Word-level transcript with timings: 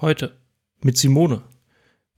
Heute 0.00 0.36
mit 0.80 0.96
Simone 0.96 1.42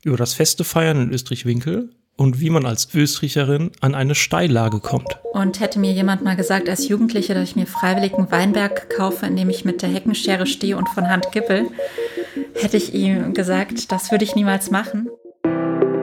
über 0.05 0.19
das 0.19 0.35
feste 0.35 0.65
Feiern 0.65 1.01
in 1.01 1.13
Österreich-Winkel 1.13 1.91
und 2.17 2.39
wie 2.39 2.51
man 2.51 2.67
als 2.67 2.95
Österreicherin 2.95 3.71
an 3.81 3.95
eine 3.95 4.15
Steillage 4.15 4.81
kommt. 4.81 5.17
Und 5.33 5.61
hätte 5.61 5.79
mir 5.79 5.93
jemand 5.93 6.23
mal 6.23 6.37
gesagt 6.37 6.69
als 6.69 6.87
Jugendliche, 6.89 7.33
dass 7.33 7.49
ich 7.49 7.57
mir 7.57 7.67
freiwillig 7.67 8.13
einen 8.13 8.31
Weinberg 8.31 8.91
kaufe, 8.91 9.25
in 9.25 9.37
dem 9.37 9.49
ich 9.49 9.65
mit 9.65 9.81
der 9.81 9.89
Heckenschere 9.89 10.45
stehe 10.47 10.77
und 10.77 10.91
von 10.91 11.09
Hand 11.09 11.33
kippel, 11.33 11.69
hätte 12.55 12.77
ich 12.77 12.93
ihm 12.93 13.33
gesagt, 13.33 13.91
das 13.91 14.11
würde 14.11 14.25
ich 14.25 14.35
niemals 14.35 14.71
machen. 14.71 15.09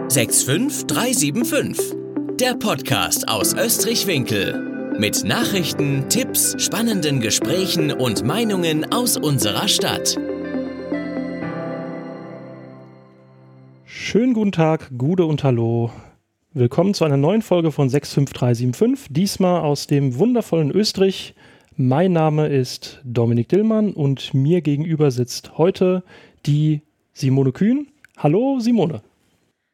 65375, 0.08 1.96
der 2.40 2.56
Podcast 2.56 3.30
aus 3.30 3.54
Österreich-Winkel. 3.54 4.96
Mit 4.98 5.24
Nachrichten, 5.26 6.10
Tipps, 6.10 6.56
spannenden 6.58 7.22
Gesprächen 7.22 7.92
und 7.92 8.26
Meinungen 8.26 8.92
aus 8.92 9.16
unserer 9.16 9.68
Stadt. 9.68 10.18
Schönen 14.10 14.34
guten 14.34 14.54
Tag, 14.54 14.92
Gude 14.98 15.26
und 15.26 15.44
Hallo. 15.44 15.92
Willkommen 16.54 16.94
zu 16.94 17.04
einer 17.04 17.18
neuen 17.18 17.42
Folge 17.42 17.74
von 17.74 17.90
65375, 17.90 19.14
diesmal 19.14 19.60
aus 19.60 19.86
dem 19.86 20.18
wundervollen 20.18 20.72
Österreich. 20.72 21.36
Mein 21.76 22.14
Name 22.14 22.48
ist 22.48 23.02
Dominik 23.04 23.50
Dillmann 23.50 23.92
und 23.92 24.34
mir 24.34 24.62
gegenüber 24.62 25.12
sitzt 25.12 25.58
heute 25.58 26.04
die 26.46 26.84
Simone 27.12 27.52
Kühn. 27.52 27.88
Hallo 28.16 28.62
Simone. 28.62 29.02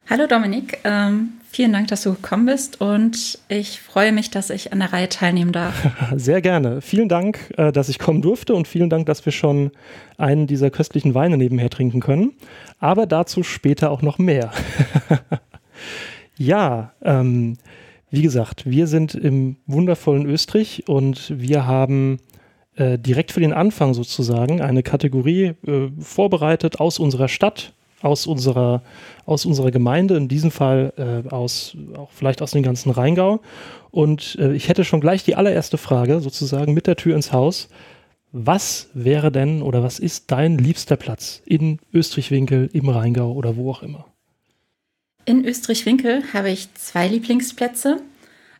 Hallo 0.09 0.27
Dominik, 0.27 0.79
ähm, 0.83 1.29
vielen 1.49 1.71
Dank, 1.71 1.87
dass 1.87 2.03
du 2.03 2.13
gekommen 2.13 2.45
bist 2.45 2.81
und 2.81 3.39
ich 3.47 3.79
freue 3.79 4.11
mich, 4.11 4.29
dass 4.29 4.49
ich 4.49 4.73
an 4.73 4.79
der 4.79 4.91
Reihe 4.91 5.07
teilnehmen 5.07 5.53
darf. 5.53 5.87
Sehr 6.17 6.41
gerne. 6.41 6.81
Vielen 6.81 7.07
Dank, 7.07 7.53
äh, 7.57 7.71
dass 7.71 7.87
ich 7.87 7.99
kommen 7.99 8.21
durfte 8.21 8.53
und 8.53 8.67
vielen 8.67 8.89
Dank, 8.89 9.05
dass 9.05 9.25
wir 9.25 9.31
schon 9.31 9.71
einen 10.17 10.45
dieser 10.45 10.71
köstlichen 10.71 11.15
Weine 11.15 11.37
nebenher 11.37 11.69
trinken 11.69 12.01
können. 12.01 12.33
Aber 12.79 13.05
dazu 13.05 13.43
später 13.43 13.91
auch 13.91 14.01
noch 14.01 14.17
mehr. 14.17 14.51
ja, 16.37 16.91
ähm, 17.01 17.57
wie 18.11 18.23
gesagt, 18.23 18.69
wir 18.69 18.87
sind 18.87 19.15
im 19.15 19.55
wundervollen 19.67 20.25
Österreich 20.25 20.83
und 20.85 21.33
wir 21.33 21.65
haben 21.65 22.19
äh, 22.75 22.99
direkt 22.99 23.31
für 23.31 23.39
den 23.39 23.53
Anfang 23.53 23.93
sozusagen 23.93 24.61
eine 24.61 24.83
Kategorie 24.83 25.53
äh, 25.65 25.87
vorbereitet 25.97 26.81
aus 26.81 26.99
unserer 26.99 27.29
Stadt 27.29 27.73
aus 28.03 28.27
unserer, 28.27 28.83
aus 29.25 29.45
unserer 29.45 29.71
Gemeinde, 29.71 30.17
in 30.17 30.27
diesem 30.27 30.51
Fall 30.51 30.93
äh, 30.97 31.29
aus, 31.29 31.75
auch 31.97 32.11
vielleicht 32.11 32.41
aus 32.41 32.51
dem 32.51 32.61
ganzen 32.61 32.91
Rheingau. 32.91 33.41
Und 33.91 34.37
äh, 34.39 34.53
ich 34.53 34.67
hätte 34.67 34.83
schon 34.83 35.01
gleich 35.01 35.23
die 35.23 35.35
allererste 35.35 35.77
Frage, 35.77 36.19
sozusagen 36.19 36.73
mit 36.73 36.85
der 36.85 36.97
Tür 36.97 37.15
ins 37.15 37.31
Haus. 37.31 37.69
Was 38.31 38.89
wäre 38.93 39.31
denn 39.31 39.61
oder 39.61 39.83
was 39.83 39.99
ist 39.99 40.31
dein 40.31 40.57
liebster 40.57 40.95
Platz 40.95 41.41
in 41.45 41.79
Österreich-Winkel, 41.93 42.69
im 42.73 42.89
Rheingau 42.89 43.31
oder 43.31 43.55
wo 43.55 43.71
auch 43.71 43.83
immer? 43.83 44.05
In 45.25 45.45
Österreich-Winkel 45.45 46.23
habe 46.33 46.49
ich 46.49 46.73
zwei 46.73 47.07
Lieblingsplätze. 47.07 48.01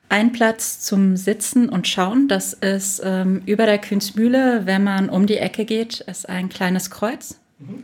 Ein 0.09 0.31
Platz 0.31 0.80
zum 0.81 1.17
Sitzen 1.17 1.69
und 1.69 1.88
Schauen, 1.88 2.28
das 2.28 2.53
ist 2.53 3.02
ähm, 3.03 3.41
über 3.45 3.66
der 3.66 3.80
Kühnsmühle, 3.80 4.61
wenn 4.66 4.83
man 4.83 5.09
um 5.09 5.25
die 5.25 5.38
Ecke 5.38 5.66
geht, 5.66 6.02
ist 6.02 6.30
ein 6.30 6.50
kleines 6.50 6.91
Kreuz. 6.91 7.39
Mhm. 7.57 7.83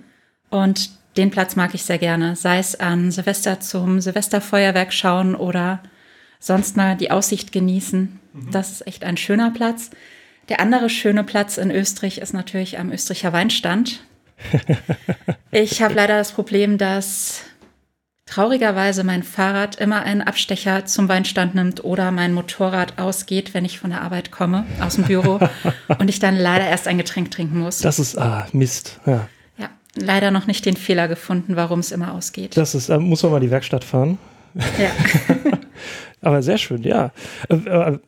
Und 0.51 0.98
den 1.17 1.31
Platz 1.31 1.55
mag 1.55 1.73
ich 1.73 1.83
sehr 1.83 1.97
gerne. 1.97 2.35
Sei 2.35 2.59
es 2.59 2.79
an 2.79 3.11
Silvester 3.11 3.59
zum 3.59 3.99
Silvesterfeuerwerk 3.99 4.93
schauen 4.93 5.35
oder 5.35 5.81
sonst 6.39 6.77
mal 6.77 6.95
die 6.95 7.11
Aussicht 7.11 7.51
genießen. 7.51 8.19
Mhm. 8.33 8.51
Das 8.51 8.71
ist 8.71 8.87
echt 8.87 9.03
ein 9.03 9.17
schöner 9.17 9.51
Platz. 9.51 9.91
Der 10.47 10.59
andere 10.59 10.89
schöne 10.89 11.23
Platz 11.23 11.57
in 11.57 11.71
Österreich 11.71 12.19
ist 12.19 12.33
natürlich 12.33 12.79
am 12.79 12.91
Österreicher 12.91 13.33
Weinstand. 13.33 14.03
ich 15.51 15.81
habe 15.81 15.93
leider 15.93 16.17
das 16.17 16.31
Problem, 16.31 16.77
dass 16.77 17.41
traurigerweise 18.25 19.03
mein 19.03 19.23
Fahrrad 19.23 19.75
immer 19.75 20.03
einen 20.03 20.21
Abstecher 20.21 20.85
zum 20.85 21.09
Weinstand 21.09 21.55
nimmt 21.55 21.83
oder 21.83 22.11
mein 22.11 22.33
Motorrad 22.33 22.99
ausgeht, 22.99 23.53
wenn 23.53 23.65
ich 23.65 23.79
von 23.79 23.89
der 23.89 24.01
Arbeit 24.01 24.31
komme, 24.31 24.65
aus 24.79 24.95
dem 24.95 25.05
Büro 25.05 25.39
und 25.99 26.07
ich 26.07 26.19
dann 26.19 26.37
leider 26.37 26.67
erst 26.67 26.87
ein 26.87 26.97
Getränk 26.97 27.31
trinken 27.31 27.59
muss. 27.59 27.79
Das 27.79 27.99
ist 27.99 28.17
ah, 28.17 28.47
Mist. 28.53 28.99
Ja 29.05 29.27
leider 29.95 30.31
noch 30.31 30.47
nicht 30.47 30.65
den 30.65 30.75
Fehler 30.75 31.07
gefunden, 31.07 31.55
warum 31.55 31.79
es 31.79 31.91
immer 31.91 32.13
ausgeht. 32.13 32.57
Das 32.57 32.75
ist, 32.75 32.89
äh, 32.89 32.97
muss 32.97 33.23
man 33.23 33.31
mal 33.31 33.39
die 33.39 33.51
Werkstatt 33.51 33.83
fahren. 33.83 34.17
Ja. 34.77 34.91
Aber 36.21 36.41
sehr 36.41 36.57
schön, 36.57 36.83
ja. 36.83 37.11
Äh, 37.49 37.55
äh, 37.55 37.99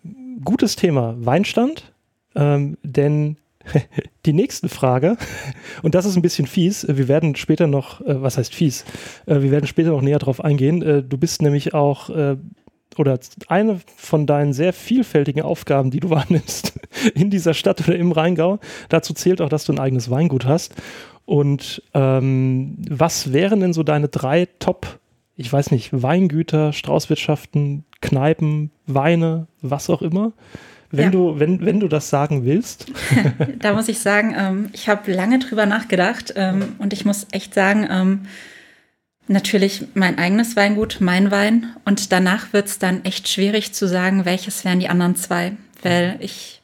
gutes 0.44 0.76
Thema, 0.76 1.16
Weinstand. 1.18 1.92
Ähm, 2.36 2.78
denn 2.84 3.38
die 4.26 4.34
nächste 4.34 4.70
Frage, 4.70 5.18
und 5.82 5.96
das 5.96 6.06
ist 6.06 6.16
ein 6.16 6.22
bisschen 6.22 6.48
fies, 6.48 6.86
wir 6.88 7.08
werden 7.08 7.36
später 7.36 7.68
noch, 7.68 8.02
äh, 8.02 8.22
was 8.22 8.38
heißt 8.38 8.54
fies, 8.54 8.86
äh, 9.26 9.42
wir 9.42 9.52
werden 9.52 9.68
später 9.68 9.90
noch 9.90 10.02
näher 10.02 10.20
drauf 10.20 10.44
eingehen. 10.44 10.82
Äh, 10.82 11.04
du 11.04 11.18
bist 11.18 11.42
nämlich 11.42 11.74
auch, 11.74 12.10
oder 12.98 13.20
eine 13.48 13.80
von 13.96 14.26
deinen 14.26 14.52
sehr 14.52 14.74
vielfältigen 14.74 15.44
Aufgaben, 15.44 15.92
die 15.92 16.02
du 16.02 16.10
wahrnimmst 16.10 16.74
in 17.16 17.30
dieser 17.30 17.54
Stadt 17.54 17.88
oder 17.88 17.96
im 17.96 18.12
Rheingau, 18.12 18.60
dazu 18.90 19.14
zählt 19.14 19.42
auch, 19.42 19.50
dass 19.50 19.66
du 19.66 19.72
ein 19.72 19.80
eigenes 19.80 20.10
Weingut 20.10 20.46
hast. 20.46 20.76
Und 21.26 21.82
ähm, 21.94 22.78
was 22.90 23.32
wären 23.32 23.60
denn 23.60 23.74
so 23.74 23.84
deine 23.84 24.08
drei 24.08 24.48
Top, 24.60 25.00
ich 25.36 25.52
weiß 25.52 25.72
nicht, 25.72 25.90
Weingüter, 25.94 26.74
Straußwirtschaften, 26.74 27.86
Kneipen, 28.02 28.72
Weine, 28.88 29.48
was 29.62 29.90
auch 29.90 30.02
immer? 30.02 30.34
Wenn, 30.94 31.06
ja. 31.06 31.12
du, 31.12 31.40
wenn, 31.40 31.66
wenn 31.66 31.80
du 31.80 31.88
das 31.88 32.10
sagen 32.10 32.44
willst. 32.44 32.92
da 33.60 33.74
muss 33.74 33.88
ich 33.88 34.00
sagen, 34.00 34.36
ähm, 34.38 34.70
ich 34.74 34.90
habe 34.90 35.12
lange 35.14 35.40
drüber 35.40 35.66
nachgedacht 35.66 36.34
ähm, 36.36 36.76
und 36.80 36.92
ich 36.92 37.06
muss 37.06 37.28
echt 37.32 37.54
sagen, 37.54 37.88
ähm, 37.90 38.22
natürlich 39.28 39.86
mein 39.94 40.18
eigenes 40.18 40.56
Weingut, 40.56 40.98
mein 41.00 41.32
Wein 41.32 41.74
und 41.86 42.12
danach 42.12 42.52
wird 42.54 42.68
es 42.68 42.80
dann 42.80 43.06
echt 43.06 43.30
schwierig 43.30 43.74
zu 43.74 43.88
sagen, 43.88 44.26
welches 44.26 44.66
wären 44.66 44.80
die 44.80 44.90
anderen 44.90 45.16
zwei, 45.16 45.54
weil 45.82 46.18
ich, 46.20 46.62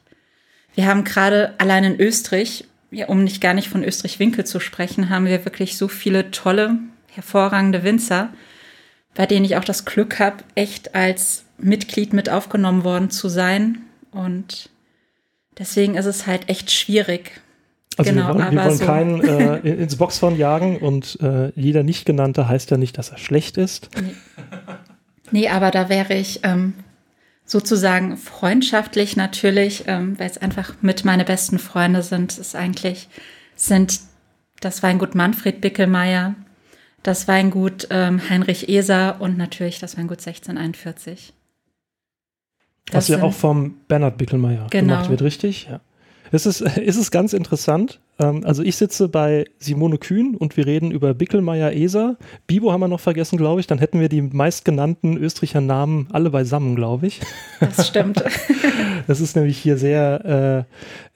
wir 0.74 0.86
haben 0.86 1.04
gerade 1.04 1.54
allein 1.58 1.84
in 1.84 1.98
Österreich 1.98 2.67
ja, 2.90 3.06
um 3.06 3.24
nicht 3.24 3.40
gar 3.40 3.54
nicht 3.54 3.68
von 3.68 3.84
Österreich-Winkel 3.84 4.46
zu 4.46 4.60
sprechen, 4.60 5.10
haben 5.10 5.26
wir 5.26 5.44
wirklich 5.44 5.76
so 5.76 5.88
viele 5.88 6.30
tolle, 6.30 6.78
hervorragende 7.08 7.82
Winzer, 7.82 8.30
bei 9.14 9.26
denen 9.26 9.44
ich 9.44 9.56
auch 9.56 9.64
das 9.64 9.84
Glück 9.84 10.18
habe, 10.18 10.44
echt 10.54 10.94
als 10.94 11.44
Mitglied 11.58 12.12
mit 12.12 12.30
aufgenommen 12.30 12.84
worden 12.84 13.10
zu 13.10 13.28
sein. 13.28 13.78
Und 14.10 14.70
deswegen 15.58 15.96
ist 15.96 16.06
es 16.06 16.26
halt 16.26 16.48
echt 16.48 16.70
schwierig. 16.70 17.40
Also 17.96 18.12
genau, 18.12 18.28
wir 18.28 18.34
wollen, 18.34 18.52
wir 18.52 18.64
wollen 18.64 18.76
so. 18.76 18.86
keinen 18.86 19.20
äh, 19.64 19.74
ins 19.74 19.96
Boxhorn 19.96 20.36
jagen 20.36 20.78
und 20.78 21.18
äh, 21.20 21.50
jeder 21.56 21.82
nicht 21.82 22.06
genannte 22.06 22.48
heißt 22.48 22.70
ja 22.70 22.76
nicht, 22.76 22.96
dass 22.96 23.10
er 23.10 23.18
schlecht 23.18 23.56
ist. 23.56 23.90
Nee, 24.00 24.14
nee 25.32 25.48
aber 25.48 25.72
da 25.72 25.88
wäre 25.88 26.14
ich 26.14 26.40
ähm, 26.44 26.74
sozusagen 27.48 28.18
freundschaftlich 28.18 29.16
natürlich, 29.16 29.84
ähm, 29.86 30.18
weil 30.18 30.30
es 30.30 30.38
einfach 30.38 30.74
mit 30.82 31.04
meine 31.04 31.24
besten 31.24 31.58
Freunde 31.58 32.02
sind, 32.02 32.38
ist 32.38 32.54
eigentlich, 32.54 33.08
sind 33.56 34.00
das 34.60 34.82
Weingut 34.82 35.14
Manfred 35.14 35.60
Bickelmeier, 35.62 36.34
das 37.02 37.26
Weingut 37.26 37.88
ähm, 37.90 38.20
Heinrich 38.28 38.68
Eser 38.68 39.20
und 39.20 39.38
natürlich 39.38 39.78
das 39.78 39.96
Weingut 39.96 40.18
1641. 40.18 41.32
Das 42.86 42.94
Was 42.94 43.08
ja 43.08 43.22
auch 43.22 43.32
vom 43.32 43.76
Bernhard 43.88 44.18
Bickelmeier 44.18 44.66
genau. 44.70 44.94
gemacht 44.94 45.10
wird, 45.10 45.22
richtig? 45.22 45.68
Ja. 45.70 45.80
Es 46.30 46.44
ist, 46.44 46.60
es 46.60 46.96
ist 46.98 47.10
ganz 47.10 47.32
interessant. 47.32 47.98
Ähm, 48.18 48.44
also 48.44 48.62
ich 48.62 48.76
sitze 48.76 49.08
bei 49.08 49.44
Simone 49.58 49.98
Kühn 49.98 50.36
und 50.36 50.56
wir 50.56 50.66
reden 50.66 50.90
über 50.90 51.14
Bickelmeier 51.14 51.72
Eser. 51.72 52.16
Bibo 52.46 52.72
haben 52.72 52.80
wir 52.80 52.88
noch 52.88 53.00
vergessen, 53.00 53.36
glaube 53.38 53.60
ich. 53.60 53.66
Dann 53.66 53.78
hätten 53.78 54.00
wir 54.00 54.08
die 54.08 54.22
meistgenannten 54.22 55.16
Österreicher 55.16 55.60
Namen 55.60 56.08
alle 56.12 56.30
beisammen, 56.30 56.76
glaube 56.76 57.06
ich. 57.06 57.20
Das 57.60 57.88
stimmt. 57.88 58.22
Das 59.06 59.20
ist 59.20 59.36
nämlich 59.36 59.56
hier 59.56 59.78
sehr, 59.78 60.66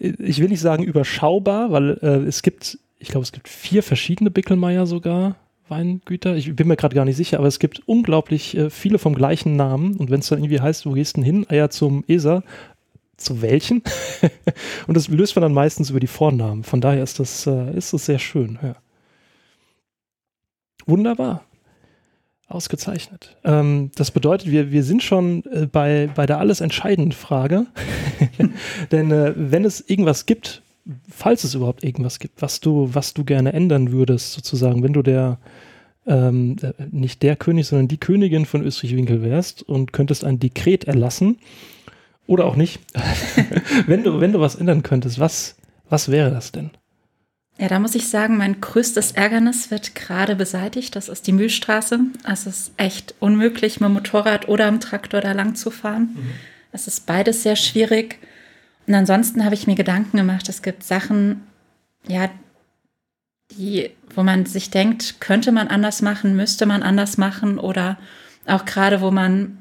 äh, 0.00 0.08
ich 0.22 0.40
will 0.40 0.48
nicht 0.48 0.60
sagen 0.60 0.82
überschaubar, 0.82 1.72
weil 1.72 1.98
äh, 2.00 2.26
es 2.26 2.42
gibt, 2.42 2.78
ich 2.98 3.08
glaube, 3.08 3.24
es 3.24 3.32
gibt 3.32 3.48
vier 3.48 3.82
verschiedene 3.82 4.30
Bickelmeier 4.30 4.86
sogar. 4.86 5.36
Weingüter. 5.68 6.36
Ich 6.36 6.54
bin 6.54 6.68
mir 6.68 6.76
gerade 6.76 6.94
gar 6.94 7.04
nicht 7.04 7.16
sicher, 7.16 7.38
aber 7.38 7.48
es 7.48 7.58
gibt 7.58 7.82
unglaublich 7.86 8.56
äh, 8.56 8.70
viele 8.70 8.98
vom 8.98 9.14
gleichen 9.14 9.56
Namen. 9.56 9.96
Und 9.96 10.10
wenn 10.10 10.20
es 10.20 10.28
dann 10.28 10.38
irgendwie 10.38 10.60
heißt, 10.60 10.86
wo 10.86 10.92
gehst 10.92 11.16
du 11.16 11.22
hin? 11.22 11.46
Eier 11.48 11.70
zum 11.70 12.04
Eser, 12.08 12.42
zu 13.24 13.42
welchen. 13.42 13.82
und 14.86 14.96
das 14.96 15.08
löst 15.08 15.36
man 15.36 15.42
dann 15.42 15.54
meistens 15.54 15.90
über 15.90 16.00
die 16.00 16.06
Vornamen. 16.06 16.64
Von 16.64 16.80
daher 16.80 17.02
ist 17.02 17.18
das, 17.18 17.46
äh, 17.46 17.76
ist 17.76 17.92
das 17.92 18.06
sehr 18.06 18.18
schön. 18.18 18.58
Ja. 18.62 18.76
Wunderbar. 20.86 21.44
Ausgezeichnet. 22.48 23.36
Ähm, 23.44 23.90
das 23.94 24.10
bedeutet, 24.10 24.50
wir, 24.50 24.72
wir 24.72 24.84
sind 24.84 25.02
schon 25.02 25.44
äh, 25.46 25.66
bei, 25.66 26.10
bei 26.14 26.26
der 26.26 26.38
alles 26.38 26.60
entscheidenden 26.60 27.12
Frage. 27.12 27.66
Denn 28.92 29.10
äh, 29.10 29.32
wenn 29.36 29.64
es 29.64 29.80
irgendwas 29.80 30.26
gibt, 30.26 30.62
falls 31.08 31.44
es 31.44 31.54
überhaupt 31.54 31.82
irgendwas 31.82 32.18
gibt, 32.18 32.42
was 32.42 32.60
du, 32.60 32.90
was 32.92 33.14
du 33.14 33.24
gerne 33.24 33.52
ändern 33.52 33.92
würdest, 33.92 34.32
sozusagen, 34.32 34.82
wenn 34.82 34.92
du 34.92 35.02
der 35.02 35.38
ähm, 36.06 36.56
äh, 36.62 36.72
nicht 36.90 37.22
der 37.22 37.36
König, 37.36 37.66
sondern 37.66 37.88
die 37.88 37.98
Königin 37.98 38.46
von 38.46 38.62
Österreich-Winkel 38.62 39.22
wärst 39.22 39.62
und 39.62 39.92
könntest 39.92 40.24
ein 40.24 40.38
Dekret 40.38 40.84
erlassen, 40.84 41.38
oder 42.26 42.44
auch 42.44 42.56
nicht. 42.56 42.80
wenn, 43.86 44.04
du, 44.04 44.20
wenn 44.20 44.32
du 44.32 44.40
was 44.40 44.54
ändern 44.54 44.82
könntest, 44.82 45.18
was, 45.18 45.56
was 45.88 46.10
wäre 46.10 46.30
das 46.30 46.52
denn? 46.52 46.70
Ja, 47.58 47.68
da 47.68 47.78
muss 47.78 47.94
ich 47.94 48.08
sagen, 48.08 48.38
mein 48.38 48.60
größtes 48.60 49.12
Ärgernis 49.12 49.70
wird 49.70 49.94
gerade 49.94 50.34
beseitigt. 50.36 50.96
Das 50.96 51.08
ist 51.08 51.26
die 51.26 51.32
Mühlstraße. 51.32 52.00
Es 52.30 52.46
ist 52.46 52.72
echt 52.76 53.14
unmöglich, 53.20 53.80
mit 53.80 53.88
dem 53.88 53.94
Motorrad 53.94 54.48
oder 54.48 54.66
dem 54.66 54.80
Traktor 54.80 55.20
da 55.20 55.32
lang 55.32 55.54
zu 55.54 55.70
fahren. 55.70 56.10
Mhm. 56.14 56.30
Es 56.72 56.86
ist 56.86 57.06
beides 57.06 57.42
sehr 57.42 57.56
schwierig. 57.56 58.18
Und 58.86 58.94
ansonsten 58.94 59.44
habe 59.44 59.54
ich 59.54 59.66
mir 59.66 59.74
Gedanken 59.74 60.16
gemacht, 60.16 60.48
es 60.48 60.62
gibt 60.62 60.82
Sachen, 60.82 61.42
ja, 62.08 62.30
die, 63.52 63.90
wo 64.14 64.22
man 64.22 64.46
sich 64.46 64.70
denkt, 64.70 65.20
könnte 65.20 65.52
man 65.52 65.68
anders 65.68 66.02
machen, 66.02 66.34
müsste 66.34 66.66
man 66.66 66.82
anders 66.82 67.18
machen 67.18 67.58
oder 67.58 67.98
auch 68.46 68.64
gerade, 68.64 69.00
wo 69.00 69.10
man 69.10 69.58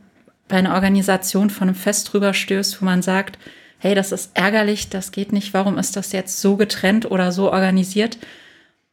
bei 0.52 0.58
einer 0.58 0.76
Organisation 0.76 1.50
von 1.50 1.70
einem 1.70 1.76
Fest 1.76 2.12
drüber 2.12 2.34
stößt, 2.34 2.82
wo 2.82 2.86
man 2.86 3.02
sagt, 3.02 3.40
hey, 3.80 3.96
das 3.96 4.12
ist 4.12 4.32
ärgerlich, 4.36 4.90
das 4.90 5.12
geht 5.12 5.32
nicht, 5.32 5.54
warum 5.54 5.78
ist 5.78 5.96
das 5.96 6.12
jetzt 6.12 6.40
so 6.40 6.58
getrennt 6.58 7.10
oder 7.10 7.32
so 7.32 7.52
organisiert? 7.52 8.20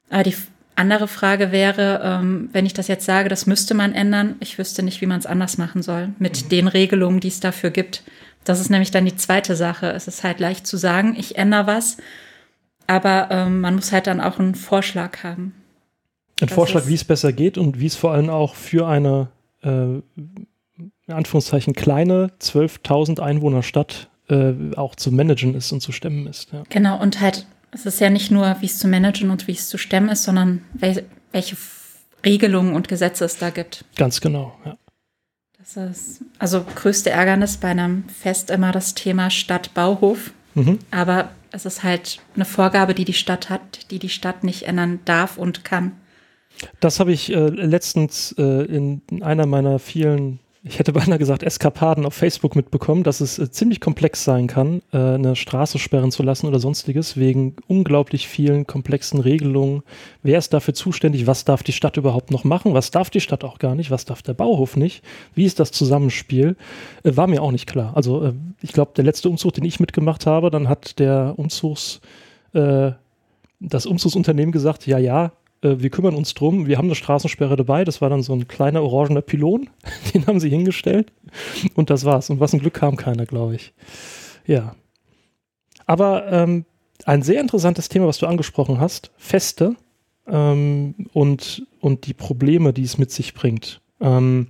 Aber 0.08 0.22
die 0.22 0.36
andere 0.76 1.08
Frage 1.08 1.50
wäre, 1.50 2.00
ähm, 2.02 2.48
wenn 2.52 2.64
ich 2.64 2.74
das 2.74 2.86
jetzt 2.86 3.04
sage, 3.04 3.28
das 3.28 3.46
müsste 3.46 3.74
man 3.74 3.92
ändern, 3.92 4.36
ich 4.38 4.56
wüsste 4.56 4.84
nicht, 4.84 5.00
wie 5.00 5.06
man 5.06 5.18
es 5.18 5.26
anders 5.26 5.58
machen 5.58 5.82
soll 5.82 6.10
mit 6.18 6.44
mhm. 6.44 6.48
den 6.48 6.68
Regelungen, 6.68 7.20
die 7.20 7.28
es 7.28 7.40
dafür 7.40 7.70
gibt. 7.70 8.04
Das 8.44 8.60
ist 8.60 8.70
nämlich 8.70 8.92
dann 8.92 9.04
die 9.04 9.16
zweite 9.16 9.56
Sache. 9.56 9.90
Es 9.90 10.06
ist 10.06 10.22
halt 10.22 10.38
leicht 10.38 10.66
zu 10.66 10.76
sagen, 10.76 11.16
ich 11.18 11.36
ändere 11.36 11.66
was, 11.66 11.96
aber 12.86 13.28
ähm, 13.32 13.60
man 13.60 13.74
muss 13.74 13.90
halt 13.90 14.06
dann 14.06 14.20
auch 14.20 14.38
einen 14.38 14.54
Vorschlag 14.54 15.24
haben. 15.24 15.54
Ein 16.40 16.48
Vorschlag, 16.48 16.86
wie 16.86 16.94
es 16.94 17.04
besser 17.04 17.32
geht 17.32 17.58
und 17.58 17.80
wie 17.80 17.86
es 17.86 17.96
vor 17.96 18.12
allem 18.12 18.30
auch 18.30 18.54
für 18.54 18.86
eine 18.86 19.28
äh, 19.62 20.00
in 21.08 21.14
Anführungszeichen 21.14 21.74
kleine 21.74 22.30
12.000 22.40 23.20
Einwohner 23.20 23.62
Stadt 23.62 24.08
äh, 24.28 24.52
auch 24.76 24.94
zu 24.94 25.10
managen 25.10 25.54
ist 25.54 25.72
und 25.72 25.80
zu 25.80 25.90
stemmen 25.90 26.26
ist. 26.26 26.52
Ja. 26.52 26.62
Genau, 26.68 27.00
und 27.00 27.20
halt, 27.20 27.46
es 27.72 27.86
ist 27.86 28.00
ja 28.00 28.10
nicht 28.10 28.30
nur, 28.30 28.56
wie 28.60 28.66
es 28.66 28.78
zu 28.78 28.88
managen 28.88 29.30
und 29.30 29.48
wie 29.48 29.52
es 29.52 29.68
zu 29.68 29.78
stemmen 29.78 30.10
ist, 30.10 30.24
sondern 30.24 30.62
wel 30.74 31.04
welche 31.32 31.56
Regelungen 32.24 32.74
und 32.74 32.88
Gesetze 32.88 33.24
es 33.24 33.38
da 33.38 33.50
gibt. 33.50 33.84
Ganz 33.96 34.20
genau, 34.20 34.54
ja. 34.64 34.76
Das 35.58 35.76
ist 35.76 36.24
also 36.38 36.64
größte 36.74 37.10
Ärgernis 37.10 37.58
bei 37.58 37.68
einem 37.68 38.04
Fest 38.08 38.50
immer 38.50 38.72
das 38.72 38.94
Thema 38.94 39.28
Stadtbauhof. 39.28 40.32
Mhm. 40.54 40.78
Aber 40.90 41.30
es 41.50 41.66
ist 41.66 41.82
halt 41.82 42.20
eine 42.34 42.46
Vorgabe, 42.46 42.94
die 42.94 43.04
die 43.04 43.12
Stadt 43.12 43.50
hat, 43.50 43.90
die 43.90 43.98
die 43.98 44.08
Stadt 44.08 44.44
nicht 44.44 44.62
ändern 44.62 45.00
darf 45.04 45.36
und 45.36 45.64
kann. 45.64 45.92
Das 46.80 47.00
habe 47.00 47.12
ich 47.12 47.30
äh, 47.32 47.48
letztens 47.48 48.34
äh, 48.38 48.64
in 48.64 49.02
einer 49.20 49.46
meiner 49.46 49.78
vielen 49.78 50.40
ich 50.68 50.78
hätte 50.78 50.92
beinahe 50.92 51.18
gesagt, 51.18 51.42
Eskapaden 51.42 52.04
auf 52.04 52.14
Facebook 52.14 52.54
mitbekommen, 52.54 53.02
dass 53.02 53.20
es 53.20 53.38
äh, 53.38 53.50
ziemlich 53.50 53.80
komplex 53.80 54.24
sein 54.24 54.46
kann, 54.46 54.82
äh, 54.92 54.98
eine 54.98 55.34
Straße 55.34 55.78
sperren 55.78 56.10
zu 56.10 56.22
lassen 56.22 56.46
oder 56.46 56.58
sonstiges, 56.58 57.16
wegen 57.16 57.56
unglaublich 57.66 58.28
vielen 58.28 58.66
komplexen 58.66 59.20
Regelungen. 59.20 59.82
Wer 60.22 60.38
ist 60.38 60.52
dafür 60.52 60.74
zuständig? 60.74 61.26
Was 61.26 61.44
darf 61.44 61.62
die 61.62 61.72
Stadt 61.72 61.96
überhaupt 61.96 62.30
noch 62.30 62.44
machen? 62.44 62.74
Was 62.74 62.90
darf 62.90 63.08
die 63.08 63.20
Stadt 63.20 63.44
auch 63.44 63.58
gar 63.58 63.74
nicht? 63.74 63.90
Was 63.90 64.04
darf 64.04 64.22
der 64.22 64.34
Bauhof 64.34 64.76
nicht? 64.76 65.02
Wie 65.34 65.44
ist 65.44 65.58
das 65.58 65.70
Zusammenspiel? 65.70 66.56
Äh, 67.02 67.16
war 67.16 67.26
mir 67.26 67.42
auch 67.42 67.52
nicht 67.52 67.66
klar. 67.66 67.96
Also 67.96 68.22
äh, 68.24 68.32
ich 68.60 68.72
glaube, 68.72 68.92
der 68.94 69.04
letzte 69.04 69.30
Umzug, 69.30 69.54
den 69.54 69.64
ich 69.64 69.80
mitgemacht 69.80 70.26
habe, 70.26 70.50
dann 70.50 70.68
hat 70.68 70.98
der 70.98 71.34
Umzugs, 71.36 72.00
äh, 72.52 72.92
das 73.60 73.86
Umzugsunternehmen 73.86 74.52
gesagt, 74.52 74.86
ja, 74.86 74.98
ja, 74.98 75.32
äh, 75.62 75.76
wir 75.78 75.90
kümmern 75.90 76.14
uns 76.14 76.34
drum, 76.34 76.66
wir 76.66 76.78
haben 76.78 76.86
eine 76.86 76.94
Straßensperre 76.94 77.56
dabei, 77.56 77.84
das 77.84 78.00
war 78.00 78.10
dann 78.10 78.22
so 78.22 78.32
ein 78.32 78.48
kleiner 78.48 78.82
orangener 78.82 79.22
Pylon, 79.22 79.68
den 80.14 80.26
haben 80.26 80.40
sie 80.40 80.50
hingestellt 80.50 81.12
und 81.74 81.90
das 81.90 82.04
war's. 82.04 82.30
Und 82.30 82.40
was 82.40 82.52
ein 82.52 82.60
Glück 82.60 82.74
kam 82.74 82.96
keiner, 82.96 83.26
glaube 83.26 83.56
ich. 83.56 83.72
Ja. 84.46 84.74
Aber 85.86 86.30
ähm, 86.30 86.64
ein 87.04 87.22
sehr 87.22 87.40
interessantes 87.40 87.88
Thema, 87.88 88.06
was 88.06 88.18
du 88.18 88.26
angesprochen 88.26 88.80
hast, 88.80 89.10
Feste 89.16 89.76
ähm, 90.26 90.94
und, 91.12 91.66
und 91.80 92.06
die 92.06 92.14
Probleme, 92.14 92.72
die 92.72 92.82
es 92.82 92.98
mit 92.98 93.10
sich 93.10 93.34
bringt. 93.34 93.80
Ähm, 94.00 94.48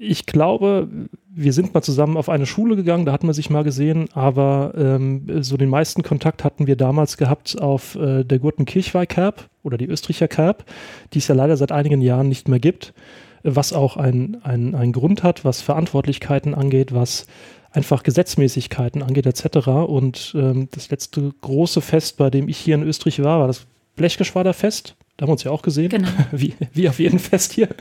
ich 0.00 0.26
glaube, 0.26 0.88
wir 1.30 1.52
sind 1.52 1.74
mal 1.74 1.82
zusammen 1.82 2.16
auf 2.16 2.28
eine 2.28 2.46
Schule 2.46 2.76
gegangen, 2.76 3.04
da 3.04 3.12
hatten 3.12 3.26
wir 3.26 3.34
sich 3.34 3.50
mal 3.50 3.64
gesehen, 3.64 4.08
aber 4.12 4.72
ähm, 4.76 5.42
so 5.42 5.56
den 5.56 5.68
meisten 5.68 6.02
Kontakt 6.02 6.44
hatten 6.44 6.66
wir 6.66 6.76
damals 6.76 7.16
gehabt 7.16 7.60
auf 7.60 7.94
äh, 7.94 8.24
der 8.24 8.38
Gurtenkirchweih 8.38 9.06
Kerb 9.06 9.48
oder 9.62 9.78
die 9.78 9.86
Österreicher 9.86 10.28
Kerb, 10.28 10.64
die 11.12 11.18
es 11.18 11.28
ja 11.28 11.34
leider 11.34 11.56
seit 11.56 11.72
einigen 11.72 12.00
Jahren 12.00 12.28
nicht 12.28 12.48
mehr 12.48 12.58
gibt, 12.58 12.94
was 13.42 13.72
auch 13.72 13.96
ein, 13.96 14.38
ein, 14.42 14.74
ein 14.74 14.92
Grund 14.92 15.22
hat, 15.22 15.44
was 15.44 15.62
Verantwortlichkeiten 15.62 16.54
angeht, 16.54 16.92
was 16.92 17.26
einfach 17.70 18.02
Gesetzmäßigkeiten 18.02 19.02
angeht 19.02 19.26
etc. 19.26 19.68
Und 19.68 20.34
ähm, 20.36 20.68
das 20.72 20.90
letzte 20.90 21.32
große 21.40 21.80
Fest, 21.80 22.16
bei 22.16 22.30
dem 22.30 22.48
ich 22.48 22.58
hier 22.58 22.74
in 22.74 22.82
Österreich 22.82 23.22
war, 23.22 23.40
war 23.40 23.46
das 23.46 23.66
Blechgeschwaderfest. 23.96 24.96
Da 25.18 25.24
haben 25.24 25.30
wir 25.30 25.32
uns 25.32 25.42
ja 25.42 25.50
auch 25.50 25.62
gesehen. 25.62 25.88
Genau. 25.88 26.08
Wie, 26.32 26.54
wie 26.72 26.88
auf 26.88 27.00
jedem 27.00 27.18
Fest 27.18 27.52
hier. 27.52 27.68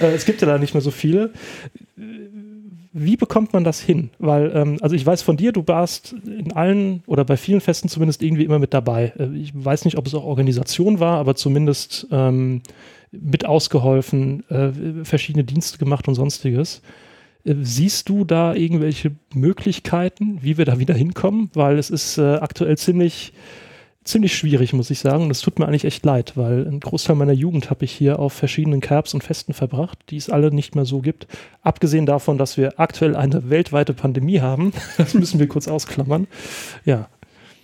Äh, 0.00 0.12
es 0.12 0.24
gibt 0.24 0.40
ja 0.40 0.46
da 0.46 0.58
nicht 0.58 0.74
mehr 0.74 0.80
so 0.80 0.90
viele. 0.90 1.30
Wie 2.92 3.16
bekommt 3.16 3.52
man 3.52 3.64
das 3.64 3.80
hin? 3.80 4.10
Weil, 4.18 4.52
ähm, 4.54 4.78
also 4.80 4.94
ich 4.94 5.04
weiß 5.04 5.22
von 5.22 5.36
dir, 5.36 5.52
du 5.52 5.66
warst 5.66 6.14
in 6.24 6.52
allen 6.52 7.02
oder 7.06 7.24
bei 7.24 7.36
vielen 7.36 7.60
Festen 7.60 7.88
zumindest 7.88 8.22
irgendwie 8.22 8.44
immer 8.44 8.58
mit 8.58 8.72
dabei. 8.72 9.12
Äh, 9.18 9.34
ich 9.36 9.52
weiß 9.54 9.84
nicht, 9.84 9.98
ob 9.98 10.06
es 10.06 10.14
auch 10.14 10.24
Organisation 10.24 11.00
war, 11.00 11.18
aber 11.18 11.34
zumindest 11.34 12.06
ähm, 12.10 12.62
mit 13.10 13.44
ausgeholfen, 13.44 14.48
äh, 14.50 15.04
verschiedene 15.04 15.44
Dienste 15.44 15.78
gemacht 15.78 16.08
und 16.08 16.14
sonstiges. 16.14 16.82
Äh, 17.44 17.54
siehst 17.62 18.08
du 18.08 18.24
da 18.24 18.54
irgendwelche 18.54 19.12
Möglichkeiten, 19.34 20.38
wie 20.42 20.58
wir 20.58 20.64
da 20.64 20.78
wieder 20.78 20.94
hinkommen? 20.94 21.50
Weil 21.54 21.78
es 21.78 21.90
ist 21.90 22.18
äh, 22.18 22.36
aktuell 22.36 22.76
ziemlich 22.76 23.32
ziemlich 24.04 24.36
schwierig, 24.36 24.72
muss 24.72 24.90
ich 24.90 25.00
sagen. 25.00 25.24
Und 25.24 25.30
es 25.30 25.40
tut 25.40 25.58
mir 25.58 25.66
eigentlich 25.66 25.84
echt 25.84 26.04
leid, 26.04 26.32
weil 26.36 26.66
ein 26.66 26.80
Großteil 26.80 27.16
meiner 27.16 27.32
Jugend 27.32 27.70
habe 27.70 27.84
ich 27.84 27.92
hier 27.92 28.18
auf 28.18 28.32
verschiedenen 28.32 28.80
Curbs 28.80 29.14
und 29.14 29.22
Festen 29.22 29.54
verbracht, 29.54 29.98
die 30.10 30.16
es 30.16 30.30
alle 30.30 30.52
nicht 30.52 30.74
mehr 30.74 30.84
so 30.84 31.00
gibt. 31.00 31.26
Abgesehen 31.62 32.06
davon, 32.06 32.38
dass 32.38 32.56
wir 32.56 32.78
aktuell 32.80 33.16
eine 33.16 33.50
weltweite 33.50 33.94
Pandemie 33.94 34.40
haben. 34.40 34.72
Das 34.98 35.14
müssen 35.14 35.40
wir 35.40 35.48
kurz 35.48 35.68
ausklammern. 35.68 36.28
Ja. 36.84 37.08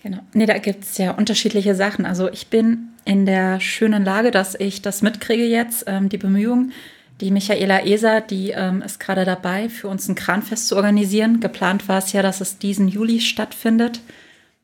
Genau. 0.02 0.19
Nee, 0.32 0.46
da 0.46 0.58
gibt 0.58 0.85
es 0.85 0.99
ja 0.99 1.12
unterschiedliche 1.12 1.75
Sachen. 1.75 2.05
Also 2.05 2.31
ich 2.31 2.49
bin 2.49 2.88
in 3.05 3.26
der 3.26 3.61
schönen 3.61 4.05
Lage, 4.05 4.31
dass 4.31 4.55
ich 4.55 4.82
das 4.82 5.02
mitkriege 5.02 5.44
jetzt, 5.44 5.85
ähm, 5.87 6.08
die 6.08 6.19
Bemühungen. 6.19 6.73
Die 7.20 7.31
Michaela 7.31 7.85
Eser, 7.85 8.20
die 8.20 8.50
ähm, 8.50 8.82
ist 8.82 9.00
gerade 9.00 9.25
dabei, 9.25 9.69
für 9.69 9.88
uns 9.88 10.08
ein 10.08 10.14
Kranfest 10.14 10.69
zu 10.69 10.76
organisieren. 10.76 11.40
Geplant 11.40 11.88
war 11.88 11.99
es 11.99 12.12
ja, 12.12 12.23
dass 12.23 12.40
es 12.40 12.58
diesen 12.58 12.88
Juli 12.88 13.20
stattfindet 13.20 14.00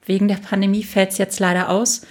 wegen 0.07 0.29
der 0.29 0.37
Pandemie 0.37 0.85
fällt 0.85 1.11
es 1.11 1.19
jetzt 1.19 1.41
leider 1.41 1.71
aus. 1.71 2.07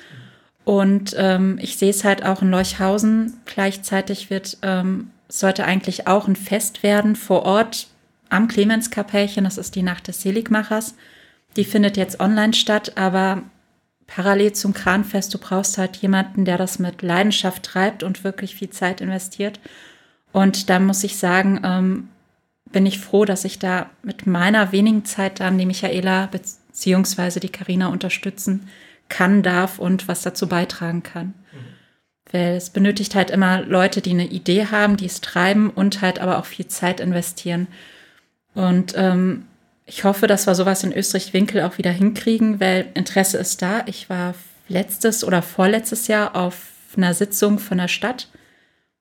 Und 0.65 1.15
ähm, 1.17 1.59
ich 1.61 1.77
sehe 1.77 1.89
es 1.89 2.03
halt 2.03 2.25
auch 2.25 2.41
in 2.41 2.49
Leuchhausen. 2.49 3.33
Gleichzeitig 3.45 4.29
wird, 4.29 4.57
ähm, 4.61 5.09
sollte 5.27 5.65
eigentlich 5.65 6.07
auch 6.07 6.27
ein 6.27 6.35
Fest 6.35 6.83
werden 6.83 7.15
vor 7.15 7.43
Ort 7.43 7.87
am 8.29 8.47
Clemenskapellchen. 8.47 9.43
Das 9.43 9.57
ist 9.57 9.75
die 9.75 9.83
Nacht 9.83 10.07
des 10.07 10.21
Seligmachers. 10.21 10.95
Die 11.55 11.65
findet 11.65 11.97
jetzt 11.97 12.19
online 12.19 12.53
statt, 12.53 12.93
aber 12.95 13.43
parallel 14.07 14.53
zum 14.53 14.73
Kranfest, 14.73 15.33
du 15.33 15.37
brauchst 15.37 15.77
halt 15.77 15.97
jemanden, 15.97 16.45
der 16.45 16.57
das 16.57 16.79
mit 16.79 17.01
Leidenschaft 17.01 17.63
treibt 17.63 18.03
und 18.03 18.23
wirklich 18.23 18.55
viel 18.55 18.69
Zeit 18.69 19.01
investiert. 19.01 19.59
Und 20.31 20.69
da 20.69 20.79
muss 20.79 21.03
ich 21.03 21.17
sagen, 21.17 21.61
ähm, 21.63 22.09
bin 22.71 22.85
ich 22.85 22.99
froh, 22.99 23.25
dass 23.25 23.45
ich 23.45 23.59
da 23.59 23.89
mit 24.01 24.25
meiner 24.25 24.71
wenigen 24.71 25.05
Zeit 25.05 25.39
dann 25.39 25.57
die 25.57 25.65
Michaela 25.65 26.27
beziehungsweise 26.73 27.39
die 27.39 27.49
Karina 27.49 27.87
unterstützen 27.87 28.67
kann, 29.07 29.43
darf 29.43 29.77
und 29.77 30.07
was 30.07 30.23
dazu 30.23 30.47
beitragen 30.47 31.03
kann. 31.03 31.27
Mhm. 31.27 32.31
Weil 32.31 32.55
es 32.55 32.71
benötigt 32.71 33.13
halt 33.13 33.29
immer 33.29 33.61
Leute, 33.61 34.01
die 34.01 34.09
eine 34.09 34.25
Idee 34.25 34.65
haben, 34.71 34.97
die 34.97 35.05
es 35.05 35.21
treiben 35.21 35.69
und 35.69 36.01
halt 36.01 36.17
aber 36.17 36.39
auch 36.39 36.45
viel 36.45 36.67
Zeit 36.67 36.99
investieren. 36.99 37.67
Und 38.55 38.95
ähm, 38.97 39.45
ich 39.85 40.03
hoffe, 40.03 40.25
dass 40.25 40.47
wir 40.47 40.55
sowas 40.55 40.83
in 40.83 40.93
Österreich-Winkel 40.93 41.61
auch 41.61 41.77
wieder 41.77 41.91
hinkriegen, 41.91 42.59
weil 42.59 42.87
Interesse 42.95 43.37
ist 43.37 43.61
da. 43.61 43.83
Ich 43.85 44.09
war 44.09 44.33
letztes 44.67 45.23
oder 45.23 45.43
vorletztes 45.43 46.07
Jahr 46.07 46.35
auf 46.35 46.71
einer 46.97 47.13
Sitzung 47.13 47.59
von 47.59 47.77
der 47.77 47.87
Stadt, 47.87 48.29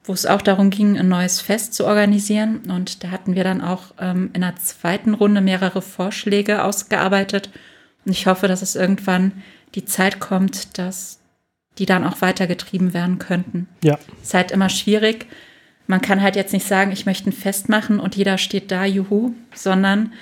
wo 0.05 0.13
es 0.13 0.27
auch 0.27 0.43
darum 0.43 0.71
ging, 0.71 0.99
ein 0.99 1.09
neues 1.09 1.41
Fest 1.41 1.75
zu 1.75 1.87
organisieren. 1.87 2.63
Und 2.69 3.05
da 3.05 3.11
hatten 3.11 3.35
wir 3.35 3.45
dann 3.45 3.61
auch 3.61 3.95
ähm, 4.01 4.31
in 4.33 4.41
der 4.41 4.57
zweiten 4.57 5.15
Runde 5.15 5.41
mehrere 5.41 5.83
Vorschläge 5.83 6.65
ausgearbeitet. 6.65 7.51
Und 8.05 8.13
ich 8.13 8.27
hoffe, 8.27 8.49
dass 8.49 8.63
es 8.63 8.75
irgendwann 8.75 9.33
die 9.75 9.85
Zeit 9.85 10.19
kommt, 10.19 10.77
dass 10.79 11.21
die 11.79 11.87
dann 11.87 12.05
auch 12.05 12.21
weitergetrieben 12.21 12.93
werden 12.93 13.19
könnten. 13.19 13.69
Ja. 13.83 13.99
Ist 14.23 14.35
halt 14.35 14.51
immer 14.51 14.69
schwierig. 14.69 15.27
Man 15.87 16.03
kann 16.03 16.21
halt 16.21 16.37
jetzt 16.37 16.53
nicht 16.53 16.67
sagen, 16.67 16.93
ich 16.93 17.07
möchte 17.07 17.31
ein 17.31 17.33
Fest 17.33 17.69
machen 17.69 17.99
und 17.99 18.17
jeder 18.17 18.39
steht 18.39 18.71
da, 18.71 18.85
juhu, 18.85 19.33
sondern 19.55 20.13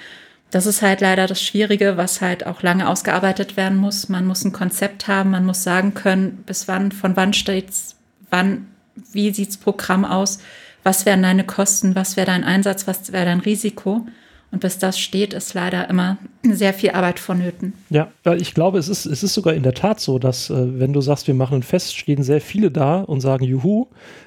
das 0.50 0.66
ist 0.66 0.82
halt 0.82 1.00
leider 1.00 1.26
das 1.26 1.42
Schwierige, 1.42 1.96
was 1.96 2.20
halt 2.20 2.46
auch 2.46 2.62
lange 2.62 2.88
ausgearbeitet 2.88 3.56
werden 3.56 3.78
muss. 3.78 4.08
Man 4.08 4.26
muss 4.26 4.44
ein 4.44 4.52
Konzept 4.52 5.08
haben, 5.08 5.30
man 5.30 5.46
muss 5.46 5.62
sagen 5.62 5.94
können, 5.94 6.42
bis 6.44 6.66
wann, 6.68 6.92
von 6.92 7.16
wann 7.16 7.32
steht's, 7.32 7.96
wann 8.30 8.66
wie 9.12 9.32
sieht 9.32 9.48
das 9.48 9.56
Programm 9.56 10.04
aus, 10.04 10.38
was 10.82 11.06
wären 11.06 11.22
deine 11.22 11.44
Kosten, 11.44 11.94
was 11.94 12.16
wäre 12.16 12.26
dein 12.26 12.44
Einsatz, 12.44 12.86
was 12.86 13.12
wäre 13.12 13.26
dein 13.26 13.40
Risiko. 13.40 14.06
Und 14.52 14.60
bis 14.60 14.78
das 14.78 14.98
steht, 14.98 15.32
ist 15.32 15.54
leider 15.54 15.88
immer 15.88 16.18
sehr 16.42 16.74
viel 16.74 16.90
Arbeit 16.90 17.20
vonnöten. 17.20 17.72
Ja, 17.88 18.10
ich 18.36 18.52
glaube, 18.52 18.78
es 18.78 18.88
ist, 18.88 19.06
es 19.06 19.22
ist 19.22 19.34
sogar 19.34 19.54
in 19.54 19.62
der 19.62 19.74
Tat 19.74 20.00
so, 20.00 20.18
dass 20.18 20.50
äh, 20.50 20.80
wenn 20.80 20.92
du 20.92 21.00
sagst, 21.00 21.28
wir 21.28 21.34
machen 21.34 21.58
ein 21.58 21.62
Fest, 21.62 21.96
stehen 21.96 22.22
sehr 22.24 22.40
viele 22.40 22.70
da 22.70 23.00
und 23.00 23.20
sagen 23.20 23.44
Juhu. 23.44 23.86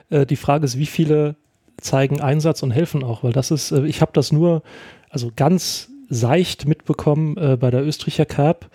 Äh, 0.10 0.26
die 0.26 0.38
Frage 0.38 0.64
ist, 0.64 0.78
wie 0.78 0.86
viele 0.86 1.36
zeigen 1.78 2.22
Einsatz 2.22 2.64
und 2.64 2.72
helfen 2.72 3.04
auch, 3.04 3.24
weil 3.24 3.34
das 3.34 3.52
ist, 3.52 3.72
äh, 3.72 3.86
ich 3.86 4.00
habe 4.00 4.12
das 4.14 4.32
nur, 4.32 4.64
also 5.10 5.32
ganz 5.36 5.90
seicht 6.10 6.68
mitbekommen 6.68 7.36
bei 7.60 7.72
der 7.72 7.84
Österreicher 7.84 8.26
Cup. 8.26 8.70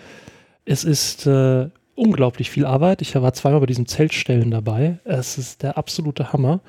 Es 0.65 0.83
ist 0.83 1.27
äh, 1.27 1.69
unglaublich 1.99 2.51
viel 2.51 2.65
Arbeit. 2.65 3.03
Ich 3.03 3.15
war 3.15 3.33
zweimal 3.33 3.61
bei 3.61 3.67
diesem 3.67 3.87
Zeltstellen 3.87 4.51
dabei. 4.51 4.99
Es 5.05 5.37
ist 5.37 5.63
der 5.63 5.77
absolute 5.77 6.33
Hammer. 6.33 6.61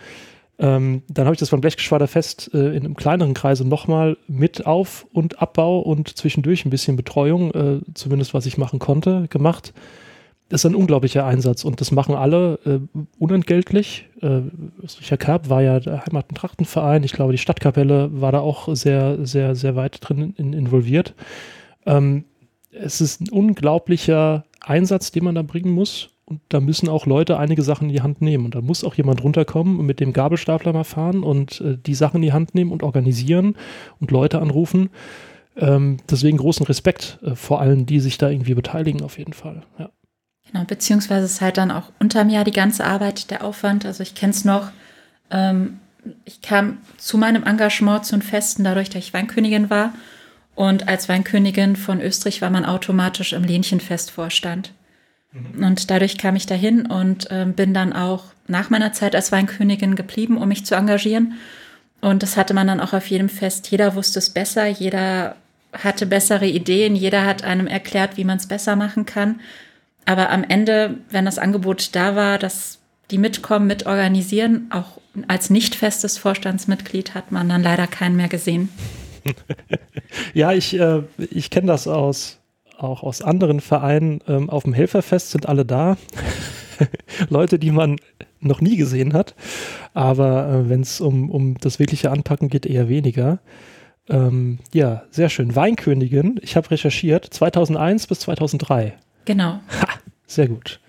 Ähm, 0.57 1.03
dann 1.07 1.25
habe 1.25 1.33
ich 1.33 1.39
das 1.39 1.51
beim 1.51 1.61
Blechgeschwaderfest 1.61 2.51
äh, 2.53 2.75
in 2.75 2.83
einem 2.83 2.95
kleineren 2.95 3.33
Kreise 3.33 3.65
nochmal 3.65 4.17
mit 4.27 4.65
Auf- 4.65 5.07
und 5.13 5.41
Abbau 5.41 5.79
und 5.79 6.17
zwischendurch 6.17 6.65
ein 6.65 6.69
bisschen 6.69 6.97
Betreuung, 6.97 7.51
äh, 7.53 7.79
zumindest 7.93 8.33
was 8.33 8.45
ich 8.45 8.57
machen 8.57 8.79
konnte, 8.79 9.27
gemacht. 9.29 9.73
Das 10.49 10.61
ist 10.61 10.71
ein 10.71 10.75
unglaublicher 10.75 11.25
Einsatz 11.25 11.63
und 11.63 11.79
das 11.79 11.91
machen 11.91 12.15
alle 12.15 12.59
äh, 12.65 12.79
unentgeltlich. 13.19 14.09
Äh, 14.21 14.41
Österreicher 14.83 15.17
Cup 15.17 15.47
war 15.47 15.61
ja 15.61 15.79
der 15.79 16.05
Heimat- 16.05 16.29
und 16.29 16.35
Trachtenverein. 16.35 17.03
Ich 17.03 17.13
glaube, 17.13 17.31
die 17.31 17.37
Stadtkapelle 17.37 18.09
war 18.11 18.31
da 18.31 18.39
auch 18.39 18.75
sehr, 18.75 19.25
sehr, 19.25 19.55
sehr 19.55 19.75
weit 19.75 19.99
drin 20.01 20.33
in, 20.37 20.53
involviert. 20.53 21.13
Ähm, 21.85 22.25
es 22.71 22.99
ist 22.99 23.21
ein 23.21 23.29
unglaublicher 23.29 24.43
Einsatz, 24.61 25.11
den 25.11 25.23
man 25.23 25.35
da 25.35 25.41
bringen 25.41 25.71
muss. 25.71 26.09
Und 26.25 26.41
da 26.49 26.59
müssen 26.59 26.89
auch 26.89 27.07
Leute 27.07 27.39
einige 27.39 27.63
Sachen 27.63 27.89
in 27.89 27.93
die 27.93 28.01
Hand 28.01 28.21
nehmen. 28.21 28.45
Und 28.45 28.53
da 28.53 28.61
muss 28.61 28.83
auch 28.83 28.93
jemand 28.93 29.23
runterkommen 29.23 29.79
und 29.79 29.85
mit 29.85 29.99
dem 29.99 30.13
Gabelstapler 30.13 30.73
mal 30.73 30.83
fahren 30.83 31.23
und 31.23 31.61
äh, 31.61 31.77
die 31.77 31.95
Sachen 31.95 32.17
in 32.17 32.21
die 32.21 32.33
Hand 32.33 32.53
nehmen 32.53 32.71
und 32.71 32.83
organisieren 32.83 33.55
und 33.99 34.11
Leute 34.11 34.39
anrufen. 34.39 34.89
Ähm, 35.57 35.97
deswegen 36.09 36.37
großen 36.37 36.65
Respekt 36.67 37.17
äh, 37.23 37.35
vor 37.35 37.61
allen, 37.61 37.85
die 37.85 37.99
sich 37.99 38.17
da 38.17 38.29
irgendwie 38.29 38.53
beteiligen, 38.53 39.01
auf 39.01 39.17
jeden 39.17 39.33
Fall. 39.33 39.63
Ja. 39.79 39.89
Genau, 40.51 40.63
beziehungsweise 40.65 41.25
ist 41.25 41.41
halt 41.41 41.57
dann 41.57 41.71
auch 41.71 41.91
unterm 41.99 42.29
Jahr 42.29 42.43
die 42.43 42.51
ganze 42.51 42.85
Arbeit, 42.85 43.29
der 43.31 43.43
Aufwand. 43.43 43.85
Also 43.85 44.03
ich 44.03 44.15
kenne 44.15 44.31
es 44.31 44.45
noch. 44.45 44.69
Ähm, 45.31 45.79
ich 46.25 46.41
kam 46.41 46.77
zu 46.97 47.17
meinem 47.17 47.43
Engagement 47.43 48.05
zu 48.05 48.15
den 48.15 48.21
Festen, 48.21 48.63
dadurch, 48.63 48.89
dass 48.89 49.03
ich 49.03 49.13
Weinkönigin 49.13 49.69
war. 49.69 49.93
Und 50.59 50.89
als 50.89 51.07
Weinkönigin 51.07 51.77
von 51.77 52.01
Österreich 52.01 52.41
war 52.41 52.49
man 52.49 52.65
automatisch 52.65 53.31
im 53.31 53.45
Lähnchenfestvorstand. 53.45 54.73
Mhm. 55.31 55.63
Und 55.63 55.89
dadurch 55.89 56.17
kam 56.17 56.35
ich 56.35 56.47
dahin 56.47 56.85
und 56.85 57.31
äh, 57.31 57.45
bin 57.45 57.73
dann 57.73 57.93
auch 57.93 58.25
nach 58.45 58.69
meiner 58.69 58.91
Zeit 58.91 59.15
als 59.15 59.31
Weinkönigin 59.31 59.95
geblieben, 59.95 60.37
um 60.37 60.49
mich 60.49 60.65
zu 60.65 60.75
engagieren. 60.75 61.35
Und 62.01 62.23
das 62.23 62.35
hatte 62.35 62.53
man 62.53 62.67
dann 62.67 62.81
auch 62.81 62.91
auf 62.91 63.07
jedem 63.07 63.29
Fest. 63.29 63.71
Jeder 63.71 63.95
wusste 63.95 64.19
es 64.19 64.31
besser, 64.31 64.67
jeder 64.67 65.37
hatte 65.71 66.05
bessere 66.05 66.47
Ideen, 66.47 66.93
jeder 66.93 67.25
hat 67.25 67.45
einem 67.45 67.67
erklärt, 67.67 68.17
wie 68.17 68.25
man 68.25 68.35
es 68.35 68.47
besser 68.47 68.75
machen 68.75 69.05
kann. 69.05 69.39
Aber 70.03 70.29
am 70.29 70.43
Ende, 70.43 70.97
wenn 71.09 71.23
das 71.23 71.39
Angebot 71.39 71.95
da 71.95 72.17
war, 72.17 72.37
dass 72.37 72.79
die 73.11 73.17
mitkommen, 73.17 73.67
mitorganisieren, 73.67 74.69
auch 74.71 74.99
als 75.29 75.49
nicht 75.49 75.75
festes 75.75 76.17
Vorstandsmitglied 76.17 77.15
hat 77.15 77.31
man 77.31 77.47
dann 77.47 77.63
leider 77.63 77.87
keinen 77.87 78.17
mehr 78.17 78.27
gesehen. 78.27 78.67
ja, 80.33 80.53
ich, 80.53 80.79
äh, 80.79 81.03
ich 81.31 81.49
kenne 81.49 81.67
das 81.67 81.87
aus 81.87 82.39
auch 82.79 83.03
aus 83.03 83.21
anderen 83.21 83.59
Vereinen 83.59 84.21
ähm, 84.27 84.49
auf 84.49 84.63
dem 84.63 84.73
Helferfest 84.73 85.31
sind 85.31 85.47
alle 85.47 85.65
da. 85.65 85.97
Leute, 87.29 87.59
die 87.59 87.71
man 87.71 87.97
noch 88.39 88.61
nie 88.61 88.77
gesehen 88.77 89.13
hat. 89.13 89.35
Aber 89.93 90.49
äh, 90.49 90.69
wenn 90.69 90.81
es 90.81 91.01
um, 91.01 91.29
um 91.29 91.57
das 91.57 91.79
wirkliche 91.79 92.11
Anpacken 92.11 92.49
geht, 92.49 92.65
eher 92.65 92.87
weniger. 92.87 93.39
Ähm, 94.07 94.59
ja, 94.73 95.03
sehr 95.11 95.29
schön. 95.29 95.55
Weinkönigin, 95.55 96.39
ich 96.41 96.55
habe 96.55 96.71
recherchiert, 96.71 97.25
2001 97.25 98.07
bis 98.07 98.21
2003. 98.21 98.97
Genau. 99.25 99.59
Ha, 99.81 99.87
sehr 100.25 100.47
gut. 100.47 100.79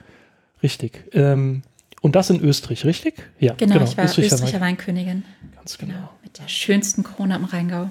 Richtig. 0.62 1.04
Ähm, 1.12 1.62
und 2.00 2.16
das 2.16 2.30
in 2.30 2.40
Österreich, 2.40 2.84
richtig? 2.84 3.30
Ja, 3.40 3.54
genau. 3.54 3.74
genau. 3.74 3.84
ich 3.84 3.96
war 3.96 4.04
Österreicher, 4.04 4.34
Österreicher 4.34 4.60
Weinkönigin. 4.60 5.24
Ganz 5.54 5.76
genau. 5.76 5.92
genau. 5.92 6.10
Mit 6.22 6.38
der 6.38 6.48
schönsten 6.48 7.02
Krone 7.02 7.34
am 7.34 7.44
Rheingau. 7.44 7.90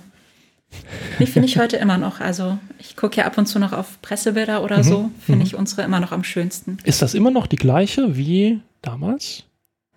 Die 1.20 1.26
finde 1.26 1.48
ich 1.48 1.58
heute 1.58 1.78
immer 1.78 1.98
noch. 1.98 2.20
Also 2.20 2.58
ich 2.80 2.96
gucke 2.96 3.18
ja 3.18 3.26
ab 3.26 3.38
und 3.38 3.46
zu 3.46 3.60
noch 3.60 3.74
auf 3.74 4.02
Pressebilder 4.02 4.64
oder 4.64 4.80
mhm. 4.80 4.84
so. 4.84 5.12
Finde 5.20 5.40
mhm. 5.40 5.46
ich 5.46 5.56
unsere 5.56 5.84
immer 5.84 6.00
noch 6.00 6.12
am 6.12 6.24
schönsten. 6.24 6.78
Ist 6.84 7.02
das 7.02 7.14
immer 7.14 7.32
noch 7.32 7.48
die 7.48 7.58
gleiche 7.58 8.16
wie 8.16 8.62
damals? 8.82 9.44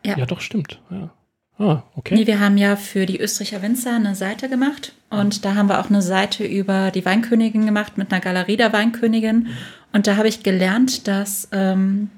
Ja. 0.05 0.19
Ja, 0.19 0.26
doch, 0.26 0.41
stimmt. 0.41 0.81
Ja. 0.91 1.11
Ah, 1.59 1.83
okay. 1.95 2.14
Nee, 2.14 2.26
wir 2.26 2.41
haben 2.41 2.57
ja 2.57 2.76
für 2.76 3.07
die 3.07 3.21
Österreicher 3.21 3.62
Winzer 3.62 3.95
eine 3.95 4.14
Seite 4.14 4.49
gemacht 4.49 4.95
und 5.11 5.45
da 5.45 5.55
haben 5.55 5.69
wir 5.69 5.79
auch 5.79 5.91
eine 5.91 6.02
Seite 6.02 6.45
über 6.45 6.91
die 6.91 7.05
Weinkönigin 7.05 7.67
gemacht 7.67 7.99
mit 7.99 8.11
einer 8.11 8.21
Galerie 8.21 8.57
der 8.57 8.73
Weinkönigin. 8.73 9.49
Und 9.93 10.07
da 10.07 10.17
habe 10.17 10.29
ich 10.29 10.43
gelernt, 10.43 11.07
dass 11.07 11.49
ähm, 11.52 12.11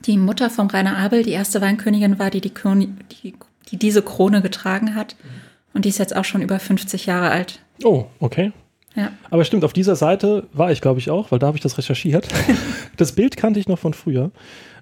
die 0.00 0.18
Mutter 0.18 0.50
von 0.50 0.68
Rainer 0.68 0.96
Abel 0.96 1.22
die 1.22 1.30
erste 1.30 1.60
Weinkönigin 1.60 2.18
war, 2.18 2.30
die, 2.30 2.40
die, 2.40 2.52
die, 2.52 3.34
die 3.70 3.76
diese 3.76 4.02
Krone 4.02 4.42
getragen 4.42 4.94
hat. 4.94 5.16
Und 5.72 5.84
die 5.84 5.88
ist 5.88 5.98
jetzt 5.98 6.14
auch 6.14 6.24
schon 6.24 6.42
über 6.42 6.58
50 6.58 7.06
Jahre 7.06 7.30
alt. 7.30 7.60
Oh, 7.82 8.06
okay. 8.20 8.52
Ja. 8.94 9.12
Aber 9.30 9.44
stimmt, 9.44 9.64
auf 9.64 9.72
dieser 9.72 9.96
Seite 9.96 10.46
war 10.52 10.70
ich, 10.70 10.80
glaube 10.80 11.00
ich, 11.00 11.10
auch, 11.10 11.32
weil 11.32 11.38
da 11.38 11.48
habe 11.48 11.56
ich 11.56 11.62
das 11.62 11.78
recherchiert. 11.78 12.28
das 12.96 13.12
Bild 13.12 13.36
kannte 13.36 13.58
ich 13.58 13.68
noch 13.68 13.78
von 13.78 13.94
früher. 13.94 14.30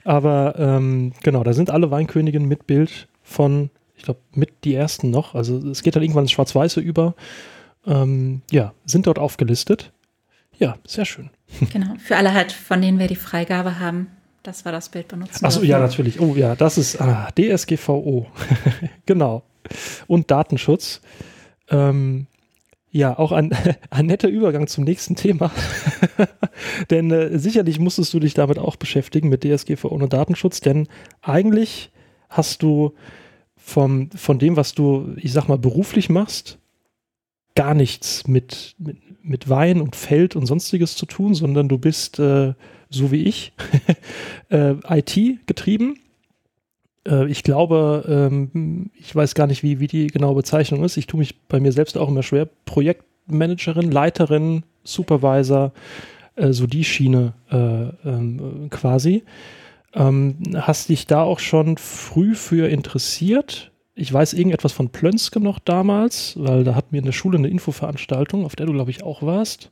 Aber 0.04 0.54
ähm, 0.58 1.12
genau, 1.22 1.42
da 1.44 1.52
sind 1.52 1.70
alle 1.70 1.90
Weinköniginnen 1.90 2.46
mit 2.46 2.66
Bild 2.66 3.08
von, 3.22 3.70
ich 3.96 4.02
glaube, 4.02 4.20
mit 4.34 4.64
die 4.64 4.74
ersten 4.74 5.10
noch. 5.10 5.34
Also 5.34 5.56
es 5.68 5.82
geht 5.82 5.96
dann 5.96 6.02
irgendwann 6.02 6.24
ins 6.24 6.32
Schwarz-Weiße 6.32 6.80
über. 6.80 7.14
Ähm, 7.86 8.42
ja, 8.50 8.74
sind 8.84 9.06
dort 9.06 9.18
aufgelistet. 9.18 9.92
Ja, 10.58 10.76
sehr 10.86 11.04
schön. 11.04 11.30
Genau, 11.72 11.94
für 11.98 12.16
alle 12.16 12.34
halt, 12.34 12.52
von 12.52 12.80
denen 12.82 12.98
wir 12.98 13.08
die 13.08 13.16
Freigabe 13.16 13.78
haben, 13.78 14.08
dass 14.42 14.64
wir 14.64 14.72
das 14.72 14.88
Bild 14.88 15.08
benutzen. 15.08 15.44
Achso, 15.44 15.62
ja, 15.62 15.78
natürlich. 15.78 16.20
Oh 16.20 16.34
ja, 16.36 16.54
das 16.54 16.78
ist 16.78 17.00
ah, 17.00 17.28
DSGVO. 17.38 18.26
genau. 19.06 19.42
Und 20.06 20.30
Datenschutz. 20.30 21.00
Ähm, 21.70 22.26
ja, 22.92 23.18
auch 23.18 23.32
ein, 23.32 23.50
ein 23.90 24.06
netter 24.06 24.28
Übergang 24.28 24.66
zum 24.66 24.84
nächsten 24.84 25.16
Thema. 25.16 25.50
denn 26.90 27.10
äh, 27.10 27.38
sicherlich 27.38 27.80
musstest 27.80 28.12
du 28.14 28.20
dich 28.20 28.34
damit 28.34 28.58
auch 28.58 28.76
beschäftigen, 28.76 29.28
mit 29.28 29.42
DSGVO 29.42 29.88
und 29.88 30.12
Datenschutz, 30.12 30.60
denn 30.60 30.86
eigentlich 31.22 31.90
hast 32.28 32.62
du 32.62 32.92
vom, 33.56 34.10
von 34.10 34.38
dem, 34.38 34.56
was 34.56 34.74
du, 34.74 35.14
ich 35.16 35.32
sag 35.32 35.48
mal, 35.48 35.58
beruflich 35.58 36.10
machst, 36.10 36.58
gar 37.54 37.74
nichts 37.74 38.26
mit, 38.26 38.74
mit, 38.78 38.98
mit 39.22 39.48
Wein 39.48 39.80
und 39.80 39.96
Feld 39.96 40.36
und 40.36 40.46
sonstiges 40.46 40.94
zu 40.96 41.06
tun, 41.06 41.34
sondern 41.34 41.68
du 41.68 41.78
bist, 41.78 42.18
äh, 42.18 42.54
so 42.90 43.10
wie 43.10 43.24
ich, 43.24 43.52
äh, 44.50 44.74
IT 44.88 45.46
getrieben 45.46 45.98
äh, 47.06 47.26
ich 47.28 47.42
glaube, 47.42 48.04
ähm, 48.08 48.90
ich 48.94 49.14
weiß 49.14 49.34
gar 49.34 49.46
nicht, 49.46 49.62
wie, 49.62 49.80
wie 49.80 49.86
die 49.86 50.06
genaue 50.08 50.34
Bezeichnung 50.34 50.84
ist. 50.84 50.96
Ich 50.96 51.06
tue 51.06 51.18
mich 51.18 51.40
bei 51.48 51.60
mir 51.60 51.72
selbst 51.72 51.96
auch 51.98 52.08
immer 52.08 52.22
schwer. 52.22 52.48
Projektmanagerin, 52.64 53.90
Leiterin, 53.90 54.64
Supervisor, 54.84 55.72
äh, 56.36 56.52
so 56.52 56.66
die 56.66 56.84
Schiene 56.84 57.34
äh, 57.50 58.08
ähm, 58.08 58.68
quasi. 58.70 59.24
Ähm, 59.94 60.38
hast 60.54 60.88
dich 60.88 61.06
da 61.06 61.22
auch 61.22 61.38
schon 61.38 61.76
früh 61.76 62.34
für 62.34 62.68
interessiert? 62.68 63.70
Ich 63.94 64.10
weiß 64.10 64.32
irgendetwas 64.32 64.72
von 64.72 64.88
Plönske 64.88 65.38
noch 65.38 65.58
damals, 65.58 66.34
weil 66.38 66.64
da 66.64 66.74
hatten 66.74 66.92
wir 66.92 66.98
in 66.98 67.04
der 67.04 67.12
Schule 67.12 67.36
eine 67.36 67.48
Infoveranstaltung, 67.48 68.46
auf 68.46 68.56
der 68.56 68.66
du, 68.66 68.72
glaube 68.72 68.90
ich, 68.90 69.02
auch 69.02 69.22
warst. 69.22 69.70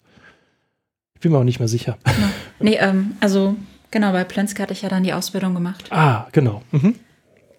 Ich 1.15 1.23
bin 1.23 1.33
mir 1.33 1.39
auch 1.39 1.45
nicht 1.45 1.59
mehr 1.59 1.69
sicher. 1.69 1.97
Genau. 2.05 2.29
Nee, 2.61 2.77
ähm, 2.79 3.13
also 3.21 3.57
genau, 3.91 4.13
bei 4.13 4.25
Plönske 4.25 4.63
hatte 4.63 4.75
ich 4.75 4.83
ja 4.83 4.91
dann 4.91 5.05
die 5.05 5.15
Ausbildung 5.15 5.55
gemacht. 5.55 5.85
Ah, 5.91 6.27
genau. 6.33 6.63
Mhm. 6.73 6.97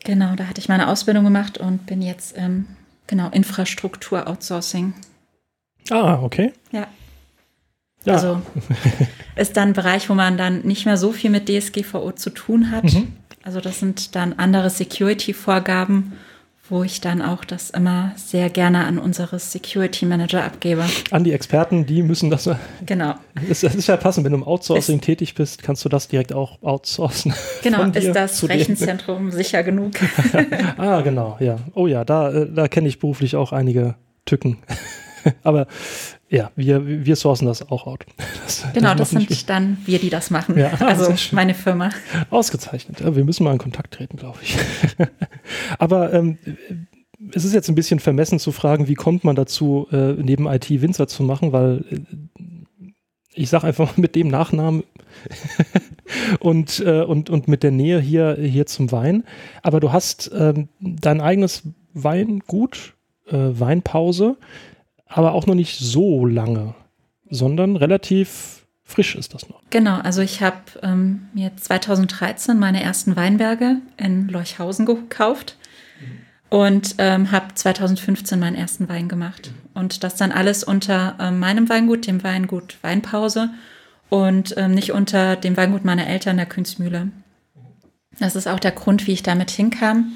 Genau, 0.03 0.35
da 0.35 0.47
hatte 0.47 0.59
ich 0.59 0.69
meine 0.69 0.87
Ausbildung 0.87 1.23
gemacht 1.23 1.57
und 1.57 1.85
bin 1.85 2.01
jetzt 2.01 2.35
ähm, 2.37 2.65
genau 3.07 3.29
Infrastruktur 3.29 4.27
Outsourcing. 4.27 4.93
Ah, 5.89 6.21
okay. 6.21 6.53
Ja. 6.71 6.87
ja. 8.05 8.13
Also 8.13 8.41
ist 9.35 9.57
dann 9.57 9.69
ein 9.69 9.73
Bereich, 9.73 10.09
wo 10.09 10.13
man 10.13 10.37
dann 10.37 10.61
nicht 10.61 10.85
mehr 10.85 10.97
so 10.97 11.11
viel 11.11 11.29
mit 11.29 11.49
DSGVO 11.49 12.13
zu 12.13 12.31
tun 12.31 12.71
hat. 12.71 12.85
Mhm. 12.85 13.13
Also 13.43 13.59
das 13.59 13.79
sind 13.79 14.15
dann 14.15 14.33
andere 14.33 14.69
Security-Vorgaben 14.69 16.13
wo 16.71 16.83
ich 16.83 17.01
dann 17.01 17.21
auch 17.21 17.43
das 17.43 17.69
immer 17.69 18.13
sehr 18.15 18.49
gerne 18.49 18.85
an 18.85 18.97
unsere 18.97 19.39
Security 19.39 20.05
Manager 20.05 20.43
abgebe. 20.43 20.85
An 21.11 21.25
die 21.25 21.33
Experten, 21.33 21.85
die 21.85 22.01
müssen 22.01 22.29
das. 22.29 22.49
Genau. 22.85 23.15
Es 23.49 23.61
ist 23.63 23.87
ja 23.87 23.97
passend, 23.97 24.23
wenn 24.23 24.31
du 24.31 24.37
im 24.37 24.43
Outsourcing 24.43 24.99
ist, 24.99 25.05
tätig 25.05 25.35
bist, 25.35 25.61
kannst 25.61 25.83
du 25.83 25.89
das 25.89 26.07
direkt 26.07 26.33
auch 26.33 26.61
outsourcen. 26.63 27.33
Genau, 27.61 27.83
ist 27.83 28.13
das 28.13 28.47
Rechenzentrum 28.47 29.31
sicher 29.31 29.63
genug? 29.63 29.91
ah, 30.77 31.01
genau, 31.01 31.37
ja. 31.41 31.57
Oh 31.75 31.87
ja, 31.87 32.05
da, 32.05 32.31
äh, 32.31 32.47
da 32.51 32.67
kenne 32.69 32.87
ich 32.87 32.99
beruflich 32.99 33.35
auch 33.35 33.51
einige 33.51 33.95
Tücken. 34.25 34.57
Aber 35.43 35.67
ja, 36.31 36.49
wir, 36.55 37.05
wir 37.05 37.15
sourcen 37.17 37.45
das 37.45 37.69
auch 37.69 37.85
out. 37.85 38.05
Das, 38.43 38.65
genau, 38.73 38.95
das, 38.95 39.11
das 39.11 39.23
sind 39.23 39.49
dann 39.49 39.77
wir, 39.85 39.99
die 39.99 40.09
das 40.09 40.29
machen. 40.29 40.57
Ja, 40.57 40.73
also 40.79 41.13
meine 41.31 41.53
Firma. 41.53 41.89
Ausgezeichnet. 42.29 42.99
Ja, 42.99 43.15
wir 43.15 43.23
müssen 43.23 43.43
mal 43.43 43.51
in 43.51 43.59
Kontakt 43.59 43.93
treten, 43.93 44.17
glaube 44.17 44.39
ich. 44.41 44.57
Aber 45.77 46.11
ähm, 46.11 46.37
es 47.33 47.45
ist 47.45 47.53
jetzt 47.53 47.69
ein 47.69 47.75
bisschen 47.75 47.99
vermessen 47.99 48.39
zu 48.39 48.51
fragen, 48.51 48.87
wie 48.87 48.95
kommt 48.95 49.23
man 49.23 49.35
dazu, 49.35 49.87
äh, 49.91 50.13
neben 50.13 50.47
IT 50.47 50.69
Winzer 50.69 51.07
zu 51.07 51.23
machen, 51.23 51.53
weil 51.53 51.85
äh, 51.91 51.99
ich 53.33 53.49
sage 53.49 53.67
einfach 53.67 53.95
mit 53.95 54.15
dem 54.15 54.27
Nachnamen 54.27 54.83
und, 56.39 56.79
äh, 56.79 57.03
und, 57.03 57.29
und 57.29 57.47
mit 57.47 57.63
der 57.63 57.71
Nähe 57.71 57.99
hier, 57.99 58.37
hier 58.39 58.65
zum 58.65 58.91
Wein. 58.91 59.23
Aber 59.61 59.79
du 59.79 59.91
hast 59.91 60.31
ähm, 60.33 60.69
dein 60.79 61.21
eigenes 61.21 61.63
Weingut, 61.93 62.95
äh, 63.27 63.37
Weinpause, 63.37 64.37
aber 65.11 65.33
auch 65.33 65.45
noch 65.45 65.55
nicht 65.55 65.79
so 65.79 66.25
lange, 66.25 66.73
sondern 67.29 67.75
relativ 67.75 68.65
frisch 68.83 69.15
ist 69.15 69.33
das 69.33 69.47
noch. 69.49 69.61
Genau, 69.69 69.99
also 69.99 70.21
ich 70.21 70.41
habe 70.41 70.57
ähm, 70.83 71.27
mir 71.33 71.51
2013 71.55 72.57
meine 72.59 72.83
ersten 72.83 73.15
Weinberge 73.15 73.77
in 73.97 74.27
Leuchhausen 74.27 74.85
gekauft 74.85 75.57
und 76.49 76.95
ähm, 76.97 77.31
habe 77.31 77.53
2015 77.53 78.39
meinen 78.39 78.55
ersten 78.55 78.89
Wein 78.89 79.07
gemacht. 79.07 79.51
Und 79.73 80.03
das 80.03 80.15
dann 80.15 80.31
alles 80.31 80.63
unter 80.63 81.15
ähm, 81.19 81.39
meinem 81.39 81.69
Weingut, 81.69 82.07
dem 82.07 82.23
Weingut 82.23 82.77
Weinpause 82.81 83.49
und 84.09 84.53
ähm, 84.57 84.73
nicht 84.73 84.91
unter 84.91 85.37
dem 85.37 85.55
Weingut 85.55 85.85
meiner 85.85 86.07
Eltern, 86.07 86.35
der 86.35 86.45
Künstmühle. 86.45 87.07
Das 88.19 88.35
ist 88.35 88.47
auch 88.47 88.59
der 88.59 88.71
Grund, 88.71 89.07
wie 89.07 89.13
ich 89.13 89.23
damit 89.23 89.49
hinkam. 89.49 90.11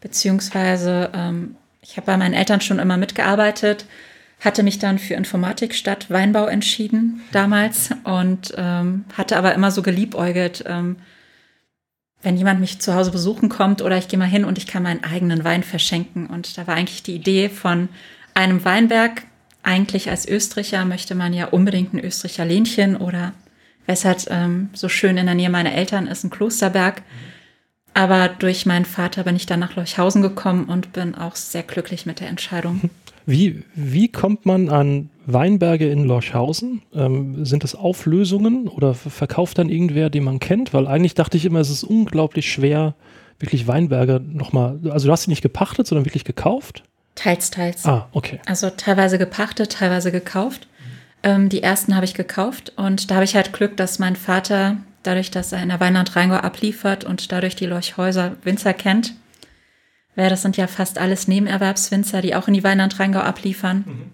Beziehungsweise, 0.00 1.10
ähm, 1.14 1.54
ich 1.80 1.96
habe 1.96 2.06
bei 2.06 2.16
meinen 2.16 2.34
Eltern 2.34 2.60
schon 2.60 2.80
immer 2.80 2.96
mitgearbeitet, 2.96 3.86
hatte 4.40 4.62
mich 4.62 4.78
dann 4.78 4.98
für 4.98 5.14
Informatik 5.14 5.74
statt 5.74 6.06
Weinbau 6.10 6.46
entschieden 6.46 7.22
damals 7.32 7.90
und 8.04 8.54
ähm, 8.56 9.04
hatte 9.16 9.36
aber 9.36 9.54
immer 9.54 9.70
so 9.70 9.82
geliebäugelt, 9.82 10.64
ähm, 10.66 10.96
wenn 12.22 12.36
jemand 12.36 12.60
mich 12.60 12.80
zu 12.80 12.94
Hause 12.94 13.10
besuchen 13.10 13.48
kommt 13.48 13.82
oder 13.82 13.96
ich 13.96 14.08
gehe 14.08 14.18
mal 14.18 14.26
hin 14.26 14.44
und 14.44 14.58
ich 14.58 14.66
kann 14.66 14.82
meinen 14.82 15.04
eigenen 15.04 15.44
Wein 15.44 15.62
verschenken. 15.62 16.26
Und 16.26 16.58
da 16.58 16.66
war 16.66 16.74
eigentlich 16.74 17.02
die 17.02 17.14
Idee 17.14 17.48
von 17.48 17.88
einem 18.34 18.64
Weinberg. 18.64 19.22
Eigentlich 19.62 20.10
als 20.10 20.26
Österreicher 20.26 20.84
möchte 20.84 21.14
man 21.14 21.32
ja 21.32 21.46
unbedingt 21.46 21.94
ein 21.94 22.04
Österreicher 22.04 22.44
Lähnchen 22.44 22.96
oder 22.96 23.32
weshalb 23.86 24.30
ähm, 24.30 24.70
so 24.72 24.88
schön 24.88 25.16
in 25.16 25.26
der 25.26 25.34
Nähe 25.34 25.50
meiner 25.50 25.72
Eltern 25.72 26.06
ist, 26.06 26.24
ein 26.24 26.30
Klosterberg. 26.30 27.02
Aber 27.94 28.28
durch 28.28 28.66
meinen 28.66 28.84
Vater 28.84 29.24
bin 29.24 29.34
ich 29.34 29.46
dann 29.46 29.60
nach 29.60 29.74
Leuchhausen 29.74 30.22
gekommen 30.22 30.66
und 30.66 30.92
bin 30.92 31.14
auch 31.14 31.34
sehr 31.34 31.62
glücklich 31.64 32.06
mit 32.06 32.20
der 32.20 32.28
Entscheidung. 32.28 32.90
Wie, 33.28 33.62
wie 33.74 34.08
kommt 34.08 34.46
man 34.46 34.70
an 34.70 35.10
Weinberge 35.26 35.86
in 35.90 36.04
Lorchhausen? 36.04 36.80
Ähm, 36.94 37.44
sind 37.44 37.62
das 37.62 37.74
Auflösungen 37.74 38.68
oder 38.68 38.94
verkauft 38.94 39.58
dann 39.58 39.68
irgendwer, 39.68 40.08
den 40.08 40.24
man 40.24 40.38
kennt? 40.38 40.72
Weil 40.72 40.86
eigentlich 40.86 41.12
dachte 41.12 41.36
ich 41.36 41.44
immer, 41.44 41.60
es 41.60 41.68
ist 41.68 41.84
unglaublich 41.84 42.50
schwer, 42.50 42.94
wirklich 43.38 43.66
Weinberge 43.66 44.18
nochmal, 44.18 44.80
also 44.88 45.08
du 45.08 45.12
hast 45.12 45.24
sie 45.24 45.30
nicht 45.30 45.42
gepachtet, 45.42 45.86
sondern 45.86 46.06
wirklich 46.06 46.24
gekauft? 46.24 46.84
Teils, 47.16 47.50
teils. 47.50 47.84
Ah, 47.84 48.08
okay. 48.12 48.40
Also 48.46 48.70
teilweise 48.70 49.18
gepachtet, 49.18 49.72
teilweise 49.72 50.10
gekauft. 50.10 50.66
Ähm, 51.22 51.50
die 51.50 51.62
ersten 51.62 51.94
habe 51.94 52.06
ich 52.06 52.14
gekauft 52.14 52.72
und 52.76 53.10
da 53.10 53.16
habe 53.16 53.24
ich 53.26 53.36
halt 53.36 53.52
Glück, 53.52 53.76
dass 53.76 53.98
mein 53.98 54.16
Vater, 54.16 54.78
dadurch, 55.02 55.30
dass 55.30 55.52
er 55.52 55.62
in 55.62 55.68
der 55.68 55.80
Weinland 55.80 56.16
Rheingau 56.16 56.36
abliefert 56.36 57.04
und 57.04 57.30
dadurch 57.30 57.56
die 57.56 57.66
Lorchhäuser 57.66 58.36
Winzer 58.42 58.72
kennt, 58.72 59.12
weil 60.18 60.30
das 60.30 60.42
sind 60.42 60.56
ja 60.56 60.66
fast 60.66 60.98
alles 60.98 61.28
Nebenerwerbswinzer, 61.28 62.20
die 62.22 62.34
auch 62.34 62.48
in 62.48 62.54
die 62.54 62.64
Weinland 62.64 62.98
Rheingau 62.98 63.20
abliefern. 63.20 63.84
Mhm. 63.86 64.10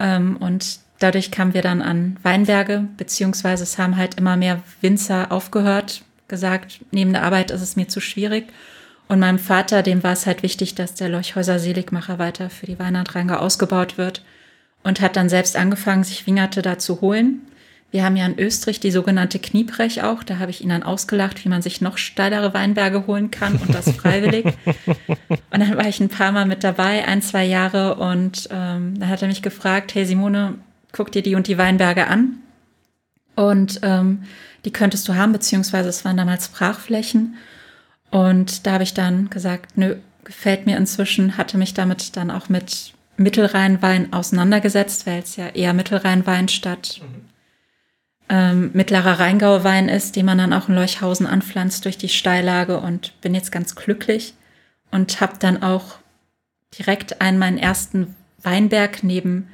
Ähm, 0.00 0.36
und 0.38 0.78
dadurch 1.00 1.30
kamen 1.30 1.52
wir 1.52 1.60
dann 1.60 1.82
an 1.82 2.16
Weinberge, 2.22 2.88
beziehungsweise 2.96 3.62
es 3.62 3.76
haben 3.76 3.98
halt 3.98 4.14
immer 4.14 4.38
mehr 4.38 4.62
Winzer 4.80 5.30
aufgehört, 5.30 6.02
gesagt, 6.28 6.80
neben 6.92 7.12
der 7.12 7.24
Arbeit 7.24 7.50
ist 7.50 7.60
es 7.60 7.76
mir 7.76 7.88
zu 7.88 8.00
schwierig. 8.00 8.46
Und 9.06 9.20
meinem 9.20 9.38
Vater, 9.38 9.82
dem 9.82 10.02
war 10.02 10.14
es 10.14 10.24
halt 10.24 10.42
wichtig, 10.42 10.76
dass 10.76 10.94
der 10.94 11.10
Leuchhäuser 11.10 11.58
Seligmacher 11.58 12.18
weiter 12.18 12.48
für 12.48 12.64
die 12.64 12.78
Weinland 12.78 13.14
Rheingau 13.14 13.36
ausgebaut 13.36 13.98
wird 13.98 14.24
und 14.82 15.02
hat 15.02 15.16
dann 15.16 15.28
selbst 15.28 15.56
angefangen, 15.56 16.04
sich 16.04 16.26
Wingerte 16.26 16.62
da 16.62 16.78
zu 16.78 17.02
holen. 17.02 17.42
Wir 17.92 18.04
haben 18.04 18.16
ja 18.16 18.24
in 18.24 18.38
Österreich 18.38 18.80
die 18.80 18.90
sogenannte 18.90 19.38
Kniebrech 19.38 20.02
auch. 20.02 20.22
Da 20.22 20.38
habe 20.38 20.50
ich 20.50 20.62
ihn 20.62 20.70
dann 20.70 20.82
ausgelacht, 20.82 21.44
wie 21.44 21.50
man 21.50 21.60
sich 21.60 21.82
noch 21.82 21.98
steilere 21.98 22.54
Weinberge 22.54 23.06
holen 23.06 23.30
kann 23.30 23.56
und 23.56 23.74
das 23.74 23.90
freiwillig. 23.92 24.46
und 25.28 25.38
dann 25.50 25.76
war 25.76 25.86
ich 25.86 26.00
ein 26.00 26.08
paar 26.08 26.32
Mal 26.32 26.46
mit 26.46 26.64
dabei, 26.64 27.06
ein, 27.06 27.20
zwei 27.20 27.44
Jahre. 27.44 27.96
Und 27.96 28.48
ähm, 28.50 28.98
dann 28.98 29.10
hat 29.10 29.20
er 29.20 29.28
mich 29.28 29.42
gefragt, 29.42 29.94
hey 29.94 30.06
Simone, 30.06 30.54
guck 30.92 31.12
dir 31.12 31.22
die 31.22 31.34
und 31.34 31.48
die 31.48 31.58
Weinberge 31.58 32.06
an. 32.06 32.38
Und 33.36 33.80
ähm, 33.82 34.22
die 34.64 34.72
könntest 34.72 35.06
du 35.06 35.14
haben, 35.14 35.32
beziehungsweise 35.32 35.90
es 35.90 36.02
waren 36.06 36.16
damals 36.16 36.48
Brachflächen. 36.48 37.34
Und 38.10 38.66
da 38.66 38.72
habe 38.72 38.84
ich 38.84 38.94
dann 38.94 39.28
gesagt, 39.28 39.76
nö, 39.76 39.96
gefällt 40.24 40.64
mir 40.64 40.78
inzwischen, 40.78 41.36
hatte 41.36 41.58
mich 41.58 41.74
damit 41.74 42.16
dann 42.16 42.30
auch 42.30 42.48
mit 42.48 42.94
Mittelrheinwein 43.18 44.14
auseinandergesetzt, 44.14 45.06
weil 45.06 45.20
es 45.22 45.36
ja 45.36 45.48
eher 45.48 45.74
Mittelrheinwein 45.74 46.48
statt 46.48 47.02
mhm 47.02 47.31
ähm, 48.32 48.70
mittlerer 48.72 49.20
Rheingauer 49.20 49.62
Wein 49.62 49.90
ist, 49.90 50.16
den 50.16 50.24
man 50.24 50.38
dann 50.38 50.54
auch 50.54 50.70
in 50.70 50.74
Leuchhausen 50.74 51.26
anpflanzt 51.26 51.84
durch 51.84 51.98
die 51.98 52.08
Steillage 52.08 52.80
und 52.80 53.20
bin 53.20 53.34
jetzt 53.34 53.52
ganz 53.52 53.76
glücklich 53.76 54.32
und 54.90 55.20
habe 55.20 55.34
dann 55.38 55.62
auch 55.62 55.96
direkt 56.78 57.20
einen 57.20 57.38
meinen 57.38 57.58
ersten 57.58 58.16
Weinberg 58.42 59.04
neben 59.04 59.48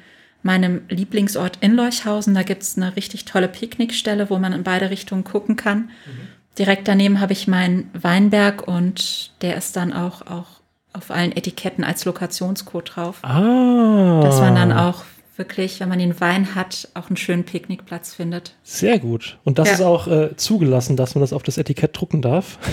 meinem 0.44 0.82
Lieblingsort 0.88 1.58
in 1.60 1.74
Leuchhausen. 1.74 2.36
Da 2.36 2.44
gibt 2.44 2.62
es 2.62 2.76
eine 2.76 2.94
richtig 2.94 3.24
tolle 3.24 3.48
Picknickstelle, 3.48 4.30
wo 4.30 4.38
man 4.38 4.52
in 4.52 4.62
beide 4.62 4.90
Richtungen 4.90 5.24
gucken 5.24 5.56
kann. 5.56 5.78
Mhm. 5.78 6.28
Direkt 6.56 6.86
daneben 6.86 7.18
habe 7.18 7.32
ich 7.32 7.48
meinen 7.48 7.90
Weinberg 8.00 8.68
und 8.68 9.32
der 9.42 9.56
ist 9.56 9.74
dann 9.74 9.92
auch, 9.92 10.22
auch 10.22 10.60
auf 10.92 11.10
allen 11.10 11.32
Etiketten 11.32 11.82
als 11.82 12.04
Lokationscode 12.04 12.92
drauf. 12.94 13.18
Ah. 13.24 14.20
Dass 14.22 14.38
man 14.38 14.54
dann 14.54 14.72
auch 14.72 15.02
wirklich, 15.38 15.80
wenn 15.80 15.88
man 15.88 15.98
den 15.98 16.20
Wein 16.20 16.54
hat, 16.54 16.88
auch 16.94 17.08
einen 17.08 17.16
schönen 17.16 17.44
Picknickplatz 17.44 18.14
findet. 18.14 18.54
Sehr 18.64 18.98
gut. 18.98 19.38
Und 19.44 19.58
das 19.58 19.68
ja. 19.68 19.74
ist 19.74 19.80
auch 19.82 20.08
äh, 20.08 20.36
zugelassen, 20.36 20.96
dass 20.96 21.14
man 21.14 21.20
das 21.20 21.32
auf 21.32 21.42
das 21.42 21.58
Etikett 21.58 21.98
drucken 21.98 22.22
darf. 22.22 22.58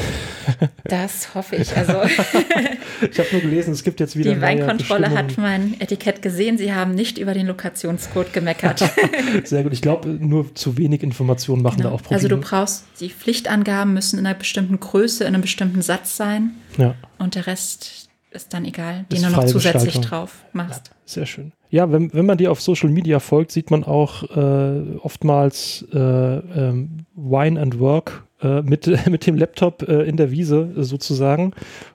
Das 0.88 1.34
hoffe 1.34 1.56
ich. 1.56 1.76
Also 1.76 1.94
ich 3.02 3.18
habe 3.18 3.30
nur 3.32 3.42
gelesen, 3.42 3.74
es 3.74 3.84
gibt 3.84 4.00
jetzt 4.00 4.16
wieder. 4.16 4.36
Die 4.36 4.42
Weinkontrolle 4.42 5.10
hat 5.10 5.40
mein 5.40 5.76
Etikett 5.82 6.22
gesehen. 6.22 6.60
Sie 6.60 6.72
haben 6.72 6.94
nicht 6.94 7.18
über 7.18 7.34
den 7.34 7.48
Lokationscode 7.48 8.32
gemeckert. 8.32 8.84
Sehr 9.44 9.64
gut. 9.64 9.74
Ich 9.74 9.82
glaube, 9.82 10.08
nur 10.08 10.54
zu 10.54 10.78
wenig 10.78 11.02
Informationen 11.02 11.64
machen 11.64 11.78
genau. 11.78 11.90
da 11.90 11.96
auch 11.96 12.04
Probleme. 12.04 12.18
Also 12.18 12.28
du 12.28 12.38
brauchst 12.38 12.86
die 13.00 13.10
Pflichtangaben 13.10 13.96
müssen 13.96 14.20
in 14.20 14.28
einer 14.28 14.38
bestimmten 14.38 14.80
Größe, 14.80 15.24
in 15.24 15.34
einem 15.34 15.42
bestimmten 15.42 15.82
Satz 15.82 16.16
sein. 16.16 16.52
Ja. 16.78 16.94
Und 17.18 17.34
der 17.34 17.48
Rest 17.48 18.10
ist 18.30 18.54
dann 18.54 18.66
egal, 18.66 19.06
den 19.12 19.24
du 19.24 19.30
noch 19.30 19.46
zusätzlich 19.46 20.00
drauf 20.02 20.46
machst. 20.54 20.88
Ja, 20.90 20.95
sehr 21.06 21.26
schön. 21.26 21.54
Ja, 21.70 21.92
wenn, 21.92 22.14
wenn 22.14 22.26
man 22.26 22.38
dir 22.38 22.52
auf 22.52 22.62
Social 22.62 22.90
Media 22.90 23.20
folgt, 23.20 23.52
sieht 23.52 23.72
man 23.72 23.84
auch 23.84 24.24
äh, 24.36 24.98
oftmals 25.00 25.86
äh, 25.94 25.98
ähm, 26.00 27.06
Wine 27.16 27.60
and 27.60 27.80
Work 27.80 28.24
äh, 28.42 28.62
mit, 28.62 28.88
mit 29.10 29.28
dem 29.28 29.38
Laptop 29.38 29.88
äh, 29.88 30.04
in 30.04 30.18
der 30.18 30.32
Wiese 30.32 30.72
sozusagen 30.76 31.54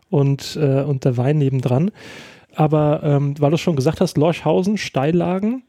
und, 0.09 0.57
äh, 0.61 0.83
und 0.83 1.05
der 1.05 1.17
Wein 1.17 1.39
nebendran. 1.39 1.91
Aber 2.55 3.03
ähm, 3.05 3.35
weil 3.39 3.53
du 3.53 3.59
schon 3.59 3.77
gesagt 3.77 4.01
hast, 4.01 4.17
Lorchhausen, 4.17 4.77
Steillagen, 4.77 5.63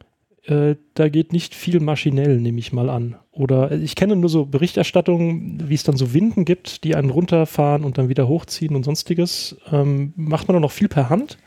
äh, 0.45 0.75
da 0.95 1.09
geht 1.09 1.33
nicht 1.33 1.53
viel 1.53 1.79
maschinell, 1.79 2.39
nehme 2.39 2.59
ich 2.59 2.73
mal 2.73 2.89
an. 2.89 3.15
Oder 3.31 3.71
ich 3.71 3.95
kenne 3.95 4.15
nur 4.15 4.29
so 4.29 4.45
Berichterstattungen, 4.45 5.69
wie 5.69 5.75
es 5.75 5.83
dann 5.83 5.95
so 5.95 6.13
Winden 6.13 6.43
gibt, 6.45 6.83
die 6.83 6.95
einen 6.95 7.11
runterfahren 7.11 7.83
und 7.83 7.97
dann 7.97 8.09
wieder 8.09 8.27
hochziehen 8.27 8.75
und 8.75 8.83
sonstiges. 8.83 9.57
Ähm, 9.71 10.13
macht 10.15 10.47
man 10.47 10.55
da 10.55 10.59
noch 10.59 10.71
viel 10.71 10.89
per 10.89 11.09
Hand? 11.09 11.37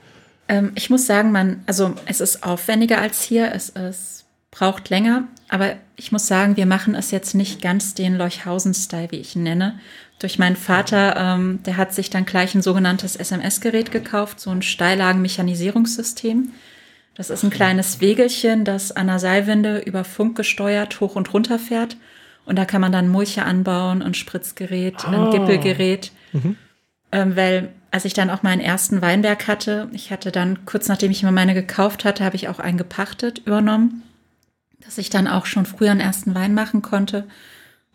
Ähm, 0.48 0.72
ich 0.74 0.90
muss 0.90 1.07
sagen, 1.07 1.33
man, 1.33 1.62
also 1.66 1.94
es 2.07 2.20
ist 2.20 2.44
aufwendiger 2.44 3.00
als 3.00 3.22
hier, 3.22 3.52
es, 3.52 3.70
es 3.70 4.24
braucht 4.50 4.90
länger, 4.90 5.24
aber 5.48 5.76
ich 5.96 6.12
muss 6.12 6.26
sagen, 6.26 6.57
wir 6.57 6.66
machen 6.66 6.94
es 6.94 7.11
jetzt 7.11 7.35
nicht 7.35 7.61
ganz 7.62 7.94
den 7.94 8.16
Leuchhausen-Style, 8.16 9.11
wie 9.11 9.16
ich 9.16 9.37
ihn 9.37 9.42
nenne. 9.42 9.78
Durch 10.18 10.38
meinen 10.38 10.57
Vater, 10.57 11.16
ähm, 11.16 11.61
der 11.64 11.76
hat 11.76 11.92
sich 11.94 12.09
dann 12.09 12.24
gleich 12.24 12.54
ein 12.54 12.62
sogenanntes 12.62 13.16
SMS-Gerät 13.16 13.90
gekauft, 13.90 14.40
so 14.40 14.50
ein 14.50 14.62
Steillagen-Mechanisierungssystem. 14.62 16.52
Das 17.14 17.30
ist 17.30 17.44
ein 17.44 17.50
kleines 17.50 18.00
Wegelchen, 18.00 18.64
das 18.64 18.92
an 18.92 19.07
der 19.07 19.18
Seilwinde 19.18 19.78
über 19.78 20.04
Funk 20.04 20.37
gesteuert 20.37 21.00
hoch 21.00 21.16
und 21.16 21.33
runter 21.33 21.59
fährt. 21.59 21.96
Und 22.44 22.57
da 22.57 22.64
kann 22.64 22.80
man 22.80 22.92
dann 22.92 23.09
Mulche 23.09 23.44
anbauen, 23.44 24.02
ein 24.02 24.14
Spritzgerät, 24.14 25.04
ah. 25.04 25.11
ein 25.11 25.30
Gippelgerät. 25.30 26.12
Mhm. 26.33 26.57
Ähm, 27.12 27.37
weil 27.37 27.68
als 27.94 28.04
ich 28.04 28.12
dann 28.12 28.28
auch 28.28 28.42
meinen 28.42 28.61
ersten 28.61 29.02
Weinberg 29.02 29.46
hatte, 29.46 29.88
ich 29.92 30.11
hatte 30.11 30.33
dann 30.33 30.66
kurz 30.66 30.88
nachdem 30.88 31.12
ich 31.12 31.22
mir 31.22 31.30
meine 31.30 31.54
gekauft 31.54 32.04
hatte, 32.04 32.24
habe 32.24 32.35
ich 32.35 32.48
auch 32.48 32.59
einen 32.59 32.76
gepachtet 32.76 33.42
übernommen, 33.46 34.02
dass 34.85 34.98
ich 34.98 35.11
dann 35.11 35.28
auch 35.28 35.46
schon 35.46 35.64
früher 35.64 35.92
einen 35.92 36.00
ersten 36.00 36.35
Wein 36.35 36.54
machen 36.54 36.83
konnte. 36.83 37.28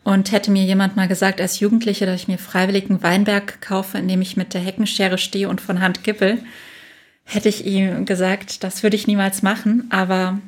Und 0.06 0.32
hätte 0.32 0.52
mir 0.52 0.64
jemand 0.64 0.96
mal 0.96 1.10
gesagt 1.10 1.42
als 1.42 1.60
Jugendliche, 1.60 2.06
dass 2.06 2.22
ich 2.22 2.30
mir 2.30 2.38
freiwillig 2.38 2.90
einen 2.90 3.04
Weinberg 3.04 3.60
kaufe, 3.60 3.98
in 3.98 4.08
dem 4.08 4.22
ich 4.22 4.38
mit 4.38 4.54
der 4.54 4.62
Heckenschere 4.62 5.18
stehe 5.18 5.50
und 5.50 5.60
von 5.60 5.82
Hand 5.82 6.06
gippel, 6.06 6.38
hätte 7.26 7.50
ich 7.50 7.66
ihm 7.66 8.06
gesagt, 8.06 8.64
das 8.64 8.84
würde 8.84 8.96
ich 8.96 9.06
niemals 9.06 9.42
machen. 9.42 9.88
Aber 9.90 10.40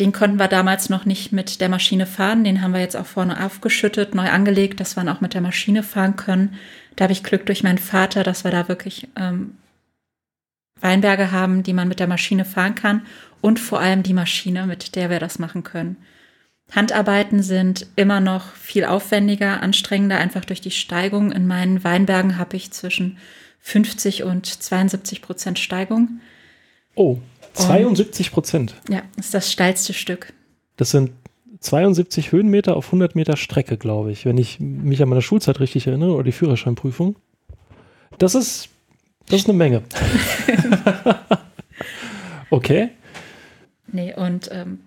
den 0.00 0.12
konnten 0.12 0.38
wir 0.38 0.48
damals 0.48 0.88
noch 0.88 1.04
nicht 1.04 1.32
mit 1.32 1.60
der 1.60 1.68
Maschine 1.68 2.06
fahren. 2.06 2.44
Den 2.44 2.62
haben 2.62 2.72
wir 2.72 2.80
jetzt 2.80 2.96
auch 2.96 3.06
vorne 3.06 3.44
aufgeschüttet, 3.44 4.14
neu 4.14 4.28
angelegt, 4.28 4.80
dass 4.80 4.96
wir 4.96 5.02
ihn 5.02 5.08
auch 5.08 5.20
mit 5.20 5.34
der 5.34 5.42
Maschine 5.42 5.82
fahren 5.82 6.16
können. 6.16 6.54
Da 6.96 7.04
habe 7.04 7.12
ich 7.12 7.22
Glück 7.22 7.46
durch 7.46 7.62
meinen 7.62 7.78
Vater, 7.78 8.22
dass 8.24 8.44
wir 8.44 8.50
da 8.50 8.68
wirklich 8.68 9.08
ähm, 9.16 9.56
Weinberge 10.80 11.30
haben, 11.30 11.62
die 11.62 11.74
man 11.74 11.88
mit 11.88 12.00
der 12.00 12.08
Maschine 12.08 12.44
fahren 12.44 12.74
kann 12.74 13.02
und 13.40 13.60
vor 13.60 13.80
allem 13.80 14.02
die 14.02 14.14
Maschine, 14.14 14.66
mit 14.66 14.96
der 14.96 15.10
wir 15.10 15.20
das 15.20 15.38
machen 15.38 15.62
können. 15.62 15.96
Handarbeiten 16.74 17.42
sind 17.42 17.86
immer 17.96 18.20
noch 18.20 18.54
viel 18.54 18.86
aufwendiger, 18.86 19.62
anstrengender, 19.62 20.16
einfach 20.16 20.44
durch 20.44 20.62
die 20.62 20.70
Steigung. 20.70 21.30
In 21.30 21.46
meinen 21.46 21.84
Weinbergen 21.84 22.38
habe 22.38 22.56
ich 22.56 22.70
zwischen 22.70 23.18
50 23.60 24.22
und 24.22 24.46
72 24.46 25.20
Prozent 25.20 25.58
Steigung. 25.58 26.20
Oh, 26.94 27.18
72 27.54 28.32
Prozent. 28.32 28.74
Ja, 28.88 29.02
ist 29.16 29.34
das 29.34 29.50
steilste 29.50 29.92
Stück. 29.92 30.32
Das 30.76 30.90
sind 30.90 31.10
72 31.60 32.32
Höhenmeter 32.32 32.76
auf 32.76 32.86
100 32.86 33.14
Meter 33.14 33.36
Strecke, 33.36 33.76
glaube 33.76 34.10
ich, 34.10 34.24
wenn 34.24 34.38
ich 34.38 34.58
mich 34.60 35.02
an 35.02 35.08
meine 35.08 35.22
Schulzeit 35.22 35.60
richtig 35.60 35.86
erinnere 35.86 36.14
oder 36.14 36.24
die 36.24 36.32
Führerscheinprüfung. 36.32 37.16
Das 38.18 38.34
ist, 38.34 38.68
das 39.28 39.40
ist 39.40 39.48
eine 39.48 39.56
Menge. 39.56 39.82
okay. 42.50 42.90
Nee, 43.90 44.14
und 44.14 44.50
ähm, 44.52 44.80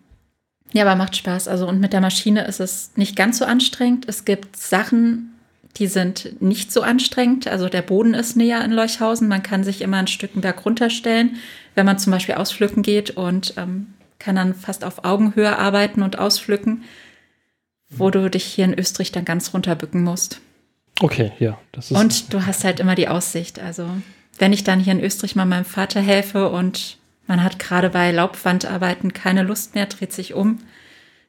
ja, 0.74 0.84
aber 0.84 0.96
macht 0.96 1.16
Spaß. 1.16 1.48
Also, 1.48 1.68
und 1.68 1.80
mit 1.80 1.94
der 1.94 2.02
Maschine 2.02 2.46
ist 2.46 2.60
es 2.60 2.92
nicht 2.96 3.16
ganz 3.16 3.38
so 3.38 3.46
anstrengend. 3.46 4.06
Es 4.10 4.26
gibt 4.26 4.58
Sachen, 4.58 5.36
die 5.78 5.88
sind 5.88 6.42
nicht 6.42 6.72
so 6.72 6.82
anstrengend. 6.82 7.48
Also 7.48 7.70
der 7.70 7.82
Boden 7.82 8.14
ist 8.14 8.36
näher 8.36 8.64
in 8.64 8.72
Leuchhausen. 8.72 9.28
Man 9.28 9.44
kann 9.44 9.64
sich 9.64 9.82
immer 9.82 9.98
ein 9.98 10.08
Stück 10.08 10.32
Berg 10.36 10.66
runterstellen, 10.66 11.38
wenn 11.76 11.86
man 11.86 12.00
zum 12.00 12.12
Beispiel 12.12 12.36
auspflücken 12.36 12.84
geht 12.84 13.12
und 13.12 13.54
ähm, 13.58 13.94
kann 14.20 14.36
dann 14.36 14.56
fast 14.56 14.84
auf 14.84 15.06
Augenhöhe 15.06 15.58
arbeiten 15.58 16.02
und 16.02 16.18
auspflücken, 16.18 16.84
wo 17.90 18.10
du 18.10 18.30
dich 18.30 18.44
hier 18.44 18.66
in 18.66 18.78
Österreich 18.78 19.12
dann 19.12 19.26
ganz 19.26 19.54
runterbücken 19.54 20.04
musst. 20.04 20.42
Okay, 21.02 21.34
ja. 21.40 21.60
Das 21.72 21.92
ist 21.92 21.98
und 21.98 22.34
du 22.34 22.46
hast 22.46 22.64
halt 22.64 22.80
immer 22.80 22.96
die 22.96 23.10
Aussicht. 23.10 23.60
Also 23.60 23.90
wenn 24.38 24.54
ich 24.54 24.64
dann 24.64 24.80
hier 24.80 24.94
in 24.94 25.04
Österreich 25.04 25.36
mal 25.36 25.46
meinem 25.46 25.66
Vater 25.66 26.02
helfe 26.02 26.50
und 26.50 26.98
man 27.28 27.44
hat 27.44 27.60
gerade 27.60 27.90
bei 27.90 28.12
Laubwandarbeiten 28.12 29.14
keine 29.14 29.44
Lust 29.44 29.76
mehr, 29.76 29.88
dreht 29.88 30.14
sich 30.14 30.34
um, 30.34 30.60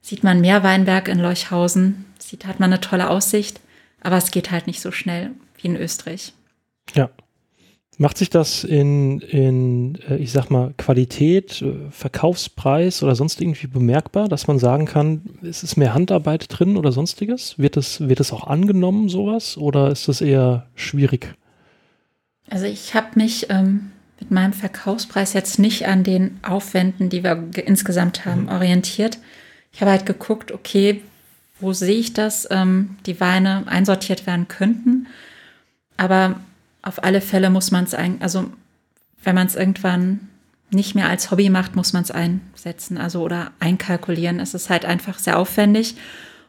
sieht 0.02 0.22
man 0.22 0.40
mehr 0.40 0.62
Weinberg 0.62 1.08
in 1.08 1.18
Leuchhausen, 1.18 2.04
sieht, 2.18 2.46
hat 2.46 2.60
man 2.60 2.72
eine 2.72 2.80
tolle 2.80 3.10
Aussicht, 3.10 3.60
aber 4.00 4.16
es 4.16 4.30
geht 4.30 4.50
halt 4.50 4.66
nicht 4.66 4.80
so 4.80 4.92
schnell 4.92 5.30
wie 5.60 5.68
in 5.68 5.76
Österreich. 5.76 6.32
Ja. 6.94 7.10
Macht 7.98 8.18
sich 8.18 8.28
das 8.28 8.62
in, 8.62 9.20
in, 9.20 9.98
äh, 10.08 10.16
ich 10.16 10.30
sag 10.30 10.50
mal, 10.50 10.74
Qualität, 10.76 11.62
äh, 11.62 11.90
Verkaufspreis 11.90 13.02
oder 13.02 13.14
sonst 13.14 13.40
irgendwie 13.40 13.68
bemerkbar, 13.68 14.28
dass 14.28 14.46
man 14.46 14.58
sagen 14.58 14.84
kann, 14.84 15.22
ist 15.40 15.62
es 15.62 15.78
mehr 15.78 15.94
Handarbeit 15.94 16.46
drin 16.48 16.76
oder 16.76 16.92
sonstiges? 16.92 17.58
Wird 17.58 17.78
es, 17.78 18.06
wird 18.06 18.20
es 18.20 18.32
auch 18.32 18.46
angenommen, 18.46 19.08
sowas? 19.08 19.56
Oder 19.56 19.90
ist 19.90 20.08
das 20.08 20.20
eher 20.20 20.66
schwierig? 20.74 21.34
Also 22.50 22.66
ich 22.66 22.94
habe 22.94 23.08
mich 23.14 23.46
ähm, 23.48 23.92
mit 24.20 24.30
meinem 24.30 24.52
Verkaufspreis 24.52 25.32
jetzt 25.32 25.58
nicht 25.58 25.86
an 25.86 26.04
den 26.04 26.38
Aufwänden, 26.42 27.08
die 27.08 27.24
wir 27.24 27.48
insgesamt 27.54 28.26
haben, 28.26 28.42
mhm. 28.42 28.48
orientiert. 28.50 29.18
Ich 29.72 29.80
habe 29.80 29.90
halt 29.90 30.04
geguckt, 30.04 30.52
okay, 30.52 31.00
wo 31.60 31.72
sehe 31.72 31.96
ich 31.96 32.12
das, 32.12 32.46
ähm, 32.50 32.96
die 33.06 33.20
Weine 33.20 33.64
einsortiert 33.66 34.26
werden 34.26 34.48
könnten. 34.48 35.06
Aber 35.96 36.36
auf 36.86 37.02
alle 37.02 37.20
Fälle 37.20 37.50
muss 37.50 37.70
man 37.70 37.84
es 37.84 37.94
ein, 37.94 38.20
also 38.20 38.50
wenn 39.22 39.34
man 39.34 39.46
es 39.46 39.56
irgendwann 39.56 40.28
nicht 40.70 40.94
mehr 40.94 41.08
als 41.08 41.30
Hobby 41.30 41.50
macht, 41.50 41.76
muss 41.76 41.92
man 41.92 42.02
es 42.02 42.10
einsetzen, 42.10 42.98
also 42.98 43.22
oder 43.22 43.50
einkalkulieren. 43.60 44.40
Es 44.40 44.54
ist 44.54 44.70
halt 44.70 44.84
einfach 44.84 45.18
sehr 45.18 45.38
aufwendig. 45.38 45.96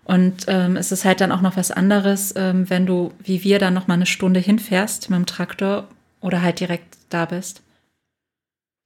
Und 0.03 0.45
ähm, 0.47 0.77
es 0.77 0.91
ist 0.91 1.05
halt 1.05 1.21
dann 1.21 1.31
auch 1.31 1.41
noch 1.41 1.57
was 1.57 1.71
anderes, 1.71 2.33
ähm, 2.37 2.69
wenn 2.69 2.85
du, 2.85 3.11
wie 3.21 3.43
wir, 3.43 3.59
dann 3.59 3.73
noch 3.73 3.87
mal 3.87 3.95
eine 3.95 4.05
Stunde 4.05 4.39
hinfährst 4.39 5.09
mit 5.09 5.17
dem 5.17 5.25
Traktor 5.25 5.87
oder 6.21 6.41
halt 6.41 6.59
direkt 6.59 6.97
da 7.09 7.25
bist. 7.25 7.61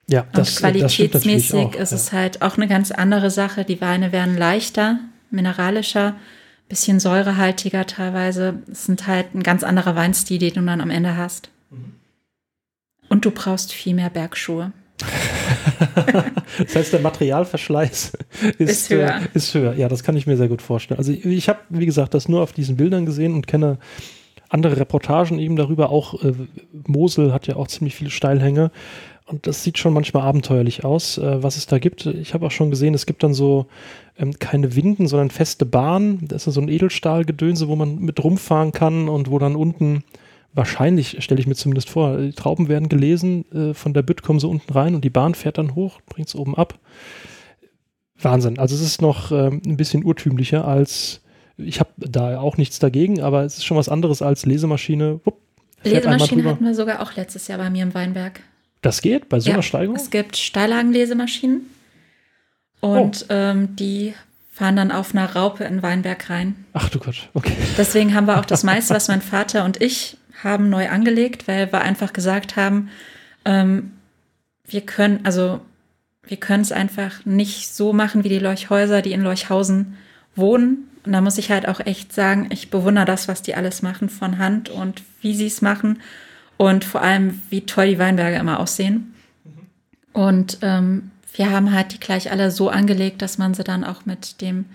Ja, 0.08 0.26
das, 0.34 0.50
Und 0.50 0.58
qualitätsmäßig 0.58 1.54
auch, 1.54 1.76
ist 1.76 1.92
ja. 1.92 1.98
es 1.98 2.12
halt 2.12 2.42
auch 2.42 2.58
eine 2.58 2.68
ganz 2.68 2.92
andere 2.92 3.30
Sache. 3.30 3.66
Die 3.66 3.82
Weine 3.82 4.12
werden 4.12 4.38
leichter, 4.38 5.00
mineralischer, 5.30 6.16
bisschen 6.72 7.02
säurehaltiger 7.02 7.86
teilweise. 7.86 8.62
Es 8.72 8.86
sind 8.86 9.06
halt 9.06 9.36
ein 9.36 9.44
ganz 9.44 9.64
anderer 9.64 9.96
Weinstil, 9.96 10.40
den 10.40 10.54
du 10.54 10.62
dann 10.62 10.80
am 10.80 10.90
Ende 10.90 11.18
hast. 11.18 11.50
Mhm. 11.70 11.96
Und 13.10 13.26
du 13.26 13.32
brauchst 13.32 13.74
viel 13.74 13.94
mehr 13.94 14.10
Bergschuhe. 14.10 14.72
das 16.60 16.76
heißt, 16.76 16.94
der 16.94 17.02
Materialverschleiß 17.02 18.14
ist, 18.58 18.60
ist, 18.60 18.90
höher. 18.90 19.18
Äh, 19.18 19.28
ist 19.34 19.54
höher. 19.54 19.74
Ja, 19.74 19.90
das 19.90 20.04
kann 20.04 20.16
ich 20.16 20.28
mir 20.28 20.38
sehr 20.38 20.48
gut 20.48 20.62
vorstellen. 20.62 20.98
Also 20.98 21.12
ich 21.12 21.50
habe, 21.50 21.60
wie 21.70 21.86
gesagt, 21.86 22.14
das 22.14 22.30
nur 22.30 22.42
auf 22.42 22.54
diesen 22.54 22.78
Bildern 22.78 23.06
gesehen 23.06 23.34
und 23.34 23.48
kenne 23.48 23.78
andere 24.48 24.78
Reportagen 24.78 25.40
eben 25.40 25.58
darüber. 25.58 25.90
Auch 25.90 26.24
äh, 26.24 26.34
Mosel 26.88 27.34
hat 27.34 27.48
ja 27.48 27.58
auch 27.58 27.68
ziemlich 27.68 27.96
viele 27.96 28.12
Steilhänge. 28.12 28.72
Und 29.32 29.48
das 29.48 29.64
sieht 29.64 29.78
schon 29.78 29.94
manchmal 29.94 30.24
abenteuerlich 30.24 30.84
aus, 30.84 31.18
äh, 31.18 31.42
was 31.42 31.56
es 31.56 31.66
da 31.66 31.80
gibt. 31.80 32.06
Ich 32.06 32.34
habe 32.34 32.46
auch 32.46 32.52
schon 32.52 32.70
gesehen, 32.70 32.94
es 32.94 33.06
gibt 33.06 33.24
dann 33.24 33.34
so 33.34 33.68
ähm, 34.18 34.38
keine 34.40 34.76
Winden, 34.76 35.08
sondern 35.08 35.32
feste 35.32 35.66
Bahnen. 35.66 36.28
Das 36.28 36.48
ist 36.48 36.54
so 36.54 36.62
ein 36.62 36.68
Edelstahlgedönse, 36.68 37.70
wo 37.70 37.78
man 37.78 38.00
mit 38.00 38.22
rumfahren 38.22 38.74
kann 38.74 39.08
und 39.08 39.32
wo 39.32 39.40
dann 39.40 39.56
unten 39.56 40.04
wahrscheinlich, 40.54 41.24
stelle 41.24 41.40
ich 41.40 41.48
mir 41.48 41.56
zumindest 41.56 41.90
vor, 41.90 42.18
die 42.18 42.34
Trauben 42.34 42.68
werden 42.68 42.90
gelesen, 42.90 43.46
äh, 43.54 43.74
von 43.74 43.94
der 43.94 44.02
Bütt 44.02 44.22
kommen 44.22 44.40
sie 44.40 44.50
unten 44.50 44.74
rein 44.74 44.96
und 44.96 45.06
die 45.06 45.10
Bahn 45.10 45.34
fährt 45.34 45.58
dann 45.58 45.76
hoch, 45.76 46.02
bringt 46.08 46.28
es 46.28 46.36
oben 46.36 46.56
ab. 46.56 46.78
Wahnsinn. 48.20 48.60
Also 48.60 48.76
es 48.76 48.82
ist 48.82 49.02
noch 49.02 49.32
ähm, 49.32 49.62
ein 49.66 49.78
bisschen 49.78 50.04
urtümlicher 50.04 50.68
als, 50.68 51.22
ich 51.58 51.80
habe 51.80 51.92
da 51.98 52.40
auch 52.40 52.58
nichts 52.58 52.80
dagegen, 52.80 53.22
aber 53.22 53.46
es 53.46 53.58
ist 53.58 53.66
schon 53.66 53.78
was 53.78 53.88
anderes 53.88 54.22
als 54.22 54.46
Lesemaschine. 54.46 55.22
Wupp, 55.24 55.38
Lesemaschine 55.84 56.44
hatten 56.44 56.66
wir 56.66 56.76
sogar 56.76 57.02
auch 57.02 57.16
letztes 57.16 57.48
Jahr 57.48 57.58
bei 57.58 57.70
mir 57.70 57.84
im 57.84 57.94
Weinberg. 57.94 58.42
Das 58.82 59.02
geht 59.02 59.30
bei 59.30 59.40
so 59.40 59.50
einer 59.50 59.60
ja, 59.60 59.64
Steigung? 59.64 59.96
Es 59.96 60.10
gibt 60.10 60.38
Steillagenlesemaschinen 60.38 61.70
und 62.80 63.26
oh. 63.30 63.34
ähm, 63.34 63.76
die 63.76 64.14
fahren 64.52 64.76
dann 64.76 64.92
auf 64.92 65.14
einer 65.14 65.34
Raupe 65.34 65.64
in 65.64 65.82
Weinberg 65.82 66.30
rein. 66.30 66.66
Ach 66.74 66.90
du 66.90 67.00
Gott, 67.00 67.30
okay. 67.34 67.56
Deswegen 67.78 68.14
haben 68.14 68.28
wir 68.28 68.40
auch 68.40 68.46
das 68.46 68.64
meiste, 68.66 68.94
was 68.94 69.08
mein 69.08 69.22
Vater 69.22 69.66
und 69.66 69.82
ich 69.82 70.18
haben, 70.44 70.70
neu 70.70 70.90
angelegt, 70.90 71.48
weil 71.48 71.72
wir 71.72 71.82
einfach 71.82 72.14
gesagt 72.14 72.56
haben, 72.56 72.90
ähm, 73.46 73.92
wir 74.66 74.82
können, 74.82 75.20
also 75.24 75.62
wir 76.24 76.38
können 76.38 76.64
es 76.64 76.72
einfach 76.72 77.26
nicht 77.26 77.74
so 77.74 77.94
machen 77.94 78.24
wie 78.24 78.30
die 78.30 78.40
Leuchhäuser, 78.40 79.02
die 79.02 79.12
in 79.12 79.22
Leuchhausen 79.22 79.98
wohnen. 80.36 80.90
Und 81.06 81.14
da 81.14 81.22
muss 81.22 81.38
ich 81.38 81.52
halt 81.52 81.68
auch 81.68 81.80
echt 81.80 82.14
sagen, 82.14 82.48
ich 82.52 82.70
bewundere 82.70 83.06
das, 83.06 83.28
was 83.28 83.42
die 83.42 83.56
alles 83.56 83.82
machen 83.82 84.10
von 84.10 84.38
Hand 84.38 84.70
und 84.70 85.04
wie 85.22 85.36
sie 85.36 85.48
es 85.48 85.62
machen 85.62 86.00
und 86.62 86.86
vor 86.86 87.02
allem, 87.02 87.42
wie 87.50 87.66
toll 87.66 87.88
die 87.88 87.98
Weinberge 87.98 88.38
immer 88.38 88.60
aussehen. 88.60 89.16
Mhm. 89.44 89.52
Und 90.14 90.60
ähm, 90.62 91.10
wir 91.34 91.50
haben 91.50 91.74
halt 91.74 91.94
die 91.94 92.00
gleich 92.00 92.30
alle 92.30 92.52
so 92.52 92.70
angelegt, 92.70 93.24
dass 93.24 93.40
man 93.40 93.56
sie 93.56 93.64
dann 93.64 93.84
auch 93.84 94.06
mit 94.06 94.42
dem 94.42 94.66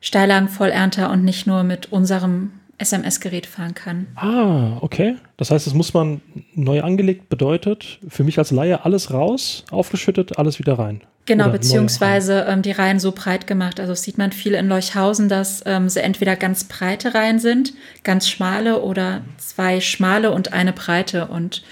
Steillagenvollernter 0.00 1.12
und 1.12 1.22
nicht 1.22 1.46
nur 1.46 1.62
mit 1.62 1.92
unserem 1.92 2.50
SMS-Gerät 2.78 3.46
fahren 3.46 3.74
kann. 3.74 4.06
Ah, 4.16 4.78
okay. 4.80 5.16
Das 5.36 5.50
heißt, 5.50 5.66
es 5.66 5.74
muss 5.74 5.94
man 5.94 6.20
neu 6.54 6.82
angelegt 6.82 7.28
bedeutet, 7.28 7.98
für 8.08 8.24
mich 8.24 8.38
als 8.38 8.50
Laie 8.50 8.84
alles 8.84 9.12
raus, 9.12 9.64
aufgeschüttet, 9.70 10.38
alles 10.38 10.58
wieder 10.58 10.78
rein. 10.78 11.02
Genau, 11.26 11.44
Oder 11.44 11.54
beziehungsweise 11.54 12.44
ähm, 12.48 12.60
die 12.60 12.72
Reihen 12.72 13.00
so 13.00 13.12
breit 13.12 13.46
gemacht. 13.46 13.80
Also 13.80 13.94
sieht 13.94 14.18
man 14.18 14.32
viel 14.32 14.54
in 14.54 14.68
Leuchhausen, 14.68 15.28
dass 15.28 15.62
ähm, 15.64 15.88
sie 15.88 16.02
entweder 16.02 16.36
ganz 16.36 16.64
breite 16.64 17.14
Reihen 17.14 17.38
sind, 17.38 17.72
ganz 18.02 18.28
schmale 18.28 18.82
oder 18.82 19.22
zwei 19.38 19.80
schmale 19.80 20.32
und 20.32 20.52
eine 20.52 20.74
breite. 20.74 21.28
Und 21.28 21.62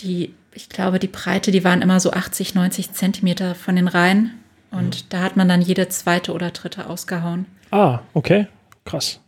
die, 0.00 0.34
ich 0.54 0.68
glaube, 0.68 0.98
die 0.98 1.06
Breite, 1.06 1.52
die 1.52 1.62
waren 1.62 1.82
immer 1.82 2.00
so 2.00 2.10
80, 2.10 2.54
90 2.56 2.92
Zentimeter 2.92 3.54
von 3.54 3.76
den 3.76 3.86
Reihen. 3.86 4.32
Und 4.72 5.04
mhm. 5.04 5.08
da 5.10 5.20
hat 5.22 5.36
man 5.36 5.48
dann 5.48 5.62
jede 5.62 5.88
zweite 5.88 6.32
oder 6.32 6.50
dritte 6.50 6.88
ausgehauen. 6.88 7.46
Ah, 7.70 8.00
okay. 8.14 8.48
Krass. 8.84 9.20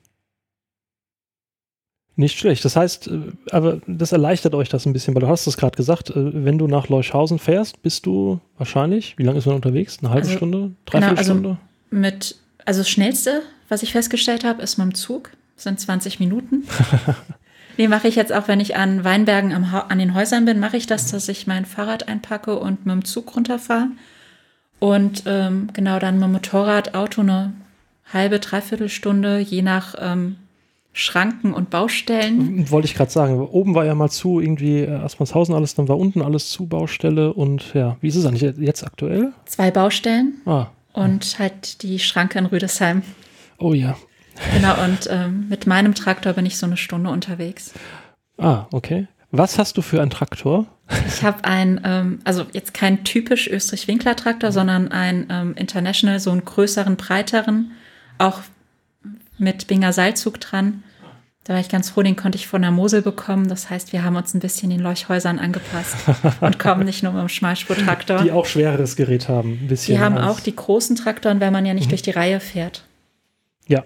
Nicht 2.15 2.39
schlecht. 2.39 2.65
Das 2.65 2.77
heißt, 2.77 3.09
äh, 3.09 3.21
aber 3.51 3.81
das 3.87 4.13
erleichtert 4.13 4.55
euch 4.55 4.69
das 4.69 4.85
ein 4.85 4.93
bisschen, 4.93 5.15
weil 5.15 5.23
du 5.23 5.29
hast 5.29 5.47
es 5.47 5.57
gerade 5.57 5.77
gesagt, 5.77 6.11
äh, 6.11 6.45
wenn 6.45 6.59
du 6.59 6.67
nach 6.67 6.89
Leuchhausen 6.89 7.39
fährst, 7.39 7.83
bist 7.83 8.05
du 8.05 8.41
wahrscheinlich, 8.59 9.15
wie 9.17 9.23
lange 9.23 9.39
ist 9.39 9.47
man 9.47 9.57
unterwegs? 9.57 9.99
Eine 10.01 10.11
halbe 10.11 10.27
also, 10.27 10.37
Stunde? 10.37 10.73
Dreiviertel 10.85 11.25
genau, 11.25 11.39
also 11.39 11.57
Mit, 11.91 12.37
also 12.67 12.81
das 12.81 12.91
Schnellste, 12.91 13.43
was 13.69 13.83
ich 13.83 13.93
festgestellt 13.93 14.45
habe, 14.45 14.63
ist 14.63 14.77
mit 14.77 14.89
dem 14.89 14.95
Zug. 14.95 15.31
Das 15.55 15.65
sind 15.65 15.81
20 15.81 16.21
Minuten. 16.21 16.65
nee, 17.79 17.89
mache 17.89 18.09
ich 18.09 18.17
jetzt 18.17 18.33
auch, 18.33 18.47
wenn 18.47 18.61
ich 18.61 18.77
an 18.77 19.05
Weinbergen 19.05 19.53
an 19.53 19.99
den 19.99 20.15
Häusern 20.15 20.45
bin, 20.45 20.61
mache 20.61 20.77
ich 20.77 20.87
das, 20.87 21.11
dass 21.11 21.29
ich 21.29 21.47
mein 21.47 21.65
Fahrrad 21.65 22.09
einpacke 22.09 22.59
und 22.59 22.85
mit 22.85 22.95
dem 22.95 23.05
Zug 23.07 23.35
runterfahre. 23.35 23.89
Und 24.81 25.23
ähm, 25.27 25.69
genau 25.73 25.99
dann 25.99 26.17
mit 26.17 26.25
dem 26.25 26.33
Motorrad, 26.33 26.95
Auto 26.95 27.23
eine 27.23 27.53
halbe, 28.13 28.39
dreiviertel 28.39 28.89
Stunde, 28.89 29.39
je 29.39 29.63
nach 29.63 29.95
ähm, 29.99 30.37
Schranken 30.93 31.55
und 31.55 31.71
Baustellen. 31.71 32.71
Wollte 32.71 32.87
ich 32.87 32.95
gerade 32.95 33.11
sagen. 33.11 33.41
Oben 33.41 33.75
war 33.75 33.85
ja 33.85 33.95
mal 33.95 34.11
zu, 34.11 34.41
irgendwie 34.41 34.81
äh, 34.81 34.91
Aspernshausen 34.91 35.55
alles, 35.55 35.75
dann 35.75 35.89
war 35.89 35.99
unten 35.99 36.21
alles 36.21 36.51
zu, 36.51 36.67
Baustelle 36.67 37.33
und 37.33 37.73
ja, 37.75 37.97
wie 38.01 38.09
ist 38.09 38.17
es 38.17 38.27
eigentlich 38.27 38.43
jetzt 38.59 38.85
aktuell? 38.85 39.33
Zwei 39.47 39.71
Baustellen 39.71 40.35
ah. 40.45 40.67
und 40.93 41.39
halt 41.39 41.83
die 41.83 41.99
Schranke 41.99 42.39
in 42.39 42.47
Rüdesheim. 42.47 43.03
Oh 43.59 43.73
ja. 43.73 43.97
Genau, 44.55 44.83
und 44.85 45.09
ähm, 45.11 45.47
mit 45.49 45.67
meinem 45.67 45.95
Traktor 45.95 46.33
bin 46.35 46.47
ich 46.47 46.59
so 46.59 46.67
eine 46.67 46.77
Stunde 46.77 47.11
unterwegs. 47.11 47.73
Ah, 48.39 48.67
okay. 48.73 49.07
Was 49.31 49.59
hast 49.59 49.79
du 49.79 49.83
für 49.83 50.03
einen 50.03 50.11
Traktor? 50.11 50.67
Ich 51.07 51.23
habe 51.23 51.45
ein, 51.45 51.81
ähm, 51.85 52.21
also 52.25 52.45
jetzt 52.53 52.75
kein 52.75 53.03
typisch 53.05 53.49
Österreich-Winkler-Traktor, 53.49 54.51
mhm. 54.51 54.55
sondern 54.55 54.89
ein 54.89 55.27
ähm, 55.31 55.55
International, 55.55 56.21
so 56.21 56.31
einen 56.31 56.45
größeren, 56.45 56.97
breiteren, 56.97 57.73
auch 58.19 58.41
mit 59.43 59.67
Binger 59.67 59.93
Seilzug 59.93 60.41
dran. 60.41 60.83
Da 61.45 61.55
war 61.55 61.61
ich 61.61 61.69
ganz 61.69 61.91
froh, 61.91 62.03
den 62.03 62.15
konnte 62.15 62.39
ich 62.39 62.47
von 62.47 62.63
der 62.63 62.71
Mosel 62.71 63.03
bekommen. 63.03 63.49
Das 63.49 63.69
heißt, 63.69 63.93
wir 63.93 64.05
haben 64.05 64.15
uns 64.15 64.33
ein 64.33 64.39
bisschen 64.39 64.71
den 64.71 64.79
Leuchthäusern 64.79 65.41
angepasst 65.41 65.97
und 66.41 66.61
kommen 66.61 66.85
nicht 66.85 67.03
nur 67.03 67.13
mit 67.13 67.21
dem 67.21 67.29
Schmalspurtraktor. 67.29 68.23
Die 68.23 68.31
auch 68.31 68.47
schwereres 68.47 68.95
Gerät 68.95 69.29
haben. 69.29 69.59
Ein 69.63 69.69
bisschen 69.69 69.97
die 69.97 70.01
haben 70.01 70.19
auch 70.19 70.39
die 70.39 70.55
großen 70.55 70.95
Traktoren, 70.95 71.41
weil 71.41 71.51
man 71.51 71.67
ja 71.67 71.75
nicht 71.75 71.87
mhm. 71.87 71.91
durch 71.91 72.03
die 72.03 72.13
Reihe 72.13 72.39
fährt. 72.39 72.85
Ja, 73.67 73.85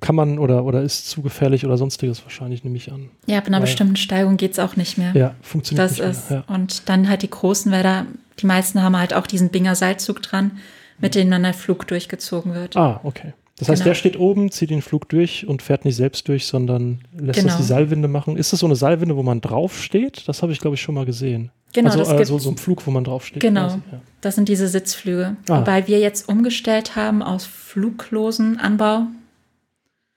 kann 0.00 0.14
man 0.14 0.38
oder, 0.38 0.64
oder 0.64 0.82
ist 0.82 1.08
zu 1.08 1.22
gefährlich 1.22 1.64
oder 1.64 1.78
sonstiges 1.78 2.22
wahrscheinlich, 2.22 2.64
nehme 2.64 2.76
ich 2.76 2.92
an. 2.92 3.10
Ja, 3.26 3.38
ab 3.38 3.46
einer 3.46 3.58
weil, 3.58 3.62
bestimmten 3.62 3.96
Steigung 3.96 4.36
geht 4.36 4.52
es 4.52 4.58
auch 4.58 4.76
nicht 4.76 4.98
mehr. 4.98 5.12
Ja, 5.14 5.34
funktioniert 5.42 5.84
das 5.84 5.98
nicht 5.98 6.08
ist, 6.08 6.30
mehr. 6.30 6.44
Ja. 6.48 6.54
Und 6.54 6.88
dann 6.88 7.08
halt 7.08 7.22
die 7.22 7.30
großen 7.30 7.72
Wälder, 7.72 8.06
die 8.40 8.46
meisten 8.46 8.82
haben 8.82 8.96
halt 8.96 9.14
auch 9.14 9.26
diesen 9.26 9.48
Binger 9.48 9.74
Seilzug 9.74 10.20
dran, 10.20 10.58
mit 10.98 11.14
mhm. 11.14 11.20
dem 11.20 11.30
dann 11.30 11.42
der 11.44 11.54
Flug 11.54 11.86
durchgezogen 11.86 12.54
wird. 12.54 12.76
Ah, 12.76 13.00
okay. 13.04 13.32
Das 13.58 13.68
heißt, 13.70 13.82
genau. 13.82 13.90
der 13.90 13.94
steht 13.94 14.18
oben, 14.18 14.50
zieht 14.50 14.68
den 14.68 14.82
Flug 14.82 15.08
durch 15.08 15.46
und 15.46 15.62
fährt 15.62 15.86
nicht 15.86 15.96
selbst 15.96 16.28
durch, 16.28 16.46
sondern 16.46 17.00
lässt 17.16 17.38
genau. 17.38 17.48
das 17.48 17.56
die 17.56 17.62
Seilwinde 17.62 18.06
machen. 18.06 18.36
Ist 18.36 18.52
das 18.52 18.60
so 18.60 18.66
eine 18.66 18.76
Seilwinde, 18.76 19.16
wo 19.16 19.22
man 19.22 19.40
drauf 19.40 19.82
steht? 19.82 20.28
Das 20.28 20.42
habe 20.42 20.52
ich, 20.52 20.60
glaube 20.60 20.74
ich, 20.74 20.82
schon 20.82 20.94
mal 20.94 21.06
gesehen. 21.06 21.50
Genau, 21.72 21.90
also, 21.90 22.04
das 22.04 22.20
äh, 22.20 22.24
so, 22.24 22.38
so 22.38 22.50
ein 22.50 22.58
Flug, 22.58 22.86
wo 22.86 22.90
man 22.90 23.04
drauf 23.04 23.26
steht. 23.26 23.40
Genau, 23.40 23.68
ja. 23.68 24.00
das 24.20 24.34
sind 24.34 24.48
diese 24.48 24.68
Sitzflüge. 24.68 25.36
Ah. 25.48 25.60
Wobei 25.60 25.86
wir 25.86 25.98
jetzt 26.00 26.28
umgestellt 26.28 26.96
haben 26.96 27.22
aus 27.22 27.46
fluglosen 27.46 28.58
Anbau. 28.58 29.06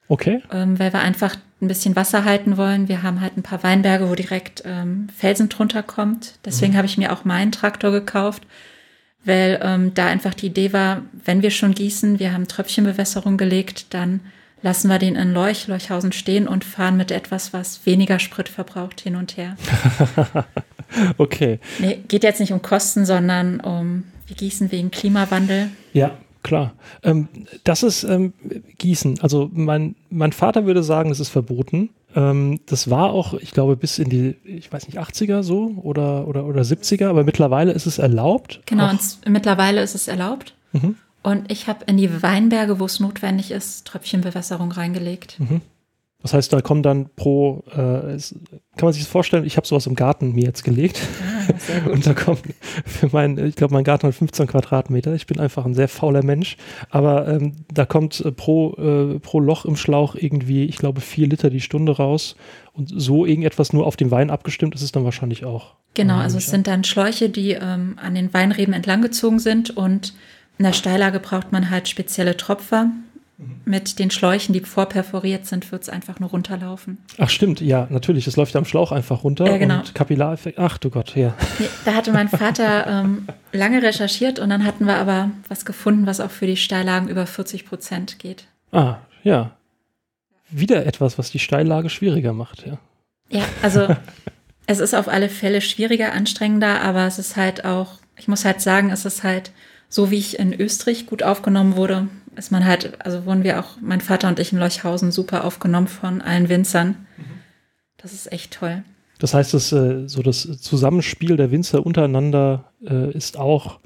Okay. 0.09 0.41
Ähm, 0.51 0.77
weil 0.77 0.91
wir 0.91 0.99
einfach 0.99 1.35
ein 1.61 1.67
bisschen 1.67 1.95
Wasser 1.95 2.25
halten 2.25 2.57
wollen. 2.57 2.89
Wir 2.89 3.03
haben 3.03 3.21
halt 3.21 3.37
ein 3.37 3.43
paar 3.43 3.63
Weinberge, 3.63 4.09
wo 4.09 4.15
direkt 4.15 4.63
ähm, 4.65 5.07
Felsen 5.15 5.49
drunter 5.49 5.83
kommt. 5.83 6.35
Deswegen 6.45 6.73
mhm. 6.73 6.77
habe 6.77 6.87
ich 6.87 6.97
mir 6.97 7.13
auch 7.13 7.25
meinen 7.25 7.51
Traktor 7.51 7.91
gekauft 7.91 8.43
weil 9.25 9.59
ähm, 9.61 9.93
da 9.93 10.07
einfach 10.07 10.33
die 10.33 10.47
Idee 10.47 10.73
war, 10.73 11.03
wenn 11.25 11.41
wir 11.41 11.51
schon 11.51 11.73
gießen, 11.73 12.19
wir 12.19 12.33
haben 12.33 12.47
Tröpfchenbewässerung 12.47 13.37
gelegt, 13.37 13.93
dann 13.93 14.21
lassen 14.61 14.89
wir 14.89 14.99
den 14.99 15.15
in 15.15 15.33
Leuch, 15.33 15.67
Leuchhausen 15.67 16.11
stehen 16.11 16.47
und 16.47 16.63
fahren 16.63 16.97
mit 16.97 17.11
etwas, 17.11 17.53
was 17.53 17.85
weniger 17.85 18.19
Sprit 18.19 18.49
verbraucht, 18.49 19.01
hin 19.01 19.15
und 19.15 19.37
her. 19.37 19.55
okay. 21.17 21.59
Nee, 21.79 21.99
geht 22.07 22.23
jetzt 22.23 22.39
nicht 22.39 22.53
um 22.53 22.61
Kosten, 22.61 23.05
sondern 23.05 23.59
um, 23.59 24.03
wir 24.27 24.35
gießen 24.35 24.71
wegen 24.71 24.91
Klimawandel. 24.91 25.69
Ja, 25.93 26.17
klar. 26.43 26.73
Ähm, 27.03 27.27
das 27.63 27.83
ist 27.83 28.03
ähm, 28.03 28.33
Gießen. 28.77 29.21
Also 29.21 29.49
mein, 29.53 29.95
mein 30.09 30.31
Vater 30.31 30.65
würde 30.65 30.83
sagen, 30.83 31.11
es 31.11 31.19
ist 31.19 31.29
verboten. 31.29 31.89
Ähm, 32.15 32.59
das 32.65 32.89
war 32.89 33.11
auch, 33.11 33.33
ich 33.35 33.51
glaube, 33.51 33.75
bis 33.75 33.99
in 33.99 34.09
die, 34.09 34.35
ich 34.43 34.71
weiß 34.71 34.87
nicht, 34.87 34.99
80er 34.99 35.43
so 35.43 35.75
oder, 35.83 36.27
oder, 36.27 36.45
oder 36.45 36.61
70er, 36.61 37.07
aber 37.07 37.23
mittlerweile 37.23 37.71
ist 37.71 37.85
es 37.85 37.99
erlaubt. 37.99 38.61
Genau, 38.65 38.89
und 38.89 38.99
mittlerweile 39.27 39.81
ist 39.81 39.95
es 39.95 40.07
erlaubt. 40.07 40.55
Mhm. 40.71 40.95
Und 41.21 41.51
ich 41.51 41.67
habe 41.67 41.83
in 41.85 41.97
die 41.97 42.23
Weinberge, 42.23 42.79
wo 42.79 42.85
es 42.85 42.99
notwendig 42.99 43.51
ist, 43.51 43.85
Tröpfchenbewässerung 43.85 44.71
reingelegt. 44.71 45.39
Mhm. 45.39 45.61
Das 46.21 46.33
heißt, 46.33 46.51
da 46.51 46.59
kommen 46.59 46.83
dann 46.83 47.09
pro, 47.15 47.63
äh, 47.73 48.11
es, 48.11 48.35
kann 48.75 48.87
man 48.87 48.93
sich 48.93 49.03
das 49.03 49.11
vorstellen, 49.11 49.45
ich 49.45 49.55
habe 49.55 49.65
sowas 49.65 49.87
im 49.87 49.95
Garten 49.95 50.33
mir 50.33 50.43
jetzt 50.43 50.65
gelegt. 50.65 50.99
Ah. 51.21 51.89
Und 51.91 52.05
da 52.05 52.13
kommt 52.13 52.41
für 52.85 53.07
mein, 53.13 53.37
ich 53.37 53.55
glaube, 53.55 53.73
mein 53.73 53.85
Garten 53.85 54.07
hat 54.07 54.15
15 54.15 54.47
Quadratmeter. 54.47 55.13
Ich 55.13 55.27
bin 55.27 55.39
einfach 55.39 55.65
ein 55.65 55.73
sehr 55.73 55.87
fauler 55.87 56.23
Mensch. 56.23 56.57
Aber 56.89 57.27
ähm, 57.29 57.55
da 57.73 57.85
kommt 57.85 58.19
äh, 58.19 58.33
pro, 58.33 58.73
äh, 58.73 59.19
pro 59.19 59.39
Loch 59.39 59.63
im 59.63 59.77
Schlauch 59.77 60.15
irgendwie, 60.15 60.65
ich 60.65 60.77
glaube, 60.77 60.99
vier 60.99 61.27
Liter 61.27 61.49
die 61.49 61.61
Stunde 61.61 61.93
raus. 61.93 62.35
Und 62.73 62.91
so 62.93 63.25
irgendetwas 63.25 63.71
nur 63.71 63.87
auf 63.87 63.95
den 63.95 64.11
Wein 64.11 64.29
abgestimmt 64.29 64.75
ist 64.75 64.81
es 64.81 64.91
dann 64.91 65.05
wahrscheinlich 65.05 65.45
auch. 65.45 65.75
Genau, 65.93 66.17
also 66.17 66.37
es 66.37 66.47
sind 66.47 66.67
dann 66.67 66.83
Schläuche, 66.83 67.29
die 67.29 67.51
ähm, 67.51 67.97
an 68.01 68.15
den 68.15 68.33
Weinreben 68.33 68.73
entlanggezogen 68.73 69.39
sind 69.39 69.75
und 69.75 70.13
in 70.57 70.65
der 70.65 70.73
Steillage 70.73 71.19
braucht 71.19 71.53
man 71.53 71.69
halt 71.69 71.87
spezielle 71.87 72.35
Tropfer, 72.35 72.91
mit 73.65 73.99
den 73.99 74.11
Schläuchen, 74.11 74.53
die 74.53 74.59
vorperforiert 74.59 75.45
sind, 75.45 75.71
wird 75.71 75.83
es 75.83 75.89
einfach 75.89 76.19
nur 76.19 76.29
runterlaufen. 76.29 76.97
Ach 77.17 77.29
stimmt, 77.29 77.61
ja, 77.61 77.87
natürlich. 77.89 78.27
Es 78.27 78.35
läuft 78.35 78.55
am 78.55 78.65
Schlauch 78.65 78.91
einfach 78.91 79.23
runter. 79.23 79.45
Ja, 79.45 79.57
genau. 79.57 79.79
Und 79.79 79.95
Kapillareffekt, 79.95 80.59
ach 80.59 80.77
du 80.77 80.89
Gott, 80.89 81.15
ja. 81.15 81.33
Da 81.85 81.93
hatte 81.93 82.11
mein 82.11 82.27
Vater 82.27 82.87
ähm, 83.03 83.27
lange 83.53 83.81
recherchiert 83.81 84.39
und 84.39 84.49
dann 84.49 84.65
hatten 84.65 84.85
wir 84.85 84.97
aber 84.97 85.31
was 85.47 85.65
gefunden, 85.65 86.05
was 86.05 86.19
auch 86.19 86.31
für 86.31 86.47
die 86.47 86.57
Steillagen 86.57 87.07
über 87.07 87.25
40 87.25 87.65
Prozent 87.65 88.19
geht. 88.19 88.45
Ah, 88.71 88.97
ja. 89.23 89.51
Wieder 90.49 90.85
etwas, 90.85 91.17
was 91.17 91.31
die 91.31 91.39
Steillage 91.39 91.89
schwieriger 91.89 92.33
macht, 92.33 92.65
ja. 92.65 92.77
Ja, 93.29 93.45
also 93.61 93.87
es 94.65 94.79
ist 94.79 94.95
auf 94.95 95.07
alle 95.07 95.29
Fälle 95.29 95.61
schwieriger, 95.61 96.11
anstrengender, 96.11 96.81
aber 96.81 97.05
es 97.05 97.19
ist 97.19 97.37
halt 97.37 97.63
auch, 97.63 97.99
ich 98.17 98.27
muss 98.27 98.43
halt 98.43 98.59
sagen, 98.61 98.89
es 98.89 99.05
ist 99.05 99.23
halt 99.23 99.51
so, 99.87 100.11
wie 100.11 100.17
ich 100.17 100.39
in 100.39 100.53
Österreich 100.59 101.05
gut 101.05 101.23
aufgenommen 101.23 101.75
wurde, 101.75 102.07
ist 102.39 102.51
man 102.51 102.65
halt, 102.65 103.05
also 103.05 103.25
wurden 103.25 103.43
wir 103.43 103.59
auch, 103.59 103.77
mein 103.81 104.01
Vater 104.01 104.27
und 104.27 104.39
ich 104.39 104.51
in 104.51 104.59
Leuchhausen 104.59 105.11
super 105.11 105.43
aufgenommen 105.43 105.87
von 105.87 106.21
allen 106.21 106.49
Winzern. 106.49 106.95
Das 107.97 108.13
ist 108.13 108.31
echt 108.31 108.53
toll. 108.53 108.83
Das 109.19 109.33
heißt, 109.33 109.53
das, 109.53 109.71
äh, 109.71 110.07
so 110.07 110.23
das 110.23 110.61
Zusammenspiel 110.61 111.35
der 111.35 111.51
Winzer 111.51 111.85
untereinander 111.85 112.71
äh, 112.81 113.11
ist 113.11 113.37
auch, 113.37 113.79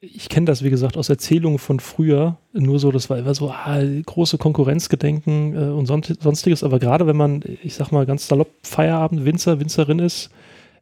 ich 0.00 0.30
kenne 0.30 0.46
das, 0.46 0.64
wie 0.64 0.70
gesagt, 0.70 0.96
aus 0.96 1.10
Erzählungen 1.10 1.58
von 1.58 1.78
früher, 1.78 2.38
nur 2.54 2.78
so, 2.78 2.90
das 2.90 3.10
war 3.10 3.18
immer 3.18 3.34
so 3.34 3.50
ah, 3.50 3.78
große 4.06 4.38
Konkurrenzgedenken 4.38 5.54
äh, 5.54 5.70
und 5.70 5.84
sonstiges, 5.84 6.64
aber 6.64 6.78
gerade 6.78 7.06
wenn 7.06 7.16
man, 7.16 7.42
ich 7.62 7.74
sag 7.74 7.92
mal 7.92 8.06
ganz 8.06 8.26
salopp, 8.26 8.48
Feierabend 8.62 9.26
Winzer, 9.26 9.60
Winzerin 9.60 9.98
ist, 9.98 10.30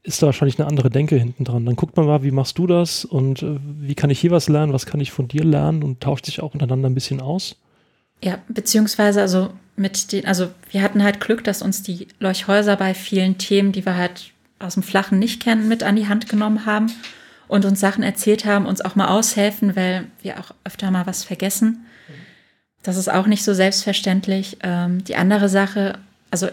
ist 0.02 0.22
da 0.22 0.26
wahrscheinlich 0.26 0.58
eine 0.58 0.68
andere 0.68 0.90
Denke 0.90 1.16
hinten 1.16 1.44
dran. 1.44 1.66
Dann 1.66 1.76
guckt 1.76 1.96
man 1.96 2.06
mal, 2.06 2.22
wie 2.22 2.30
machst 2.30 2.58
du 2.58 2.66
das 2.66 3.04
und 3.04 3.42
äh, 3.42 3.58
wie 3.62 3.94
kann 3.94 4.10
ich 4.10 4.20
hier 4.20 4.30
was 4.30 4.48
lernen, 4.48 4.72
was 4.72 4.86
kann 4.86 5.00
ich 5.00 5.12
von 5.12 5.28
dir 5.28 5.44
lernen 5.44 5.82
und 5.82 6.00
tauscht 6.00 6.26
sich 6.26 6.40
auch 6.40 6.54
untereinander 6.54 6.88
ein 6.88 6.94
bisschen 6.94 7.20
aus. 7.20 7.56
Ja, 8.22 8.38
beziehungsweise 8.48 9.20
also 9.20 9.50
mit 9.76 10.12
den, 10.12 10.26
also 10.26 10.48
wir 10.70 10.82
hatten 10.82 11.02
halt 11.02 11.20
Glück, 11.20 11.44
dass 11.44 11.62
uns 11.62 11.82
die 11.82 12.08
Leuchthäuser 12.18 12.76
bei 12.76 12.94
vielen 12.94 13.38
Themen, 13.38 13.72
die 13.72 13.84
wir 13.84 13.96
halt 13.96 14.32
aus 14.58 14.74
dem 14.74 14.82
Flachen 14.82 15.18
nicht 15.18 15.42
kennen, 15.42 15.68
mit 15.68 15.82
an 15.82 15.96
die 15.96 16.08
Hand 16.08 16.28
genommen 16.28 16.66
haben 16.66 16.90
und 17.46 17.64
uns 17.64 17.80
Sachen 17.80 18.02
erzählt 18.02 18.44
haben, 18.44 18.66
uns 18.66 18.80
auch 18.80 18.96
mal 18.96 19.08
aushelfen, 19.08 19.76
weil 19.76 20.06
wir 20.22 20.40
auch 20.40 20.52
öfter 20.64 20.90
mal 20.90 21.06
was 21.06 21.24
vergessen. 21.24 21.86
Das 22.82 22.96
ist 22.96 23.10
auch 23.10 23.26
nicht 23.26 23.44
so 23.44 23.54
selbstverständlich. 23.54 24.58
Ähm, 24.62 25.04
die 25.04 25.16
andere 25.16 25.48
Sache, 25.48 25.98
also 26.30 26.48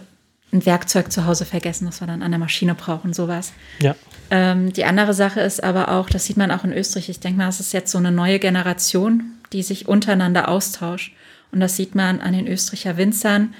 ein 0.52 0.66
Werkzeug 0.66 1.12
zu 1.12 1.26
Hause 1.26 1.46
vergessen, 1.46 1.86
das 1.86 2.02
wir 2.02 2.08
dann 2.08 2.22
an 2.22 2.32
der 2.32 2.40
Maschine 2.40 2.76
brauchen, 2.76 3.14
sowas. 3.14 3.54
Ja. 3.80 3.96
Ähm, 4.32 4.74
die 4.74 4.86
andere 4.86 5.14
Sache 5.14 5.42
ist 5.42 5.64
aber 5.64 5.90
auch, 5.90 6.10
das 6.10 6.26
sieht 6.26 6.38
man 6.38 6.52
auch 6.52 6.64
in 6.64 6.74
Österreich, 6.74 7.10
ich 7.10 7.20
denke 7.20 7.38
mal, 7.38 7.50
es 7.50 7.60
ist 7.60 7.74
jetzt 7.74 7.92
so 7.92 7.98
eine 7.98 8.12
neue 8.12 8.40
Generation, 8.40 9.24
die 9.54 9.64
sich 9.64 9.88
untereinander 9.88 10.48
austauscht. 10.48 11.14
Und 11.52 11.60
das 11.60 11.76
sieht 11.76 11.96
man 11.96 12.22
an 12.22 12.34
den 12.34 12.48
Österreicher 12.48 12.98
Winzern. 12.98 13.54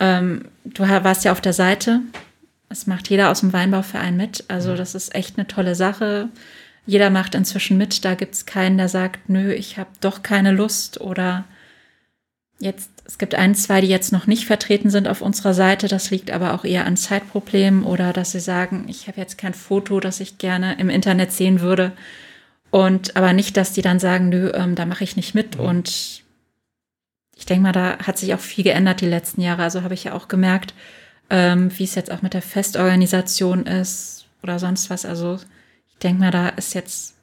Ähm, 0.00 0.46
du 0.64 0.82
warst 0.82 1.24
ja 1.24 1.32
auf 1.32 1.40
der 1.40 1.52
Seite. 1.52 2.00
Es 2.68 2.86
macht 2.86 3.08
jeder 3.08 3.30
aus 3.30 3.40
dem 3.40 3.52
Weinbauverein 3.52 4.16
mit. 4.16 4.44
Also 4.48 4.74
das 4.74 4.94
ist 4.94 5.14
echt 5.14 5.38
eine 5.38 5.46
tolle 5.46 5.74
Sache. 5.74 6.28
Jeder 6.86 7.10
macht 7.10 7.34
inzwischen 7.34 7.76
mit. 7.76 8.04
Da 8.04 8.14
gibt 8.14 8.34
es 8.34 8.46
keinen, 8.46 8.78
der 8.78 8.88
sagt, 8.88 9.28
nö, 9.28 9.52
ich 9.52 9.78
habe 9.78 9.90
doch 10.00 10.22
keine 10.22 10.50
Lust 10.52 11.00
oder 11.00 11.44
Jetzt, 12.58 12.90
es 13.06 13.18
gibt 13.18 13.34
ein, 13.34 13.54
zwei, 13.54 13.80
die 13.80 13.86
jetzt 13.86 14.12
noch 14.12 14.26
nicht 14.26 14.46
vertreten 14.46 14.90
sind 14.90 15.06
auf 15.06 15.22
unserer 15.22 15.54
Seite. 15.54 15.86
Das 15.86 16.10
liegt 16.10 16.30
aber 16.30 16.54
auch 16.54 16.64
eher 16.64 16.86
an 16.86 16.96
Zeitproblemen 16.96 17.84
oder 17.84 18.12
dass 18.12 18.32
sie 18.32 18.40
sagen, 18.40 18.86
ich 18.88 19.06
habe 19.06 19.20
jetzt 19.20 19.38
kein 19.38 19.54
Foto, 19.54 20.00
das 20.00 20.20
ich 20.20 20.38
gerne 20.38 20.76
im 20.78 20.90
Internet 20.90 21.32
sehen 21.32 21.60
würde. 21.60 21.92
Und 22.70 23.16
aber 23.16 23.32
nicht, 23.32 23.56
dass 23.56 23.72
die 23.72 23.82
dann 23.82 24.00
sagen, 24.00 24.28
nö, 24.28 24.50
ähm, 24.54 24.74
da 24.74 24.86
mache 24.86 25.04
ich 25.04 25.16
nicht 25.16 25.34
mit. 25.34 25.56
Mhm. 25.56 25.64
Und 25.64 26.24
ich 27.36 27.46
denke 27.46 27.62
mal, 27.62 27.72
da 27.72 27.98
hat 27.98 28.18
sich 28.18 28.34
auch 28.34 28.40
viel 28.40 28.64
geändert 28.64 29.00
die 29.00 29.06
letzten 29.06 29.40
Jahre. 29.40 29.62
Also 29.62 29.82
habe 29.82 29.94
ich 29.94 30.04
ja 30.04 30.12
auch 30.12 30.26
gemerkt, 30.26 30.74
ähm, 31.30 31.70
wie 31.78 31.84
es 31.84 31.94
jetzt 31.94 32.10
auch 32.10 32.22
mit 32.22 32.34
der 32.34 32.42
Festorganisation 32.42 33.66
ist 33.66 34.26
oder 34.42 34.58
sonst 34.58 34.90
was. 34.90 35.04
Also 35.04 35.38
ich 35.88 35.98
denke 35.98 36.20
mal, 36.20 36.32
da 36.32 36.48
ist 36.48 36.74
jetzt 36.74 37.14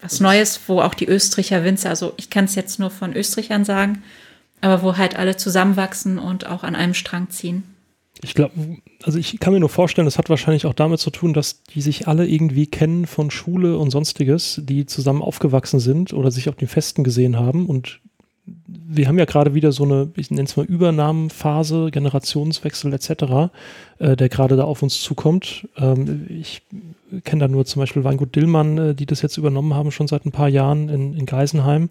was 0.00 0.18
Neues, 0.20 0.60
wo 0.66 0.80
auch 0.80 0.94
die 0.94 1.08
Österreicher 1.08 1.62
Winzer, 1.62 1.90
also 1.90 2.14
ich 2.16 2.30
kann 2.30 2.46
es 2.46 2.54
jetzt 2.54 2.78
nur 2.78 2.90
von 2.90 3.14
Österreichern 3.14 3.66
sagen, 3.66 4.02
aber 4.60 4.82
wo 4.82 4.96
halt 4.96 5.16
alle 5.16 5.36
zusammenwachsen 5.36 6.18
und 6.18 6.46
auch 6.46 6.62
an 6.62 6.74
einem 6.74 6.94
Strang 6.94 7.30
ziehen. 7.30 7.64
Ich 8.22 8.34
glaube, 8.34 8.52
also 9.02 9.18
ich 9.18 9.40
kann 9.40 9.54
mir 9.54 9.60
nur 9.60 9.70
vorstellen, 9.70 10.04
das 10.04 10.18
hat 10.18 10.28
wahrscheinlich 10.28 10.66
auch 10.66 10.74
damit 10.74 11.00
zu 11.00 11.10
tun, 11.10 11.32
dass 11.32 11.62
die 11.62 11.80
sich 11.80 12.06
alle 12.06 12.26
irgendwie 12.26 12.66
kennen 12.66 13.06
von 13.06 13.30
Schule 13.30 13.78
und 13.78 13.90
sonstiges, 13.90 14.60
die 14.62 14.84
zusammen 14.84 15.22
aufgewachsen 15.22 15.80
sind 15.80 16.12
oder 16.12 16.30
sich 16.30 16.48
auf 16.48 16.56
den 16.56 16.68
Festen 16.68 17.02
gesehen 17.02 17.38
haben. 17.38 17.66
Und 17.66 18.00
wir 18.66 19.08
haben 19.08 19.18
ja 19.18 19.24
gerade 19.24 19.54
wieder 19.54 19.72
so 19.72 19.84
eine, 19.84 20.10
ich 20.16 20.30
nenne 20.30 20.44
es 20.44 20.56
mal 20.56 20.66
Übernahmenphase, 20.66 21.90
Generationswechsel 21.90 22.92
etc., 22.92 23.52
äh, 23.98 24.16
der 24.16 24.28
gerade 24.28 24.56
da 24.56 24.64
auf 24.64 24.82
uns 24.82 25.00
zukommt. 25.00 25.68
Ähm, 25.78 26.26
ich 26.28 26.62
kenne 27.24 27.40
da 27.40 27.48
nur 27.48 27.64
zum 27.64 27.80
Beispiel 27.80 28.04
Weingut 28.04 28.34
Dillmann, 28.34 28.78
äh, 28.78 28.94
die 28.94 29.06
das 29.06 29.22
jetzt 29.22 29.38
übernommen 29.38 29.74
haben, 29.74 29.92
schon 29.92 30.08
seit 30.08 30.26
ein 30.26 30.32
paar 30.32 30.48
Jahren 30.48 30.88
in, 30.90 31.14
in 31.14 31.24
Geisenheim. 31.24 31.88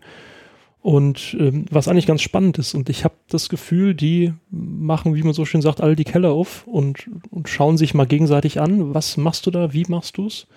Und 0.81 1.35
ähm, 1.37 1.65
was 1.69 1.87
eigentlich 1.87 2.07
ganz 2.07 2.21
spannend 2.21 2.57
ist. 2.57 2.73
Und 2.73 2.89
ich 2.89 3.03
habe 3.03 3.15
das 3.27 3.49
Gefühl, 3.49 3.93
die 3.93 4.33
machen, 4.49 5.13
wie 5.13 5.23
man 5.23 5.33
so 5.33 5.43
schön 5.43 5.61
sagt, 5.61 5.81
alle 5.81 5.97
die 5.97 6.05
Keller 6.05 6.31
auf 6.31 6.65
und, 6.67 7.09
und 7.31 7.49
schauen 7.49 7.77
sich 7.77 7.93
mal 7.93 8.07
gegenseitig 8.07 8.61
an. 8.61 8.93
Was 8.93 9.17
machst 9.17 9.45
du 9.45 9.51
da? 9.51 9.73
Wie 9.73 9.85
machst 9.89 10.17
du 10.17 10.27
es? 10.27 10.47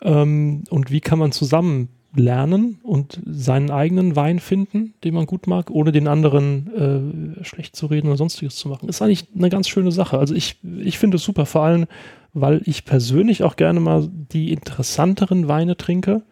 Ähm, 0.00 0.62
und 0.70 0.92
wie 0.92 1.00
kann 1.00 1.18
man 1.18 1.32
zusammen 1.32 1.88
lernen 2.14 2.78
und 2.82 3.20
seinen 3.26 3.70
eigenen 3.70 4.16
Wein 4.16 4.38
finden, 4.38 4.94
den 5.04 5.14
man 5.14 5.26
gut 5.26 5.46
mag, 5.46 5.70
ohne 5.70 5.92
den 5.92 6.08
anderen 6.08 7.38
äh, 7.40 7.44
schlecht 7.44 7.76
zu 7.76 7.86
reden 7.86 8.08
oder 8.08 8.16
sonstiges 8.16 8.56
zu 8.56 8.68
machen. 8.68 8.88
Ist 8.88 9.02
eigentlich 9.02 9.26
eine 9.36 9.50
ganz 9.50 9.68
schöne 9.68 9.92
Sache. 9.92 10.18
Also 10.18 10.34
ich, 10.34 10.56
ich 10.78 10.98
finde 10.98 11.16
es 11.16 11.22
super, 11.22 11.46
vor 11.46 11.62
allem, 11.62 11.86
weil 12.32 12.62
ich 12.64 12.84
persönlich 12.84 13.42
auch 13.42 13.56
gerne 13.56 13.80
mal 13.80 14.08
die 14.10 14.52
interessanteren 14.52 15.48
Weine 15.48 15.76
trinke. 15.76 16.22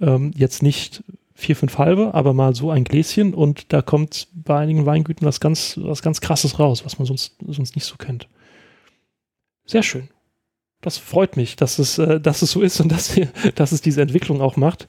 Ähm, 0.00 0.32
jetzt 0.34 0.62
nicht 0.62 1.04
vier, 1.36 1.54
fünf 1.54 1.76
halbe, 1.78 2.14
aber 2.14 2.32
mal 2.32 2.54
so 2.54 2.70
ein 2.70 2.84
Gläschen 2.84 3.34
und 3.34 3.72
da 3.72 3.82
kommt 3.82 4.28
bei 4.32 4.58
einigen 4.58 4.86
Weingüten 4.86 5.26
was 5.26 5.38
ganz, 5.38 5.78
was 5.80 6.02
ganz 6.02 6.20
krasses 6.20 6.58
raus, 6.58 6.84
was 6.84 6.98
man 6.98 7.06
sonst, 7.06 7.36
sonst 7.46 7.76
nicht 7.76 7.84
so 7.84 7.96
kennt. 7.96 8.26
Sehr 9.66 9.82
schön. 9.82 10.08
Das 10.80 10.96
freut 10.98 11.36
mich, 11.36 11.56
dass 11.56 11.78
es, 11.78 11.98
äh, 11.98 12.20
dass 12.20 12.42
es 12.42 12.52
so 12.52 12.62
ist 12.62 12.80
und 12.80 12.90
dass, 12.92 13.20
dass 13.54 13.72
es 13.72 13.82
diese 13.82 14.00
Entwicklung 14.00 14.40
auch 14.40 14.56
macht. 14.56 14.88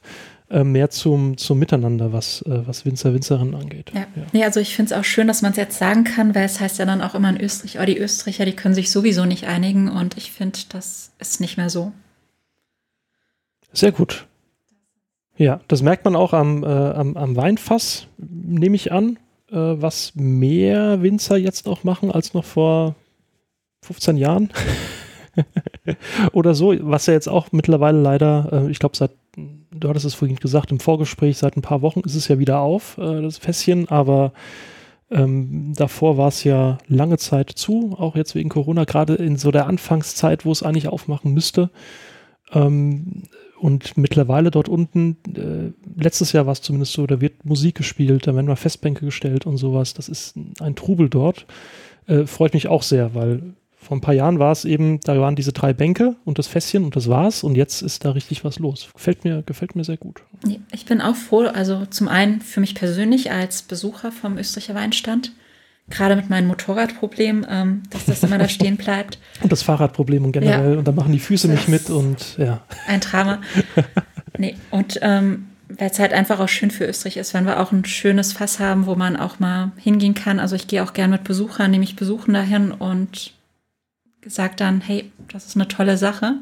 Äh, 0.50 0.64
mehr 0.64 0.88
zum, 0.88 1.36
zum 1.36 1.58
Miteinander, 1.58 2.14
was, 2.14 2.40
äh, 2.42 2.66
was 2.66 2.86
Winzer, 2.86 3.12
Winzerinnen 3.12 3.54
angeht. 3.54 3.90
Ja, 3.94 4.06
ja. 4.16 4.22
Nee, 4.32 4.44
also 4.44 4.60
ich 4.60 4.74
finde 4.74 4.94
es 4.94 4.98
auch 4.98 5.04
schön, 5.04 5.26
dass 5.26 5.42
man 5.42 5.50
es 5.50 5.58
jetzt 5.58 5.76
sagen 5.76 6.04
kann, 6.04 6.34
weil 6.34 6.44
es 6.44 6.58
heißt 6.58 6.78
ja 6.78 6.86
dann 6.86 7.02
auch 7.02 7.14
immer 7.14 7.28
in 7.28 7.38
Österreich, 7.38 7.78
oh, 7.78 7.84
die 7.84 7.98
Österreicher, 7.98 8.46
die 8.46 8.56
können 8.56 8.74
sich 8.74 8.90
sowieso 8.90 9.26
nicht 9.26 9.46
einigen 9.46 9.90
und 9.90 10.16
ich 10.16 10.32
finde, 10.32 10.58
das 10.70 11.12
ist 11.18 11.42
nicht 11.42 11.58
mehr 11.58 11.68
so. 11.68 11.92
Sehr 13.74 13.92
gut. 13.92 14.27
Ja, 15.38 15.60
das 15.68 15.82
merkt 15.82 16.04
man 16.04 16.16
auch 16.16 16.32
am, 16.32 16.64
äh, 16.64 16.66
am, 16.66 17.16
am 17.16 17.36
Weinfass, 17.36 18.08
nehme 18.18 18.74
ich 18.74 18.90
an, 18.90 19.18
äh, 19.50 19.54
was 19.54 20.12
mehr 20.16 21.00
Winzer 21.00 21.36
jetzt 21.36 21.68
auch 21.68 21.84
machen 21.84 22.10
als 22.10 22.34
noch 22.34 22.44
vor 22.44 22.96
15 23.84 24.16
Jahren. 24.16 24.50
Oder 26.32 26.54
so, 26.54 26.74
was 26.80 27.06
ja 27.06 27.14
jetzt 27.14 27.28
auch 27.28 27.52
mittlerweile 27.52 28.00
leider, 28.00 28.48
äh, 28.52 28.70
ich 28.70 28.80
glaube, 28.80 28.96
seit, 28.96 29.12
du 29.36 29.88
hattest 29.88 30.06
es 30.06 30.14
vorhin 30.14 30.36
gesagt, 30.36 30.72
im 30.72 30.80
Vorgespräch, 30.80 31.38
seit 31.38 31.56
ein 31.56 31.62
paar 31.62 31.82
Wochen 31.82 32.00
ist 32.00 32.16
es 32.16 32.26
ja 32.26 32.40
wieder 32.40 32.58
auf, 32.58 32.98
äh, 32.98 33.22
das 33.22 33.38
Fässchen, 33.38 33.88
aber 33.88 34.32
ähm, 35.08 35.72
davor 35.76 36.18
war 36.18 36.28
es 36.28 36.42
ja 36.42 36.78
lange 36.88 37.16
Zeit 37.16 37.50
zu, 37.50 37.94
auch 37.96 38.16
jetzt 38.16 38.34
wegen 38.34 38.48
Corona, 38.48 38.82
gerade 38.84 39.14
in 39.14 39.36
so 39.36 39.52
der 39.52 39.68
Anfangszeit, 39.68 40.44
wo 40.44 40.50
es 40.50 40.64
eigentlich 40.64 40.88
aufmachen 40.88 41.32
müsste. 41.32 41.70
Ähm, 42.52 43.22
und 43.58 43.96
mittlerweile 43.96 44.50
dort 44.50 44.68
unten, 44.68 45.16
äh, 45.36 46.00
letztes 46.00 46.32
Jahr 46.32 46.46
war 46.46 46.52
es 46.52 46.62
zumindest 46.62 46.92
so, 46.92 47.06
da 47.06 47.20
wird 47.20 47.44
Musik 47.44 47.76
gespielt, 47.76 48.26
da 48.26 48.34
werden 48.34 48.46
mal 48.46 48.56
Festbänke 48.56 49.04
gestellt 49.04 49.46
und 49.46 49.56
sowas. 49.56 49.94
Das 49.94 50.08
ist 50.08 50.34
ein 50.60 50.76
Trubel 50.76 51.08
dort. 51.08 51.46
Äh, 52.06 52.26
freut 52.26 52.54
mich 52.54 52.68
auch 52.68 52.82
sehr, 52.82 53.14
weil 53.14 53.54
vor 53.76 53.96
ein 53.96 54.00
paar 54.00 54.14
Jahren 54.14 54.38
war 54.38 54.52
es 54.52 54.64
eben, 54.64 55.00
da 55.00 55.18
waren 55.20 55.36
diese 55.36 55.52
drei 55.52 55.72
Bänke 55.72 56.16
und 56.24 56.38
das 56.38 56.46
Fässchen 56.46 56.84
und 56.84 56.96
das 56.96 57.08
war's 57.08 57.44
und 57.44 57.54
jetzt 57.54 57.80
ist 57.80 58.04
da 58.04 58.10
richtig 58.10 58.44
was 58.44 58.58
los. 58.58 58.88
Gefällt 58.92 59.24
mir, 59.24 59.42
gefällt 59.42 59.76
mir 59.76 59.84
sehr 59.84 59.96
gut. 59.96 60.22
Ich 60.72 60.84
bin 60.84 61.00
auch 61.00 61.16
froh, 61.16 61.42
also 61.42 61.86
zum 61.86 62.08
einen 62.08 62.40
für 62.40 62.60
mich 62.60 62.74
persönlich 62.74 63.30
als 63.30 63.62
Besucher 63.62 64.12
vom 64.12 64.36
Österreicher 64.36 64.74
Weinstand 64.74 65.32
gerade 65.90 66.16
mit 66.16 66.30
meinem 66.30 66.48
Motorradproblem, 66.48 67.46
ähm, 67.48 67.82
dass 67.90 68.06
das 68.06 68.22
immer 68.22 68.38
da 68.38 68.48
stehen 68.48 68.76
bleibt. 68.76 69.18
Und 69.42 69.52
das 69.52 69.62
Fahrradproblem 69.62 70.24
und 70.24 70.32
generell. 70.32 70.72
Ja. 70.72 70.78
Und 70.78 70.86
da 70.86 70.92
machen 70.92 71.12
die 71.12 71.18
Füße 71.18 71.48
nicht 71.48 71.68
mit 71.68 71.90
und 71.90 72.36
ja. 72.38 72.60
Ein 72.86 73.00
Drama. 73.00 73.40
nee, 74.38 74.56
und 74.70 74.98
ähm, 75.02 75.46
weil 75.68 75.90
es 75.90 75.98
halt 75.98 76.12
einfach 76.12 76.40
auch 76.40 76.48
schön 76.48 76.70
für 76.70 76.86
Österreich 76.86 77.18
ist, 77.18 77.34
wenn 77.34 77.44
wir 77.44 77.60
auch 77.60 77.72
ein 77.72 77.84
schönes 77.84 78.32
Fass 78.32 78.58
haben, 78.58 78.86
wo 78.86 78.94
man 78.94 79.16
auch 79.16 79.38
mal 79.38 79.72
hingehen 79.76 80.14
kann. 80.14 80.40
Also 80.40 80.56
ich 80.56 80.66
gehe 80.66 80.82
auch 80.82 80.94
gern 80.94 81.10
mit 81.10 81.24
Besuchern, 81.24 81.70
nehme 81.70 81.84
ich 81.84 81.96
besuchen 81.96 82.34
dahin 82.34 82.72
und 82.72 83.32
sage 84.24 84.54
dann, 84.56 84.80
hey, 84.80 85.12
das 85.30 85.46
ist 85.46 85.56
eine 85.56 85.68
tolle 85.68 85.96
Sache. 85.96 86.36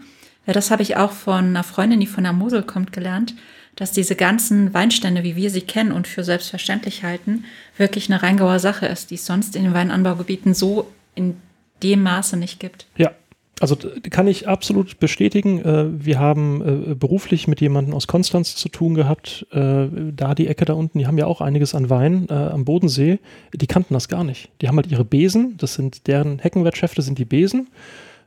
Ja, 0.47 0.53
das 0.53 0.71
habe 0.71 0.83
ich 0.83 0.97
auch 0.97 1.11
von 1.11 1.47
einer 1.47 1.65
Freundin, 1.65 1.99
die 1.99 2.07
von 2.07 2.23
der 2.23 2.33
Mosel 2.33 2.63
kommt, 2.63 2.93
gelernt 2.93 3.35
dass 3.77 3.93
diese 3.93 4.17
ganzen 4.17 4.75
Weinstände, 4.75 5.23
wie 5.23 5.37
wir 5.37 5.51
sie 5.51 5.61
kennen 5.61 5.93
und 5.93 6.09
für 6.09 6.25
selbstverständlich 6.25 7.05
halten, 7.05 7.45
wirklich 7.77 8.11
eine 8.11 8.23
Rheingauer 8.23 8.59
Sache 8.59 8.87
ist, 8.87 9.11
die 9.11 9.17
es 9.17 9.27
sonst 9.27 9.55
in 9.55 9.65
den 9.65 9.75
Weinanbaugebieten 9.75 10.55
so 10.55 10.91
in 11.15 11.37
dem 11.83 12.03
Maße 12.03 12.37
nicht 12.37 12.59
gibt. 12.59 12.87
Ja, 12.97 13.13
also 13.61 13.77
kann 14.11 14.27
ich 14.27 14.49
absolut 14.49 14.99
bestätigen. 14.99 15.63
Äh, 15.63 16.05
wir 16.05 16.19
haben 16.19 16.91
äh, 16.91 16.95
beruflich 16.95 17.49
mit 17.49 17.61
jemandem 17.61 17.95
aus 17.95 18.07
Konstanz 18.07 18.55
zu 18.57 18.69
tun 18.69 18.95
gehabt. 18.95 19.47
Äh, 19.51 19.87
da 20.15 20.35
die 20.35 20.47
Ecke 20.47 20.65
da 20.67 20.75
unten, 20.75 20.99
die 20.99 21.07
haben 21.07 21.17
ja 21.17 21.27
auch 21.27 21.41
einiges 21.41 21.75
an 21.75 21.89
Wein 21.89 22.31
am 22.31 22.65
Bodensee. 22.65 23.19
Die 23.55 23.67
kannten 23.67 23.95
das 23.95 24.09
gar 24.09 24.25
nicht. 24.25 24.51
Die 24.61 24.69
haben 24.69 24.77
halt 24.77 24.91
ihre 24.91 25.05
Besen. 25.05 25.57
Das 25.59 25.75
sind 25.75 26.07
deren 26.07 26.39
Heckenwertschäfte 26.39 27.03
sind 27.03 27.19
die 27.19 27.25
Besen 27.25 27.69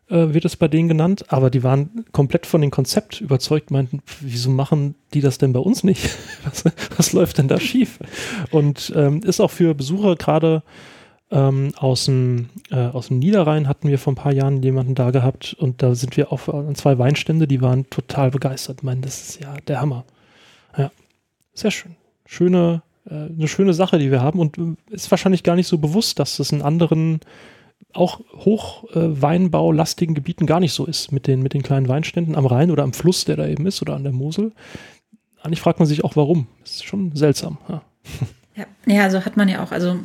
äh, 0.10 0.34
wird 0.34 0.46
es 0.46 0.56
bei 0.56 0.68
denen 0.68 0.88
genannt, 0.88 1.26
aber 1.30 1.50
die 1.50 1.64
waren 1.64 2.06
komplett 2.12 2.46
von 2.46 2.62
dem 2.62 2.72
Konzept 2.72 3.22
überzeugt, 3.22 3.72
meinten, 3.72 4.02
wieso 4.22 4.50
machen 4.50 4.96
die 5.14 5.22
das 5.22 5.38
denn 5.38 5.54
bei 5.54 5.60
uns 5.60 5.84
nicht? 5.84 6.10
Was, 6.44 6.64
was 6.96 7.14
läuft 7.14 7.38
denn 7.38 7.48
da 7.48 7.60
schief? 7.60 8.00
Und 8.52 8.94
ähm, 8.96 9.22
ist 9.24 9.40
auch 9.40 9.52
für 9.52 9.76
Besucher 9.76 10.16
gerade 10.16 10.64
ähm, 11.32 11.74
aus, 11.78 12.06
dem, 12.06 12.50
äh, 12.72 12.76
aus 12.76 13.10
dem 13.10 13.20
Niederrhein 13.20 13.68
hatten 13.68 13.88
wir 13.88 14.00
vor 14.00 14.14
ein 14.14 14.16
paar 14.16 14.34
Jahren 14.34 14.64
jemanden 14.64 14.96
da 14.96 15.12
gehabt 15.12 15.56
und 15.60 15.84
da 15.84 15.94
sind 15.94 16.18
wir 16.18 16.32
auch 16.32 16.48
an 16.48 16.76
zwei 16.76 16.98
Weinstände, 16.98 17.48
die 17.48 17.62
waren 17.62 17.90
total 17.90 18.32
begeistert, 18.32 18.84
meinen, 18.84 19.02
das 19.02 19.22
ist 19.22 19.42
ja 19.42 19.54
der 19.68 19.82
Hammer. 19.82 20.06
Ja, 20.78 20.92
sehr 21.54 21.72
schön. 21.72 21.96
Schöne, 22.26 22.82
äh, 23.06 23.14
eine 23.14 23.48
schöne 23.48 23.74
Sache, 23.74 24.00
die 24.00 24.12
wir 24.12 24.22
haben 24.22 24.40
und 24.40 24.58
äh, 24.58 24.76
ist 24.90 25.12
wahrscheinlich 25.12 25.44
gar 25.44 25.56
nicht 25.56 25.68
so 25.68 25.78
bewusst, 25.78 26.20
dass 26.20 26.38
das 26.38 26.52
in 26.52 26.62
anderen 26.62 27.20
auch 27.94 28.20
hochweinbaulastigen 28.34 30.16
äh, 30.16 30.18
Gebieten 30.18 30.46
gar 30.46 30.60
nicht 30.60 30.74
so 30.74 30.86
ist 30.86 31.12
mit 31.12 31.28
den, 31.28 31.42
mit 31.42 31.54
den 31.54 31.64
kleinen 31.64 31.88
Weinständen 31.88 32.36
am 32.36 32.46
Rhein 32.46 32.72
oder 32.72 32.84
am 32.84 32.94
Fluss, 32.94 33.26
der 33.26 33.36
da 33.36 33.48
eben 33.48 33.66
ist, 33.66 33.82
oder 33.82 33.96
an 33.96 34.04
der 34.04 34.14
Mosel. 34.14 34.52
Eigentlich 35.42 35.62
fragt 35.62 35.80
man 35.80 35.88
sich 35.88 36.04
auch, 36.04 36.16
warum. 36.16 36.48
Das 36.62 36.74
ist 36.74 36.86
schon 36.86 37.16
seltsam. 37.16 37.58
Ja, 37.68 37.82
ja, 38.56 38.66
ja 38.86 39.04
also 39.04 39.26
hat 39.26 39.38
man 39.38 39.50
ja 39.50 39.64
auch, 39.64 39.72
also, 39.72 40.00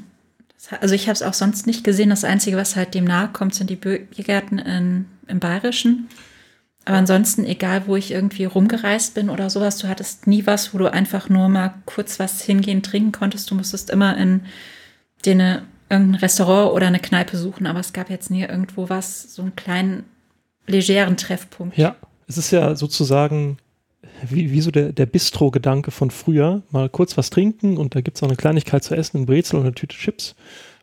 also 0.81 0.95
ich 0.95 1.09
habe 1.09 1.15
es 1.15 1.23
auch 1.23 1.35
sonst 1.35 1.67
nicht 1.67 1.85
gesehen. 1.85 2.11
Das 2.11 2.25
Einzige, 2.25 2.57
was 2.57 2.77
halt 2.77 2.95
dem 2.95 3.05
nahe 3.05 3.29
kommt, 3.29 3.55
sind 3.55 3.69
die 3.69 3.77
Biergärten 3.77 4.59
in, 4.59 5.07
im 5.27 5.41
Bayerischen. 5.41 6.09
Aber 6.87 6.99
ansonsten, 6.99 7.45
egal 7.45 7.87
wo 7.87 7.97
ich 7.97 8.13
irgendwie 8.13 8.45
rumgereist 8.45 9.15
bin 9.15 9.31
oder 9.31 9.49
sowas, 9.51 9.79
du 9.79 9.89
hattest 9.89 10.27
nie 10.27 10.47
was, 10.47 10.75
wo 10.75 10.79
du 10.79 10.93
einfach 10.93 11.29
nur 11.29 11.49
mal 11.49 11.75
kurz 11.87 12.19
was 12.19 12.43
hingehen, 12.43 12.83
trinken 12.83 13.13
konntest. 13.13 13.51
Du 13.51 13.55
musstest 13.55 13.91
immer 13.91 14.17
in 14.17 14.43
den 15.25 15.63
irgendein 15.91 16.21
Restaurant 16.21 16.73
oder 16.73 16.87
eine 16.87 17.01
Kneipe 17.01 17.37
suchen, 17.37 17.67
aber 17.67 17.81
es 17.81 17.93
gab 17.93 18.11
jetzt 18.11 18.31
nie 18.31 18.43
irgendwo 18.43 18.89
was, 18.89 19.35
so 19.35 19.43
einen 19.43 19.57
kleinen, 19.57 20.05
legeren 20.67 21.17
Treffpunkt. 21.17 21.77
Ja, 21.77 21.97
es 22.27 22.39
ist 22.39 22.51
ja 22.51 22.75
sozusagen 22.75 23.59
wie, 24.29 24.53
wie 24.53 24.61
so 24.61 24.71
der, 24.71 24.93
der 24.93 25.07
Bistro-Gedanke 25.07 25.91
von 25.91 26.11
früher. 26.11 26.63
Mal 26.71 26.89
kurz 26.89 27.17
was 27.17 27.31
trinken 27.31 27.77
und 27.77 27.95
da 27.95 28.01
gibt 28.01 28.17
es 28.17 28.23
auch 28.23 28.29
eine 28.29 28.37
Kleinigkeit 28.37 28.85
zu 28.85 28.95
essen, 28.95 29.23
ein 29.23 29.27
Brezel 29.27 29.57
und 29.57 29.63
eine 29.63 29.75
Tüte 29.75 29.97
Chips. 29.97 30.35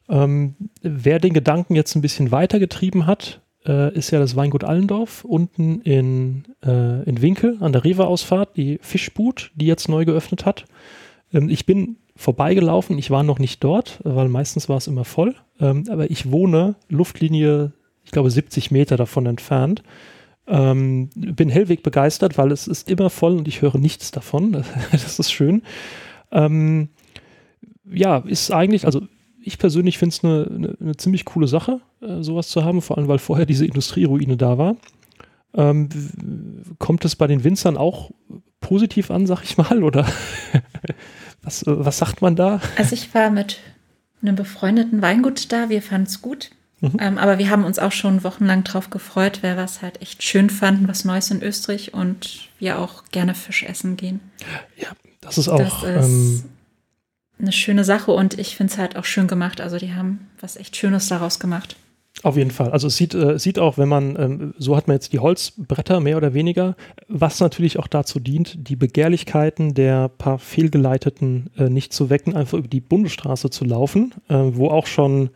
Ähm, 0.09 0.55
wer 0.81 1.19
den 1.19 1.33
Gedanken 1.33 1.75
jetzt 1.75 1.95
ein 1.95 2.01
bisschen 2.01 2.31
weitergetrieben 2.31 3.05
hat, 3.07 3.41
äh, 3.65 3.93
ist 3.93 4.11
ja 4.11 4.19
das 4.19 4.35
Weingut 4.35 4.63
Allendorf 4.63 5.23
unten 5.23 5.81
in, 5.81 6.43
äh, 6.63 7.03
in 7.03 7.21
Winkel 7.21 7.57
an 7.59 7.71
der 7.71 7.83
Rewe-Ausfahrt, 7.83 8.57
die 8.57 8.79
Fischbut, 8.81 9.51
die 9.55 9.67
jetzt 9.67 9.87
neu 9.87 10.05
geöffnet 10.05 10.45
hat. 10.45 10.65
Ähm, 11.33 11.49
ich 11.49 11.65
bin 11.65 11.97
vorbeigelaufen. 12.21 12.97
Ich 12.97 13.11
war 13.11 13.23
noch 13.23 13.39
nicht 13.39 13.63
dort, 13.63 13.99
weil 14.03 14.29
meistens 14.29 14.69
war 14.69 14.77
es 14.77 14.87
immer 14.87 15.03
voll. 15.03 15.35
Ähm, 15.59 15.85
aber 15.89 16.09
ich 16.09 16.31
wohne 16.31 16.75
Luftlinie, 16.87 17.73
ich 18.03 18.11
glaube, 18.11 18.31
70 18.31 18.71
Meter 18.71 18.95
davon 18.95 19.25
entfernt. 19.25 19.83
Ähm, 20.47 21.09
bin 21.15 21.49
hellweg 21.49 21.83
begeistert, 21.83 22.37
weil 22.37 22.51
es 22.51 22.67
ist 22.67 22.89
immer 22.89 23.09
voll 23.09 23.37
und 23.37 23.47
ich 23.47 23.61
höre 23.61 23.77
nichts 23.77 24.11
davon. 24.11 24.51
das 24.91 25.19
ist 25.19 25.31
schön. 25.31 25.63
Ähm, 26.31 26.89
ja, 27.91 28.17
ist 28.19 28.51
eigentlich, 28.51 28.85
also 28.85 29.01
ich 29.43 29.57
persönlich 29.57 29.97
finde 29.97 30.15
es 30.15 30.23
eine, 30.23 30.47
eine, 30.53 30.77
eine, 30.79 30.97
ziemlich 30.97 31.25
coole 31.25 31.47
Sache, 31.47 31.81
äh, 32.01 32.21
sowas 32.21 32.49
zu 32.49 32.63
haben, 32.63 32.81
vor 32.81 32.97
allem 32.97 33.07
weil 33.07 33.19
vorher 33.19 33.45
diese 33.45 33.65
Industrieruine 33.65 34.37
da 34.37 34.57
war. 34.57 34.75
Ähm, 35.53 35.89
kommt 36.79 37.03
es 37.03 37.15
bei 37.15 37.27
den 37.27 37.43
Winzern 37.43 37.77
auch 37.77 38.11
positiv 38.61 39.11
an, 39.11 39.25
sag 39.27 39.43
ich 39.43 39.57
mal, 39.57 39.83
oder 39.83 40.05
Was, 41.43 41.63
was 41.65 41.97
sagt 41.97 42.21
man 42.21 42.35
da? 42.35 42.61
Also 42.77 42.93
ich 42.93 43.13
war 43.13 43.29
mit 43.29 43.59
einem 44.21 44.35
befreundeten 44.35 45.01
Weingut 45.01 45.51
da, 45.51 45.69
wir 45.69 45.81
fanden 45.81 46.07
es 46.07 46.21
gut. 46.21 46.51
Mhm. 46.81 46.97
Ähm, 46.99 47.17
aber 47.17 47.37
wir 47.37 47.49
haben 47.49 47.63
uns 47.63 47.79
auch 47.79 47.91
schon 47.91 48.23
wochenlang 48.23 48.63
drauf 48.63 48.89
gefreut, 48.89 49.43
weil 49.43 49.55
wir 49.55 49.63
es 49.63 49.81
halt 49.81 50.01
echt 50.01 50.23
schön 50.23 50.49
fanden, 50.49 50.87
was 50.87 51.05
Neues 51.05 51.29
in 51.29 51.43
Österreich 51.43 51.93
und 51.93 52.49
wir 52.59 52.79
auch 52.79 53.05
gerne 53.11 53.35
Fisch 53.35 53.63
essen 53.63 53.97
gehen. 53.97 54.19
Ja, 54.77 54.89
das 55.21 55.37
ist 55.37 55.47
auch 55.47 55.59
das 55.59 55.83
ist 55.83 55.85
ähm, 55.85 56.43
eine 57.39 57.51
schöne 57.51 57.83
Sache 57.83 58.11
und 58.11 58.37
ich 58.39 58.55
finde 58.55 58.73
es 58.73 58.79
halt 58.79 58.95
auch 58.95 59.05
schön 59.05 59.27
gemacht. 59.27 59.61
Also 59.61 59.77
die 59.77 59.93
haben 59.93 60.27
was 60.39 60.57
echt 60.57 60.75
Schönes 60.75 61.07
daraus 61.07 61.39
gemacht. 61.39 61.75
Auf 62.23 62.37
jeden 62.37 62.51
Fall. 62.51 62.71
Also 62.71 62.87
es 62.87 62.97
sieht, 62.97 63.15
äh, 63.15 63.39
sieht 63.39 63.57
auch, 63.57 63.77
wenn 63.77 63.87
man, 63.87 64.15
ähm, 64.19 64.53
so 64.57 64.75
hat 64.75 64.87
man 64.87 64.95
jetzt 64.95 65.11
die 65.11 65.19
Holzbretter 65.19 65.99
mehr 66.01 66.17
oder 66.17 66.33
weniger, 66.33 66.75
was 67.07 67.39
natürlich 67.39 67.79
auch 67.79 67.87
dazu 67.87 68.19
dient, 68.19 68.67
die 68.69 68.75
Begehrlichkeiten 68.75 69.73
der 69.73 70.07
paar 70.09 70.37
Fehlgeleiteten 70.37 71.49
äh, 71.57 71.69
nicht 71.69 71.93
zu 71.93 72.09
wecken, 72.09 72.35
einfach 72.35 72.59
über 72.59 72.67
die 72.67 72.81
Bundesstraße 72.81 73.49
zu 73.49 73.65
laufen, 73.65 74.13
äh, 74.27 74.35
wo 74.35 74.67
auch 74.67 74.85
schon, 74.85 75.31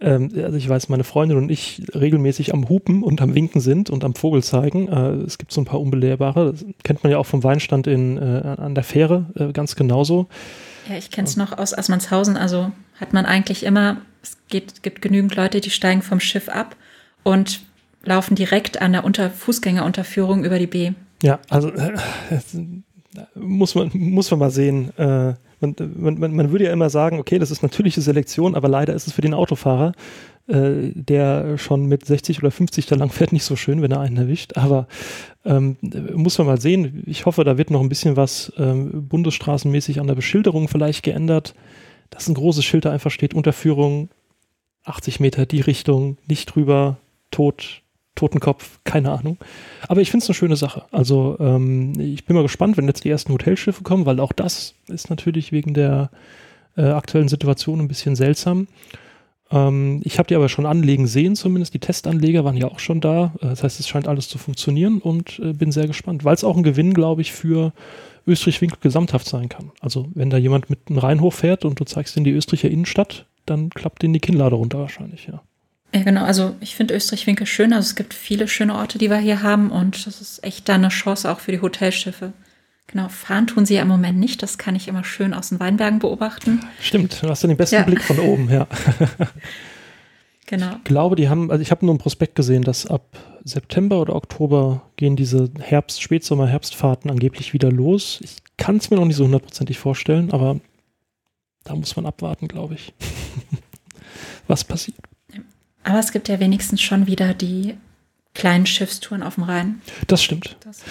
ähm, 0.00 0.30
also 0.34 0.56
ich 0.56 0.66
weiß, 0.66 0.88
meine 0.88 1.04
Freundin 1.04 1.36
und 1.36 1.50
ich 1.50 1.82
regelmäßig 1.94 2.54
am 2.54 2.70
Hupen 2.70 3.02
und 3.02 3.20
am 3.20 3.34
Winken 3.34 3.60
sind 3.60 3.90
und 3.90 4.02
am 4.02 4.14
Vogel 4.14 4.42
zeigen. 4.42 4.88
Äh, 4.88 5.24
es 5.26 5.36
gibt 5.36 5.52
so 5.52 5.60
ein 5.60 5.66
paar 5.66 5.80
unbelehrbare, 5.80 6.52
das 6.52 6.64
kennt 6.84 7.02
man 7.02 7.10
ja 7.10 7.18
auch 7.18 7.26
vom 7.26 7.44
Weinstand 7.44 7.86
in, 7.86 8.16
äh, 8.16 8.56
an 8.56 8.74
der 8.74 8.84
Fähre 8.84 9.26
äh, 9.34 9.52
ganz 9.52 9.76
genauso. 9.76 10.28
Ja, 10.88 10.96
ich 10.96 11.10
kenne 11.10 11.28
es 11.28 11.36
noch 11.36 11.58
aus 11.58 11.76
Assmannshausen, 11.76 12.38
also 12.38 12.72
hat 12.98 13.12
man 13.12 13.26
eigentlich 13.26 13.62
immer 13.62 13.98
es 14.22 14.36
geht, 14.48 14.82
gibt 14.82 15.02
genügend 15.02 15.34
Leute, 15.36 15.60
die 15.60 15.70
steigen 15.70 16.02
vom 16.02 16.20
Schiff 16.20 16.48
ab 16.48 16.76
und 17.22 17.60
laufen 18.04 18.34
direkt 18.34 18.80
an 18.80 18.92
der 18.92 19.04
Unter 19.04 19.30
Fußgängerunterführung 19.30 20.44
über 20.44 20.58
die 20.58 20.66
B. 20.66 20.92
Ja, 21.22 21.40
also 21.48 21.70
äh, 21.70 21.92
muss, 23.34 23.74
man, 23.74 23.90
muss 23.92 24.30
man 24.30 24.40
mal 24.40 24.50
sehen. 24.50 24.96
Äh, 24.96 25.34
man, 25.60 25.74
man, 26.18 26.34
man 26.34 26.52
würde 26.52 26.64
ja 26.64 26.72
immer 26.72 26.90
sagen, 26.90 27.18
okay, 27.18 27.38
das 27.38 27.50
ist 27.50 27.62
natürliche 27.62 28.00
Selektion, 28.00 28.54
aber 28.54 28.68
leider 28.68 28.94
ist 28.94 29.08
es 29.08 29.12
für 29.12 29.22
den 29.22 29.34
Autofahrer, 29.34 29.92
äh, 30.46 30.92
der 30.94 31.58
schon 31.58 31.86
mit 31.86 32.06
60 32.06 32.38
oder 32.38 32.50
50 32.50 32.86
da 32.86 32.94
lang 32.94 33.10
fährt, 33.10 33.32
nicht 33.32 33.44
so 33.44 33.56
schön, 33.56 33.82
wenn 33.82 33.90
er 33.90 34.00
einen 34.00 34.16
erwischt. 34.16 34.56
Aber 34.56 34.86
ähm, 35.44 35.76
muss 36.14 36.38
man 36.38 36.46
mal 36.46 36.60
sehen. 36.60 37.02
Ich 37.06 37.26
hoffe, 37.26 37.42
da 37.44 37.58
wird 37.58 37.70
noch 37.70 37.80
ein 37.80 37.88
bisschen 37.88 38.16
was 38.16 38.52
ähm, 38.56 39.08
bundesstraßenmäßig 39.08 40.00
an 40.00 40.06
der 40.06 40.14
Beschilderung 40.14 40.68
vielleicht 40.68 41.02
geändert 41.02 41.54
dass 42.10 42.28
ein 42.28 42.34
großes 42.34 42.64
Schild 42.64 42.84
da 42.84 42.92
einfach 42.92 43.10
steht, 43.10 43.34
Unterführung 43.34 44.08
80 44.84 45.20
Meter 45.20 45.46
die 45.46 45.60
Richtung, 45.60 46.16
nicht 46.26 46.46
drüber, 46.46 46.98
tot, 47.30 47.82
Totenkopf, 48.14 48.80
keine 48.84 49.12
Ahnung. 49.12 49.38
Aber 49.86 50.00
ich 50.00 50.10
finde 50.10 50.24
es 50.24 50.28
eine 50.28 50.34
schöne 50.34 50.56
Sache. 50.56 50.84
Also 50.90 51.36
ähm, 51.40 51.98
ich 51.98 52.24
bin 52.24 52.34
mal 52.34 52.42
gespannt, 52.42 52.76
wenn 52.76 52.86
jetzt 52.86 53.04
die 53.04 53.10
ersten 53.10 53.32
Hotelschiffe 53.32 53.82
kommen, 53.84 54.06
weil 54.06 54.20
auch 54.20 54.32
das 54.32 54.74
ist 54.88 55.10
natürlich 55.10 55.52
wegen 55.52 55.74
der 55.74 56.10
äh, 56.76 56.82
aktuellen 56.82 57.28
Situation 57.28 57.80
ein 57.80 57.88
bisschen 57.88 58.16
seltsam. 58.16 58.66
Ähm, 59.50 60.00
ich 60.04 60.18
habe 60.18 60.26
die 60.26 60.34
aber 60.34 60.48
schon 60.48 60.66
anlegen 60.66 61.06
sehen, 61.06 61.36
zumindest 61.36 61.74
die 61.74 61.78
Testanleger 61.78 62.44
waren 62.44 62.56
ja 62.56 62.68
auch 62.68 62.80
schon 62.80 63.00
da. 63.00 63.34
Äh, 63.40 63.46
das 63.46 63.62
heißt, 63.62 63.80
es 63.80 63.88
scheint 63.88 64.08
alles 64.08 64.28
zu 64.28 64.38
funktionieren 64.38 64.98
und 64.98 65.38
äh, 65.38 65.52
bin 65.52 65.70
sehr 65.70 65.86
gespannt, 65.86 66.24
weil 66.24 66.34
es 66.34 66.44
auch 66.44 66.56
ein 66.56 66.62
Gewinn, 66.62 66.94
glaube 66.94 67.22
ich, 67.22 67.32
für 67.32 67.72
Österreich-Winkel 68.28 68.78
gesamthaft 68.80 69.26
sein 69.26 69.48
kann. 69.48 69.72
Also 69.80 70.08
wenn 70.14 70.30
da 70.30 70.36
jemand 70.36 70.70
mit 70.70 70.80
einem 70.88 70.98
Rhein 70.98 71.20
hochfährt 71.20 71.64
und 71.64 71.80
du 71.80 71.84
zeigst 71.84 72.16
in 72.16 72.24
die 72.24 72.32
Österreicher 72.32 72.70
Innenstadt, 72.70 73.26
dann 73.46 73.70
klappt 73.70 74.02
den 74.02 74.12
die 74.12 74.20
Kinnlade 74.20 74.56
runter 74.56 74.78
wahrscheinlich, 74.78 75.26
ja. 75.26 75.42
Ja, 75.94 76.02
genau. 76.02 76.24
Also 76.24 76.54
ich 76.60 76.76
finde 76.76 76.94
Österreich-Winkel 76.94 77.46
schön. 77.46 77.72
Also 77.72 77.86
es 77.86 77.96
gibt 77.96 78.12
viele 78.12 78.46
schöne 78.46 78.74
Orte, 78.74 78.98
die 78.98 79.08
wir 79.08 79.18
hier 79.18 79.42
haben 79.42 79.70
und 79.70 80.06
das 80.06 80.20
ist 80.20 80.44
echt 80.44 80.68
da 80.68 80.74
eine 80.74 80.88
Chance 80.88 81.30
auch 81.30 81.40
für 81.40 81.52
die 81.52 81.62
Hotelschiffe. 81.62 82.32
Genau, 82.88 83.08
fahren 83.08 83.46
tun 83.46 83.66
sie 83.66 83.74
ja 83.74 83.82
im 83.82 83.88
Moment 83.88 84.18
nicht. 84.18 84.42
Das 84.42 84.56
kann 84.56 84.74
ich 84.74 84.88
immer 84.88 85.04
schön 85.04 85.34
aus 85.34 85.50
den 85.50 85.60
Weinbergen 85.60 85.98
beobachten. 85.98 86.60
Stimmt, 86.80 87.22
du 87.22 87.28
hast 87.28 87.42
ja 87.42 87.48
den 87.48 87.56
besten 87.56 87.76
ja. 87.76 87.82
Blick 87.82 88.02
von 88.02 88.18
oben, 88.18 88.50
ja. 88.50 88.66
genau. 90.48 90.72
Ich 90.78 90.84
glaube, 90.84 91.14
die 91.14 91.28
haben, 91.28 91.50
also 91.50 91.62
ich 91.62 91.70
habe 91.70 91.86
nur 91.86 91.94
ein 91.94 91.98
Prospekt 91.98 92.34
gesehen, 92.34 92.62
dass 92.62 92.86
ab 92.86 93.04
September 93.44 94.00
oder 94.00 94.16
Oktober 94.16 94.82
gehen 94.96 95.14
diese 95.14 95.50
Herbst-, 95.60 96.02
Spätsommer-, 96.02 96.48
Herbstfahrten 96.48 97.10
angeblich 97.10 97.52
wieder 97.52 97.70
los. 97.70 98.18
Ich 98.22 98.36
kann 98.56 98.76
es 98.76 98.90
mir 98.90 98.96
noch 98.96 99.04
nicht 99.04 99.16
so 99.16 99.24
hundertprozentig 99.24 99.78
vorstellen, 99.78 100.32
aber 100.32 100.58
da 101.64 101.76
muss 101.76 101.94
man 101.94 102.06
abwarten, 102.06 102.48
glaube 102.48 102.74
ich, 102.74 102.92
was 104.48 104.64
passiert. 104.64 104.98
Aber 105.84 105.98
es 105.98 106.12
gibt 106.12 106.28
ja 106.28 106.40
wenigstens 106.40 106.82
schon 106.82 107.06
wieder 107.06 107.34
die 107.34 107.74
kleinen 108.38 108.66
Schiffstouren 108.66 109.22
auf 109.22 109.34
dem 109.34 109.44
Rhein. 109.44 109.82
Das 110.06 110.22
stimmt. 110.22 110.56
Das. 110.64 110.82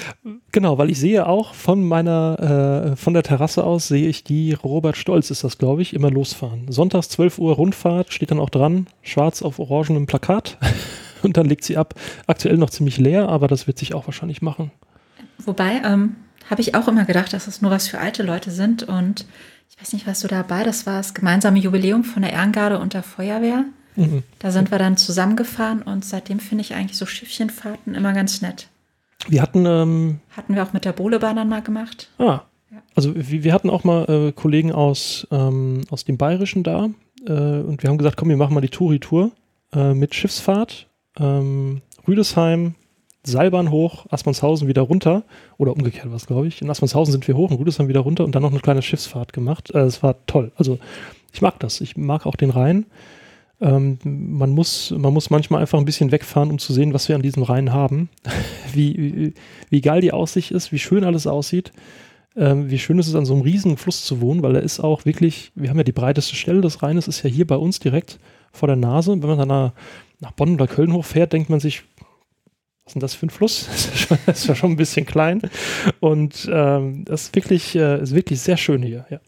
Genau, 0.51 0.77
weil 0.77 0.89
ich 0.89 0.99
sehe 0.99 1.25
auch 1.25 1.53
von 1.53 1.87
meiner, 1.87 2.91
äh, 2.91 2.95
von 2.97 3.13
der 3.13 3.23
Terrasse 3.23 3.63
aus 3.63 3.87
sehe 3.87 4.07
ich 4.07 4.23
die 4.23 4.53
Robert 4.53 4.97
Stolz 4.97 5.31
ist 5.31 5.43
das, 5.43 5.57
glaube 5.57 5.81
ich, 5.81 5.93
immer 5.93 6.11
losfahren. 6.11 6.69
Sonntags 6.69 7.09
12 7.09 7.39
Uhr 7.39 7.55
Rundfahrt, 7.55 8.13
steht 8.13 8.31
dann 8.31 8.39
auch 8.39 8.49
dran, 8.49 8.87
schwarz 9.01 9.41
auf 9.41 9.59
orangenem 9.59 10.07
Plakat. 10.07 10.57
und 11.23 11.37
dann 11.37 11.45
legt 11.45 11.63
sie 11.63 11.77
ab. 11.77 11.95
Aktuell 12.27 12.57
noch 12.57 12.69
ziemlich 12.69 12.97
leer, 12.97 13.29
aber 13.29 13.47
das 13.47 13.65
wird 13.65 13.79
sich 13.79 13.93
auch 13.93 14.05
wahrscheinlich 14.07 14.41
machen. 14.41 14.71
Wobei, 15.39 15.81
ähm, 15.85 16.17
habe 16.49 16.61
ich 16.61 16.75
auch 16.75 16.87
immer 16.87 17.05
gedacht, 17.05 17.31
dass 17.33 17.45
das 17.45 17.61
nur 17.61 17.71
was 17.71 17.87
für 17.87 17.99
alte 17.99 18.23
Leute 18.23 18.51
sind. 18.51 18.83
Und 18.83 19.25
ich 19.69 19.79
weiß 19.79 19.93
nicht, 19.93 20.05
was 20.05 20.19
du 20.19 20.27
dabei? 20.27 20.63
Das 20.63 20.85
war 20.85 20.97
das 20.97 21.13
gemeinsame 21.13 21.59
Jubiläum 21.59 22.03
von 22.03 22.21
der 22.23 22.33
Ehrengarde 22.33 22.79
und 22.79 22.93
der 22.93 23.03
Feuerwehr. 23.03 23.65
Mhm. 23.97 24.23
Da 24.39 24.51
sind 24.51 24.71
wir 24.71 24.77
dann 24.77 24.97
zusammengefahren 24.97 25.81
und 25.81 26.05
seitdem 26.05 26.39
finde 26.39 26.63
ich 26.63 26.75
eigentlich 26.75 26.97
so 26.97 27.05
Schiffchenfahrten 27.05 27.95
immer 27.95 28.13
ganz 28.13 28.41
nett. 28.41 28.67
Wir 29.27 29.41
hatten. 29.41 29.65
Ähm, 29.65 30.19
hatten 30.35 30.55
wir 30.55 30.63
auch 30.63 30.73
mit 30.73 30.85
der 30.85 30.93
Bohlebahn 30.93 31.35
dann 31.35 31.49
mal 31.49 31.61
gemacht. 31.61 32.09
Ah. 32.19 32.41
Ja. 32.71 32.81
Also 32.95 33.13
wir, 33.15 33.53
hatten 33.53 33.69
auch 33.69 33.83
mal 33.83 34.03
äh, 34.09 34.31
Kollegen 34.33 34.71
aus, 34.71 35.25
ähm, 35.31 35.81
aus 35.89 36.03
dem 36.03 36.17
Bayerischen 36.17 36.63
da 36.63 36.89
äh, 37.25 37.31
und 37.31 37.81
wir 37.81 37.89
haben 37.89 37.97
gesagt, 37.97 38.17
komm, 38.17 38.29
wir 38.29 38.37
machen 38.37 38.53
mal 38.53 38.61
die 38.61 38.69
Touri-Tour 38.69 39.31
äh, 39.73 39.93
mit 39.93 40.13
Schiffsfahrt 40.13 40.87
ähm, 41.19 41.81
Rüdesheim, 42.07 42.75
Seilbahn 43.23 43.71
hoch, 43.71 44.05
Aspernshausen 44.09 44.67
wieder 44.67 44.83
runter. 44.83 45.23
Oder 45.57 45.73
umgekehrt 45.73 46.09
war 46.09 46.15
es, 46.15 46.27
glaube 46.27 46.47
ich. 46.47 46.61
In 46.61 46.69
Aspernshausen 46.69 47.11
sind 47.11 47.27
wir 47.27 47.35
hoch, 47.35 47.51
in 47.51 47.57
Rüdesheim 47.57 47.87
wieder 47.87 48.01
runter 48.01 48.23
und 48.23 48.33
dann 48.35 48.41
noch 48.41 48.51
eine 48.51 48.59
kleine 48.59 48.81
Schiffsfahrt 48.81 49.33
gemacht. 49.33 49.71
Äh, 49.73 49.79
es 49.79 50.01
war 50.03 50.15
toll. 50.27 50.51
Also 50.55 50.79
ich 51.33 51.41
mag 51.41 51.59
das. 51.59 51.81
Ich 51.81 51.97
mag 51.97 52.25
auch 52.25 52.35
den 52.35 52.49
Rhein. 52.49 52.85
Ähm, 53.59 53.97
man, 54.03 54.51
muss, 54.51 54.91
man 54.91 55.13
muss 55.13 55.29
manchmal 55.29 55.61
einfach 55.61 55.79
ein 55.79 55.85
bisschen 55.85 56.11
wegfahren, 56.11 56.51
um 56.51 56.59
zu 56.59 56.73
sehen, 56.73 56.93
was 56.93 57.09
wir 57.09 57.15
an 57.15 57.21
diesem 57.21 57.43
Rhein 57.43 57.73
haben. 57.73 58.09
wie, 58.73 58.97
wie, 58.97 59.33
wie 59.69 59.81
geil 59.81 60.01
die 60.01 60.13
Aussicht 60.13 60.51
ist, 60.51 60.71
wie 60.71 60.79
schön 60.79 61.03
alles 61.03 61.27
aussieht. 61.27 61.71
Ähm, 62.35 62.69
wie 62.69 62.77
schön 62.77 62.99
ist 62.99 63.07
es, 63.07 63.15
an 63.15 63.25
so 63.25 63.33
einem 63.33 63.41
riesigen 63.41 63.77
Fluss 63.77 64.05
zu 64.05 64.21
wohnen, 64.21 64.43
weil 64.43 64.55
er 64.55 64.61
ist 64.61 64.79
auch 64.79 65.05
wirklich, 65.05 65.51
wir 65.55 65.69
haben 65.69 65.77
ja 65.77 65.83
die 65.83 65.91
breiteste 65.91 66.35
Stelle 66.35 66.61
des 66.61 66.83
Rheines, 66.83 67.07
ist 67.07 67.23
ja 67.23 67.29
hier 67.29 67.47
bei 67.47 67.55
uns 67.55 67.79
direkt 67.79 68.19
vor 68.51 68.67
der 68.67 68.75
Nase. 68.75 69.11
Wenn 69.11 69.37
man 69.37 69.49
dann 69.49 69.71
nach 70.19 70.31
Bonn 70.33 70.53
oder 70.53 70.67
Köln 70.67 70.93
hochfährt, 70.93 71.33
denkt 71.33 71.49
man 71.49 71.59
sich, 71.59 71.83
was 72.83 72.91
ist 72.91 72.95
denn 72.95 73.01
das 73.01 73.15
für 73.15 73.25
ein 73.25 73.31
Fluss? 73.31 73.67
Das 74.25 74.39
ist 74.39 74.47
ja 74.47 74.55
schon 74.55 74.71
ein 74.71 74.77
bisschen 74.77 75.05
klein. 75.05 75.41
Und 75.99 76.47
ähm, 76.51 77.03
das 77.05 77.23
ist 77.23 77.35
wirklich, 77.35 77.75
äh, 77.75 78.01
ist 78.01 78.15
wirklich 78.15 78.39
sehr 78.39 78.55
schön 78.55 78.81
hier, 78.81 79.05
ja. 79.09 79.19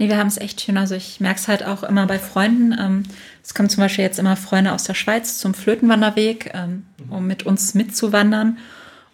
Nee, 0.00 0.08
wir 0.08 0.16
haben 0.16 0.28
es 0.28 0.38
echt 0.38 0.62
schön. 0.62 0.78
Also 0.78 0.94
ich 0.94 1.20
merke 1.20 1.38
es 1.38 1.46
halt 1.46 1.62
auch 1.62 1.82
immer 1.82 2.06
bei 2.06 2.18
Freunden. 2.18 2.74
Ähm, 2.80 3.02
es 3.42 3.52
kommen 3.52 3.68
zum 3.68 3.82
Beispiel 3.82 4.02
jetzt 4.02 4.18
immer 4.18 4.34
Freunde 4.34 4.72
aus 4.72 4.84
der 4.84 4.94
Schweiz 4.94 5.36
zum 5.36 5.52
Flötenwanderweg, 5.52 6.52
ähm, 6.54 6.86
um 7.10 7.26
mit 7.26 7.42
uns 7.42 7.74
mitzuwandern. 7.74 8.56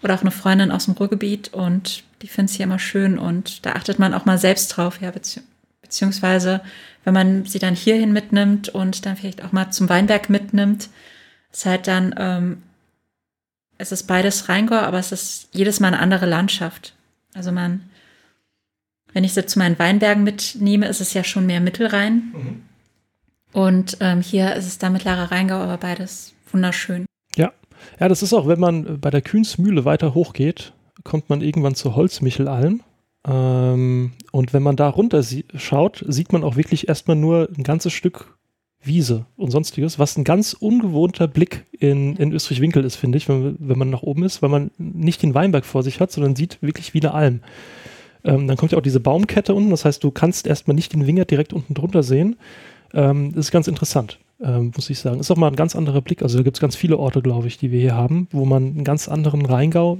Oder 0.00 0.14
auch 0.14 0.20
eine 0.20 0.30
Freundin 0.30 0.70
aus 0.70 0.84
dem 0.84 0.94
Ruhrgebiet 0.94 1.52
und 1.52 2.04
die 2.22 2.28
finden 2.28 2.50
es 2.50 2.54
hier 2.54 2.64
immer 2.64 2.78
schön 2.78 3.18
und 3.18 3.66
da 3.66 3.72
achtet 3.72 3.98
man 3.98 4.14
auch 4.14 4.26
mal 4.26 4.38
selbst 4.38 4.68
drauf, 4.68 5.00
ja, 5.00 5.10
bezieh 5.10 5.40
beziehungsweise 5.82 6.60
wenn 7.02 7.14
man 7.14 7.46
sie 7.46 7.58
dann 7.58 7.74
hierhin 7.74 8.12
mitnimmt 8.12 8.68
und 8.68 9.06
dann 9.06 9.16
vielleicht 9.16 9.42
auch 9.42 9.50
mal 9.50 9.70
zum 9.72 9.88
Weinberg 9.88 10.30
mitnimmt, 10.30 10.88
ist 11.52 11.66
halt 11.66 11.88
dann, 11.88 12.14
ähm, 12.16 12.62
es 13.78 13.90
ist 13.90 14.04
beides 14.04 14.48
Rheingau, 14.48 14.76
aber 14.76 14.98
es 14.98 15.10
ist 15.10 15.48
jedes 15.52 15.80
Mal 15.80 15.88
eine 15.88 15.98
andere 15.98 16.26
Landschaft. 16.26 16.94
Also 17.34 17.50
man, 17.50 17.88
wenn 19.16 19.24
ich 19.24 19.32
sie 19.32 19.46
zu 19.46 19.58
meinen 19.58 19.78
Weinbergen 19.78 20.24
mitnehme, 20.24 20.88
ist 20.88 21.00
es 21.00 21.14
ja 21.14 21.24
schon 21.24 21.46
mehr 21.46 21.62
Mittelrhein. 21.62 22.34
Mhm. 22.34 22.62
Und 23.54 23.96
ähm, 24.00 24.20
hier 24.20 24.54
ist 24.54 24.66
es 24.66 24.76
dann 24.76 24.92
mittlerer 24.92 25.30
Rheingau, 25.30 25.54
aber 25.54 25.78
beides 25.78 26.34
wunderschön. 26.52 27.06
Ja. 27.34 27.50
Ja, 27.98 28.08
das 28.08 28.22
ist 28.22 28.34
auch, 28.34 28.46
wenn 28.46 28.60
man 28.60 29.00
bei 29.00 29.08
der 29.08 29.22
Kühnsmühle 29.22 29.86
weiter 29.86 30.12
hochgeht, 30.12 30.74
kommt 31.02 31.30
man 31.30 31.40
irgendwann 31.40 31.74
zur 31.74 31.96
Holzmichelalm. 31.96 32.82
Ähm, 33.26 34.12
und 34.32 34.52
wenn 34.52 34.62
man 34.62 34.76
da 34.76 34.86
runter 34.90 35.22
sie 35.22 35.46
schaut, 35.54 36.04
sieht 36.06 36.34
man 36.34 36.44
auch 36.44 36.56
wirklich 36.56 36.86
erstmal 36.86 37.16
nur 37.16 37.48
ein 37.56 37.62
ganzes 37.62 37.94
Stück 37.94 38.36
Wiese 38.82 39.24
und 39.36 39.50
sonstiges, 39.50 39.98
was 39.98 40.18
ein 40.18 40.24
ganz 40.24 40.52
ungewohnter 40.52 41.26
Blick 41.26 41.64
in, 41.72 42.16
in 42.16 42.32
Österreich-Winkel 42.32 42.84
ist, 42.84 42.96
finde 42.96 43.16
ich, 43.16 43.30
wenn, 43.30 43.56
wenn 43.60 43.78
man 43.78 43.88
nach 43.88 44.02
oben 44.02 44.24
ist, 44.24 44.42
weil 44.42 44.50
man 44.50 44.72
nicht 44.76 45.22
den 45.22 45.32
Weinberg 45.32 45.64
vor 45.64 45.82
sich 45.82 46.00
hat, 46.00 46.12
sondern 46.12 46.36
sieht 46.36 46.60
wirklich 46.60 46.92
wie 46.92 47.00
eine 47.00 47.14
Alm. 47.14 47.40
Ähm, 48.26 48.48
dann 48.48 48.56
kommt 48.56 48.72
ja 48.72 48.78
auch 48.78 48.82
diese 48.82 49.00
Baumkette 49.00 49.54
unten, 49.54 49.70
das 49.70 49.84
heißt, 49.84 50.02
du 50.02 50.10
kannst 50.10 50.46
erstmal 50.46 50.74
nicht 50.74 50.92
den 50.92 51.06
Wingert 51.06 51.30
direkt 51.30 51.52
unten 51.52 51.74
drunter 51.74 52.02
sehen. 52.02 52.36
Ähm, 52.92 53.32
das 53.34 53.46
ist 53.46 53.50
ganz 53.52 53.68
interessant, 53.68 54.18
ähm, 54.40 54.72
muss 54.74 54.90
ich 54.90 54.98
sagen. 54.98 55.20
Ist 55.20 55.30
auch 55.30 55.36
mal 55.36 55.48
ein 55.48 55.56
ganz 55.56 55.76
anderer 55.76 56.02
Blick. 56.02 56.22
Also 56.22 56.38
da 56.38 56.44
gibt 56.44 56.56
es 56.56 56.60
ganz 56.60 56.74
viele 56.74 56.98
Orte, 56.98 57.22
glaube 57.22 57.46
ich, 57.46 57.56
die 57.56 57.70
wir 57.70 57.80
hier 57.80 57.94
haben, 57.94 58.28
wo 58.32 58.44
man 58.44 58.64
einen 58.64 58.84
ganz 58.84 59.08
anderen 59.08 59.46
Rheingau, 59.46 59.98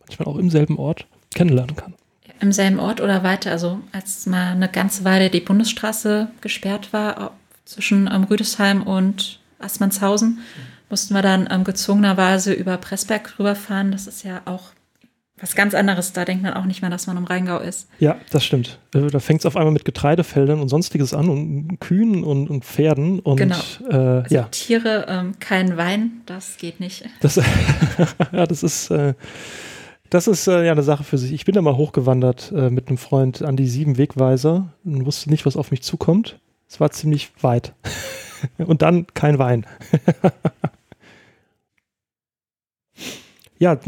manchmal 0.00 0.28
auch 0.28 0.38
im 0.38 0.50
selben 0.50 0.78
Ort, 0.78 1.06
kennenlernen 1.34 1.76
kann. 1.76 1.94
Im 2.40 2.52
selben 2.52 2.78
Ort 2.78 3.00
oder 3.00 3.22
weiter? 3.22 3.50
Also 3.50 3.80
als 3.92 4.26
mal 4.26 4.52
eine 4.52 4.68
ganze 4.68 5.04
Weile 5.04 5.28
die 5.28 5.40
Bundesstraße 5.40 6.28
gesperrt 6.40 6.92
war, 6.92 7.32
zwischen 7.68 8.08
ähm, 8.10 8.24
Rüdesheim 8.24 8.82
und 8.82 9.40
Assmannshausen, 9.58 10.38
mussten 10.88 11.12
wir 11.12 11.20
dann 11.20 11.46
ähm, 11.50 11.64
gezwungenerweise 11.64 12.54
über 12.54 12.78
Pressberg 12.78 13.38
rüberfahren. 13.38 13.92
Das 13.92 14.06
ist 14.06 14.24
ja 14.24 14.40
auch 14.46 14.70
was 15.40 15.54
ganz 15.54 15.74
anderes. 15.74 16.12
Da 16.12 16.24
denkt 16.24 16.42
man 16.42 16.54
auch 16.54 16.64
nicht 16.64 16.82
mehr, 16.82 16.90
dass 16.90 17.06
man 17.06 17.16
im 17.16 17.24
Rheingau 17.24 17.58
ist. 17.58 17.88
Ja, 17.98 18.16
das 18.30 18.44
stimmt. 18.44 18.78
Äh, 18.94 19.08
da 19.08 19.20
fängt 19.20 19.40
es 19.40 19.46
auf 19.46 19.56
einmal 19.56 19.72
mit 19.72 19.84
Getreidefeldern 19.84 20.60
und 20.60 20.68
sonstiges 20.68 21.14
an 21.14 21.28
und 21.28 21.78
Kühen 21.80 22.24
und, 22.24 22.48
und 22.48 22.64
Pferden 22.64 23.20
und 23.20 23.36
genau. 23.36 23.58
äh, 23.88 23.94
also 23.94 24.34
ja. 24.34 24.42
Tiere, 24.44 25.06
ähm, 25.08 25.34
kein 25.40 25.76
Wein, 25.76 26.22
das 26.26 26.56
geht 26.56 26.80
nicht. 26.80 27.04
Das, 27.20 27.36
ja, 28.32 28.46
das 28.46 28.62
ist, 28.62 28.90
äh, 28.90 29.14
das 30.10 30.26
ist 30.26 30.46
äh, 30.46 30.64
ja 30.64 30.72
eine 30.72 30.82
Sache 30.82 31.04
für 31.04 31.18
sich. 31.18 31.32
Ich 31.32 31.44
bin 31.44 31.54
da 31.54 31.62
mal 31.62 31.76
hochgewandert 31.76 32.52
äh, 32.52 32.70
mit 32.70 32.88
einem 32.88 32.98
Freund 32.98 33.42
an 33.42 33.56
die 33.56 33.66
sieben 33.66 33.98
Wegweiser 33.98 34.72
und 34.84 35.04
wusste 35.04 35.30
nicht, 35.30 35.46
was 35.46 35.56
auf 35.56 35.70
mich 35.70 35.82
zukommt. 35.82 36.40
Es 36.68 36.80
war 36.80 36.90
ziemlich 36.90 37.30
weit. 37.42 37.74
und 38.58 38.82
dann 38.82 39.06
kein 39.14 39.38
Wein. 39.38 39.66
ja, 43.58 43.78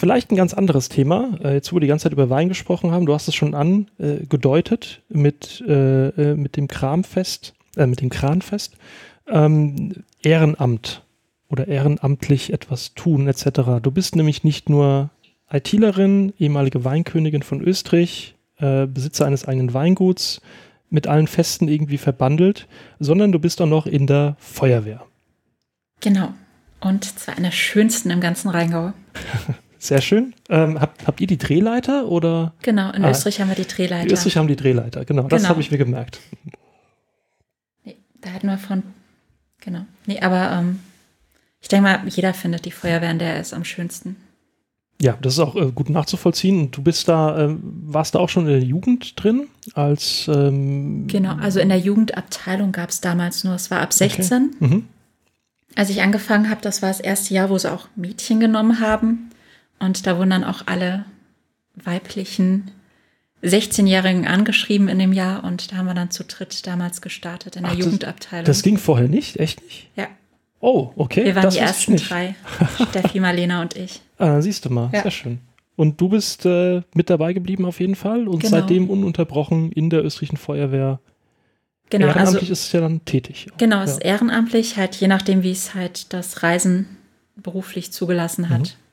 Vielleicht 0.00 0.32
ein 0.32 0.36
ganz 0.36 0.54
anderes 0.54 0.88
Thema, 0.88 1.38
äh, 1.44 1.52
jetzt 1.52 1.70
wo 1.70 1.76
wir 1.76 1.80
die 1.80 1.86
ganze 1.86 2.04
Zeit 2.04 2.14
über 2.14 2.30
Wein 2.30 2.48
gesprochen 2.48 2.90
haben, 2.90 3.04
du 3.04 3.12
hast 3.12 3.28
es 3.28 3.34
schon 3.34 3.54
angedeutet 3.54 5.02
mit, 5.10 5.62
äh, 5.68 6.08
äh, 6.08 6.34
mit 6.36 6.56
dem 6.56 6.68
Kramfest, 6.68 7.52
äh, 7.76 7.84
mit 7.84 8.00
dem 8.00 8.08
Kranfest, 8.08 8.78
ähm, 9.28 9.92
Ehrenamt 10.22 11.02
oder 11.50 11.68
ehrenamtlich 11.68 12.50
etwas 12.50 12.94
tun 12.94 13.28
etc. 13.28 13.82
Du 13.82 13.90
bist 13.90 14.16
nämlich 14.16 14.42
nicht 14.42 14.70
nur 14.70 15.10
ITlerin, 15.52 16.32
ehemalige 16.38 16.82
Weinkönigin 16.82 17.42
von 17.42 17.60
Österreich, 17.60 18.36
äh, 18.56 18.86
Besitzer 18.86 19.26
eines 19.26 19.46
eigenen 19.46 19.74
Weinguts, 19.74 20.40
mit 20.88 21.08
allen 21.08 21.26
Festen 21.26 21.68
irgendwie 21.68 21.98
verbandelt, 21.98 22.68
sondern 23.00 23.32
du 23.32 23.38
bist 23.38 23.60
auch 23.60 23.66
noch 23.66 23.84
in 23.84 24.06
der 24.06 24.36
Feuerwehr. 24.38 25.04
Genau. 26.00 26.32
Und 26.80 27.04
zwar 27.04 27.36
einer 27.36 27.52
schönsten 27.52 28.08
im 28.08 28.22
ganzen 28.22 28.48
Rheingau. 28.48 28.94
Sehr 29.82 30.02
schön. 30.02 30.34
Ähm, 30.50 30.78
habt, 30.78 31.06
habt 31.06 31.22
ihr 31.22 31.26
die 31.26 31.38
Drehleiter 31.38 32.06
oder? 32.06 32.52
Genau, 32.60 32.92
in 32.92 33.02
ah, 33.02 33.10
Österreich 33.10 33.40
haben 33.40 33.48
wir 33.48 33.56
die 33.56 33.66
Drehleiter. 33.66 34.06
In 34.06 34.12
Österreich 34.12 34.36
haben 34.36 34.46
die 34.46 34.56
Drehleiter, 34.56 35.06
genau. 35.06 35.22
Das 35.22 35.40
genau. 35.40 35.48
habe 35.48 35.62
ich 35.62 35.70
mir 35.70 35.78
gemerkt. 35.78 36.20
Nee, 37.84 37.96
da 38.20 38.30
hatten 38.30 38.46
wir 38.46 38.58
von, 38.58 38.82
genau. 39.58 39.86
Nee, 40.04 40.20
aber 40.20 40.52
ähm, 40.52 40.80
ich 41.62 41.68
denke 41.68 41.84
mal, 41.84 42.00
jeder 42.06 42.34
findet 42.34 42.66
die 42.66 42.70
Feuerwehren, 42.70 43.18
der 43.18 43.40
ist 43.40 43.54
am 43.54 43.64
schönsten. 43.64 44.16
Ja, 45.00 45.16
das 45.22 45.32
ist 45.34 45.38
auch 45.38 45.56
äh, 45.56 45.72
gut 45.72 45.88
nachzuvollziehen. 45.88 46.60
Und 46.60 46.76
du 46.76 46.82
bist 46.82 47.08
da, 47.08 47.46
äh, 47.46 47.56
warst 47.62 48.14
da 48.14 48.18
auch 48.18 48.28
schon 48.28 48.44
in 48.46 48.52
der 48.52 48.62
Jugend 48.62 49.22
drin? 49.22 49.48
Als 49.72 50.28
ähm 50.28 51.06
Genau, 51.06 51.36
also 51.36 51.58
in 51.58 51.70
der 51.70 51.78
Jugendabteilung 51.78 52.72
gab 52.72 52.90
es 52.90 53.00
damals 53.00 53.44
nur, 53.44 53.54
es 53.54 53.70
war 53.70 53.80
ab 53.80 53.94
16. 53.94 54.56
Okay. 54.56 54.74
Mhm. 54.74 54.84
Als 55.74 55.88
ich 55.88 56.02
angefangen 56.02 56.50
habe, 56.50 56.60
das 56.60 56.82
war 56.82 56.90
das 56.90 57.00
erste 57.00 57.32
Jahr, 57.32 57.48
wo 57.48 57.56
sie 57.56 57.72
auch 57.72 57.88
Mädchen 57.96 58.40
genommen 58.40 58.80
haben. 58.80 59.29
Und 59.80 60.06
da 60.06 60.16
wurden 60.16 60.30
dann 60.30 60.44
auch 60.44 60.62
alle 60.66 61.04
weiblichen 61.74 62.70
16-Jährigen 63.42 64.26
angeschrieben 64.26 64.88
in 64.88 64.98
dem 64.98 65.12
Jahr 65.12 65.44
und 65.44 65.72
da 65.72 65.76
haben 65.76 65.86
wir 65.86 65.94
dann 65.94 66.10
zu 66.10 66.24
dritt 66.24 66.66
damals 66.66 67.00
gestartet 67.00 67.56
in 67.56 67.62
der 67.62 67.72
Ach, 67.72 67.76
Jugendabteilung. 67.76 68.44
Das, 68.44 68.62
ging 68.62 68.76
vorher 68.76 69.08
nicht? 69.08 69.38
Echt 69.38 69.62
nicht? 69.62 69.88
Ja. 69.96 70.08
Oh, 70.60 70.92
okay. 70.96 71.24
Wir 71.24 71.34
waren 71.34 71.44
das 71.44 71.54
die 71.54 71.60
ersten 71.60 71.96
drei. 71.96 72.34
Steffi, 72.90 73.18
Marlena 73.18 73.62
und 73.62 73.76
ich. 73.76 74.02
Ah, 74.18 74.42
siehst 74.42 74.66
du 74.66 74.70
mal. 74.70 74.90
Ja. 74.92 75.02
Sehr 75.02 75.10
schön. 75.10 75.38
Und 75.76 75.98
du 75.98 76.10
bist 76.10 76.44
äh, 76.44 76.82
mit 76.92 77.08
dabei 77.08 77.32
geblieben 77.32 77.64
auf 77.64 77.80
jeden 77.80 77.94
Fall 77.94 78.28
und 78.28 78.40
genau. 78.40 78.50
seitdem 78.50 78.90
ununterbrochen 78.90 79.72
in 79.72 79.88
der 79.88 80.04
österreichischen 80.04 80.36
Feuerwehr. 80.36 81.00
Genau, 81.88 82.08
ehrenamtlich 82.08 82.42
also, 82.42 82.52
ist 82.52 82.66
es 82.66 82.72
ja 82.72 82.80
dann 82.80 83.02
tätig. 83.06 83.46
Genau, 83.56 83.82
es 83.82 83.92
ist 83.92 84.04
ehrenamtlich, 84.04 84.76
halt 84.76 84.96
je 84.96 85.08
nachdem, 85.08 85.42
wie 85.42 85.50
es 85.50 85.74
halt 85.74 86.12
das 86.12 86.42
Reisen 86.42 86.98
beruflich 87.36 87.90
zugelassen 87.92 88.50
hat. 88.50 88.60
Mhm. 88.60 88.89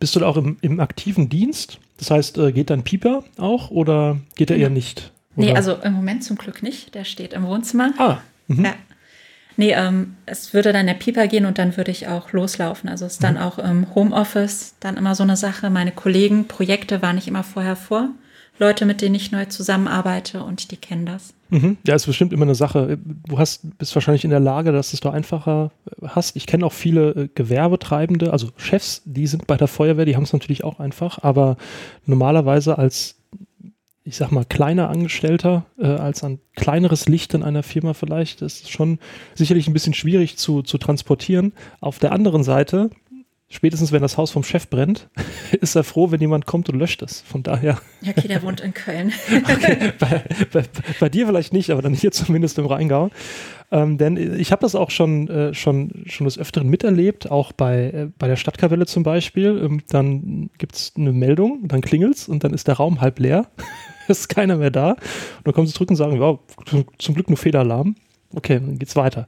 Bist 0.00 0.16
du 0.16 0.20
da 0.20 0.26
auch 0.26 0.36
im, 0.36 0.56
im 0.62 0.80
aktiven 0.80 1.28
Dienst? 1.28 1.78
Das 1.98 2.10
heißt, 2.10 2.38
äh, 2.38 2.52
geht 2.52 2.70
dein 2.70 2.82
Pieper 2.82 3.22
auch 3.36 3.70
oder 3.70 4.18
geht 4.34 4.50
er 4.50 4.56
ja. 4.56 4.64
eher 4.64 4.70
nicht? 4.70 5.12
Oder? 5.36 5.46
Nee, 5.46 5.54
also 5.54 5.74
im 5.74 5.92
Moment 5.92 6.24
zum 6.24 6.36
Glück 6.36 6.62
nicht. 6.62 6.94
Der 6.94 7.04
steht 7.04 7.34
im 7.34 7.46
Wohnzimmer. 7.46 7.92
Ah. 7.98 8.18
Mhm. 8.48 8.64
Ja. 8.64 8.74
Nee, 9.56 9.72
ähm, 9.72 10.16
es 10.24 10.54
würde 10.54 10.72
dann 10.72 10.86
der 10.86 10.94
Pieper 10.94 11.26
gehen 11.26 11.44
und 11.44 11.58
dann 11.58 11.76
würde 11.76 11.90
ich 11.90 12.08
auch 12.08 12.32
loslaufen. 12.32 12.88
Also 12.88 13.04
es 13.04 13.14
ist 13.14 13.22
dann 13.22 13.34
mhm. 13.34 13.40
auch 13.42 13.58
im 13.58 13.94
Homeoffice 13.94 14.74
dann 14.80 14.96
immer 14.96 15.14
so 15.14 15.22
eine 15.22 15.36
Sache. 15.36 15.68
Meine 15.68 15.92
Kollegen, 15.92 16.48
Projekte 16.48 17.02
waren 17.02 17.16
nicht 17.16 17.28
immer 17.28 17.44
vorher 17.44 17.76
vor. 17.76 18.08
Leute, 18.60 18.84
mit 18.84 19.00
denen 19.00 19.14
ich 19.14 19.32
neu 19.32 19.46
zusammenarbeite 19.46 20.44
und 20.44 20.70
die 20.70 20.76
kennen 20.76 21.06
das. 21.06 21.32
Mhm. 21.48 21.78
Ja, 21.86 21.94
ist 21.94 22.06
bestimmt 22.06 22.32
immer 22.32 22.44
eine 22.44 22.54
Sache. 22.54 22.98
Du 23.26 23.38
hast, 23.38 23.78
bist 23.78 23.94
wahrscheinlich 23.94 24.24
in 24.24 24.30
der 24.30 24.38
Lage, 24.38 24.70
dass 24.70 24.92
es 24.92 25.00
da 25.00 25.10
einfacher 25.10 25.72
hast. 26.06 26.36
Ich 26.36 26.46
kenne 26.46 26.66
auch 26.66 26.72
viele 26.72 27.10
äh, 27.10 27.28
Gewerbetreibende, 27.34 28.32
also 28.32 28.50
Chefs, 28.56 29.00
die 29.06 29.26
sind 29.26 29.46
bei 29.46 29.56
der 29.56 29.66
Feuerwehr, 29.66 30.04
die 30.04 30.14
haben 30.14 30.24
es 30.24 30.34
natürlich 30.34 30.62
auch 30.62 30.78
einfach, 30.78 31.18
aber 31.22 31.56
normalerweise 32.04 32.76
als, 32.76 33.16
ich 34.04 34.16
sag 34.16 34.30
mal, 34.30 34.44
kleiner 34.44 34.90
Angestellter, 34.90 35.64
äh, 35.78 35.86
als 35.86 36.22
ein 36.22 36.38
kleineres 36.54 37.08
Licht 37.08 37.32
in 37.32 37.42
einer 37.42 37.62
Firma 37.62 37.94
vielleicht, 37.94 38.42
ist 38.42 38.64
es 38.64 38.70
schon 38.70 38.98
sicherlich 39.34 39.68
ein 39.68 39.72
bisschen 39.72 39.94
schwierig 39.94 40.36
zu, 40.36 40.60
zu 40.60 40.76
transportieren. 40.76 41.54
Auf 41.80 41.98
der 41.98 42.12
anderen 42.12 42.44
Seite 42.44 42.90
spätestens 43.50 43.92
wenn 43.92 44.00
das 44.00 44.16
Haus 44.16 44.30
vom 44.30 44.42
Chef 44.42 44.68
brennt, 44.68 45.08
ist 45.60 45.74
er 45.74 45.84
froh, 45.84 46.10
wenn 46.10 46.20
jemand 46.20 46.46
kommt 46.46 46.70
und 46.70 46.78
löscht 46.78 47.02
es. 47.02 47.20
Von 47.20 47.42
daher. 47.42 47.78
Ja, 48.00 48.12
okay, 48.16 48.28
der 48.28 48.42
wohnt 48.42 48.60
in 48.60 48.72
Köln. 48.72 49.12
okay, 49.44 49.92
bei, 49.98 50.22
bei, 50.52 50.62
bei, 50.98 51.08
dir 51.08 51.26
vielleicht 51.26 51.52
nicht, 51.52 51.70
aber 51.70 51.82
dann 51.82 51.92
hier 51.92 52.12
zumindest 52.12 52.58
im 52.58 52.66
Rheingau. 52.66 53.10
Ähm, 53.72 53.98
denn 53.98 54.16
ich 54.16 54.50
habe 54.50 54.62
das 54.62 54.74
auch 54.74 54.90
schon, 54.90 55.28
äh, 55.28 55.54
schon, 55.54 56.04
schon 56.06 56.24
des 56.24 56.38
Öfteren 56.38 56.68
miterlebt, 56.68 57.30
auch 57.30 57.52
bei, 57.52 57.90
äh, 57.90 58.08
bei 58.18 58.26
der 58.26 58.36
Stadtkapelle 58.36 58.86
zum 58.86 59.02
Beispiel. 59.02 59.60
Ähm, 59.62 59.82
dann 59.90 60.50
gibt 60.58 60.76
es 60.76 60.92
eine 60.96 61.12
Meldung, 61.12 61.68
dann 61.68 61.80
klingelt 61.80 62.16
es 62.16 62.28
und 62.28 62.42
dann 62.42 62.54
ist 62.54 62.68
der 62.68 62.76
Raum 62.76 63.00
halb 63.00 63.18
leer. 63.18 63.46
ist 64.08 64.28
keiner 64.28 64.56
mehr 64.56 64.70
da. 64.70 64.90
Und 64.90 64.98
dann 65.44 65.54
kommen 65.54 65.66
sie 65.66 65.74
zurück 65.74 65.90
und 65.90 65.96
sagen, 65.96 66.20
ja, 66.20 66.38
zum, 66.98 67.14
Glück 67.14 67.28
nur 67.28 67.36
Federalarm. 67.36 67.96
Okay, 68.34 68.60
dann 68.60 68.78
geht's 68.78 68.96
weiter. 68.96 69.26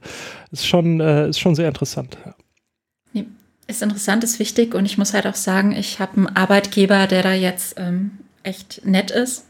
Ist 0.51 0.67
schon, 0.67 0.99
äh, 0.99 1.29
ist 1.29 1.39
schon 1.39 1.55
sehr 1.55 1.67
interessant. 1.67 2.17
Ja. 2.25 2.35
Ist 3.73 3.81
interessant, 3.81 4.23
ist 4.23 4.37
wichtig 4.37 4.75
und 4.75 4.85
ich 4.85 4.99
muss 4.99 5.15
halt 5.15 5.25
auch 5.25 5.33
sagen, 5.33 5.71
ich 5.71 5.99
habe 5.99 6.15
einen 6.17 6.27
Arbeitgeber, 6.27 7.07
der 7.07 7.23
da 7.23 7.33
jetzt 7.33 7.73
ähm, 7.79 8.11
echt 8.43 8.85
nett 8.85 9.09
ist. 9.09 9.45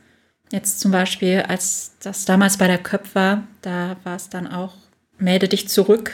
Jetzt 0.49 0.79
zum 0.79 0.91
Beispiel, 0.93 1.41
als 1.45 1.91
das 2.01 2.23
damals 2.23 2.55
bei 2.55 2.67
der 2.67 2.77
Köp 2.77 3.15
war, 3.15 3.43
da 3.63 3.97
war 4.05 4.15
es 4.15 4.29
dann 4.29 4.47
auch, 4.47 4.75
melde 5.17 5.49
dich 5.49 5.67
zurück, 5.67 6.13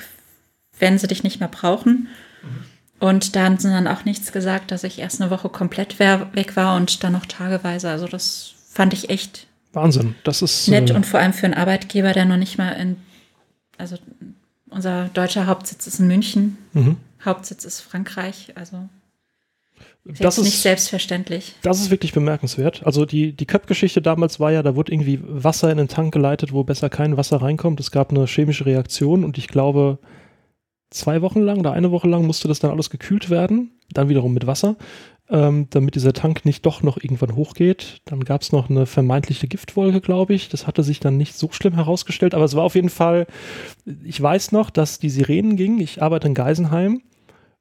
wenn 0.80 0.98
sie 0.98 1.06
dich 1.06 1.22
nicht 1.22 1.40
mehr 1.40 1.50
brauchen. 1.50 2.08
Mhm. 2.42 2.66
Und 3.00 3.36
da 3.36 3.44
haben 3.44 3.60
sie 3.60 3.70
dann 3.70 3.86
auch 3.86 4.06
nichts 4.06 4.32
gesagt, 4.32 4.72
dass 4.72 4.84
ich 4.84 4.98
erst 4.98 5.22
eine 5.22 5.30
Woche 5.30 5.50
komplett 5.50 6.00
weg 6.00 6.56
war 6.56 6.78
und 6.78 7.04
dann 7.04 7.14
noch 7.14 7.28
tageweise. 7.28 7.92
Also 7.92 8.08
das 8.08 8.56
fand 8.72 8.94
ich 8.94 9.12
echt 9.12 9.46
Wahnsinn. 9.72 10.16
Das 10.24 10.42
ist 10.42 10.68
nett 10.68 10.90
äh 10.90 10.94
und 10.94 11.06
vor 11.06 11.20
allem 11.20 11.34
für 11.34 11.46
einen 11.46 11.54
Arbeitgeber, 11.54 12.14
der 12.14 12.26
noch 12.26 12.38
nicht 12.38 12.58
mal 12.58 12.72
in, 12.72 12.98
also 13.78 13.98
unser 14.72 15.10
deutscher 15.14 15.46
Hauptsitz 15.46 15.86
ist 15.86 16.00
in 16.00 16.08
München. 16.08 16.58
Mhm. 16.74 16.98
Hauptsitz 17.24 17.66
ist 17.66 17.82
Frankreich, 17.82 18.54
also 18.56 18.90
das 20.04 20.38
ist 20.38 20.46
nicht 20.46 20.62
selbstverständlich. 20.62 21.56
Das 21.62 21.80
ist 21.80 21.92
wirklich 21.92 22.14
bemerkenswert. 22.14 22.86
Also 22.86 23.06
die, 23.06 23.34
die 23.34 23.46
Köpp-Geschichte 23.46 24.02
damals 24.02 24.40
war 24.40 24.52
ja, 24.52 24.64
da 24.64 24.76
wurde 24.76 24.92
irgendwie 24.92 25.20
Wasser 25.24 25.72
in 25.72 25.78
den 25.78 25.88
Tank 25.88 26.14
geleitet, 26.14 26.52
wo 26.52 26.64
besser 26.64 26.90
kein 26.90 27.18
Wasser 27.18 27.42
reinkommt. 27.42 27.80
Es 27.80 27.92
gab 27.92 28.12
eine 28.12 28.26
chemische 28.26 28.66
Reaktion 28.66 29.24
und 29.24 29.38
ich 29.38 29.48
glaube, 29.48 30.00
zwei 30.90 31.22
Wochen 31.22 31.42
lang 31.42 31.60
oder 31.60 31.74
eine 31.74 31.92
Woche 31.92 32.08
lang 32.08 32.26
musste 32.26 32.48
das 32.48 32.60
dann 32.60 32.72
alles 32.72 32.90
gekühlt 32.90 33.30
werden, 33.30 33.72
dann 33.92 34.10
wiederum 34.10 34.34
mit 34.34 34.48
Wasser, 34.48 34.78
ähm, 35.30 35.68
damit 35.70 35.94
dieser 35.94 36.14
Tank 36.14 36.44
nicht 36.44 36.66
doch 36.66 36.82
noch 36.82 36.98
irgendwann 36.98 37.36
hochgeht. 37.36 38.02
Dann 38.06 38.24
gab 38.24 38.42
es 38.42 38.52
noch 38.52 38.70
eine 38.70 38.88
vermeintliche 38.88 39.48
Giftwolke, 39.48 40.02
glaube 40.02 40.34
ich. 40.34 40.50
Das 40.50 40.66
hatte 40.66 40.82
sich 40.82 41.00
dann 41.00 41.18
nicht 41.18 41.36
so 41.36 41.50
schlimm 41.52 41.76
herausgestellt, 41.76 42.34
aber 42.34 42.46
es 42.46 42.56
war 42.56 42.64
auf 42.64 42.76
jeden 42.76 42.90
Fall, 42.90 43.28
ich 44.04 44.20
weiß 44.20 44.54
noch, 44.54 44.72
dass 44.72 44.98
die 44.98 45.12
Sirenen 45.12 45.56
gingen. 45.56 45.80
Ich 45.80 46.02
arbeite 46.02 46.28
in 46.28 46.34
Geisenheim 46.34 47.04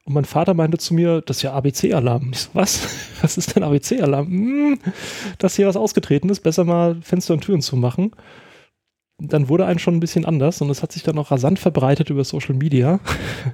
und 0.04 0.14
mein 0.14 0.24
Vater 0.24 0.54
meinte 0.54 0.78
zu 0.78 0.94
mir, 0.94 1.20
das 1.20 1.38
ist 1.38 1.42
ja 1.42 1.52
ABC-Alarm. 1.52 2.30
Ich 2.32 2.40
so, 2.40 2.50
was? 2.54 2.88
Was 3.20 3.36
ist 3.36 3.54
denn 3.54 3.62
ABC-Alarm? 3.62 4.26
Hm, 4.26 4.78
dass 5.38 5.56
hier 5.56 5.66
was 5.66 5.76
ausgetreten 5.76 6.30
ist, 6.30 6.40
besser 6.40 6.64
mal 6.64 6.96
Fenster 7.02 7.34
und 7.34 7.40
Türen 7.40 7.60
zu 7.60 7.76
machen. 7.76 8.12
Dann 9.20 9.48
wurde 9.48 9.66
ein 9.66 9.80
schon 9.80 9.96
ein 9.96 10.00
bisschen 10.00 10.24
anders 10.24 10.60
und 10.60 10.70
es 10.70 10.84
hat 10.84 10.92
sich 10.92 11.02
dann 11.02 11.18
auch 11.18 11.32
rasant 11.32 11.58
verbreitet 11.58 12.08
über 12.10 12.22
Social 12.22 12.54
Media. 12.54 13.00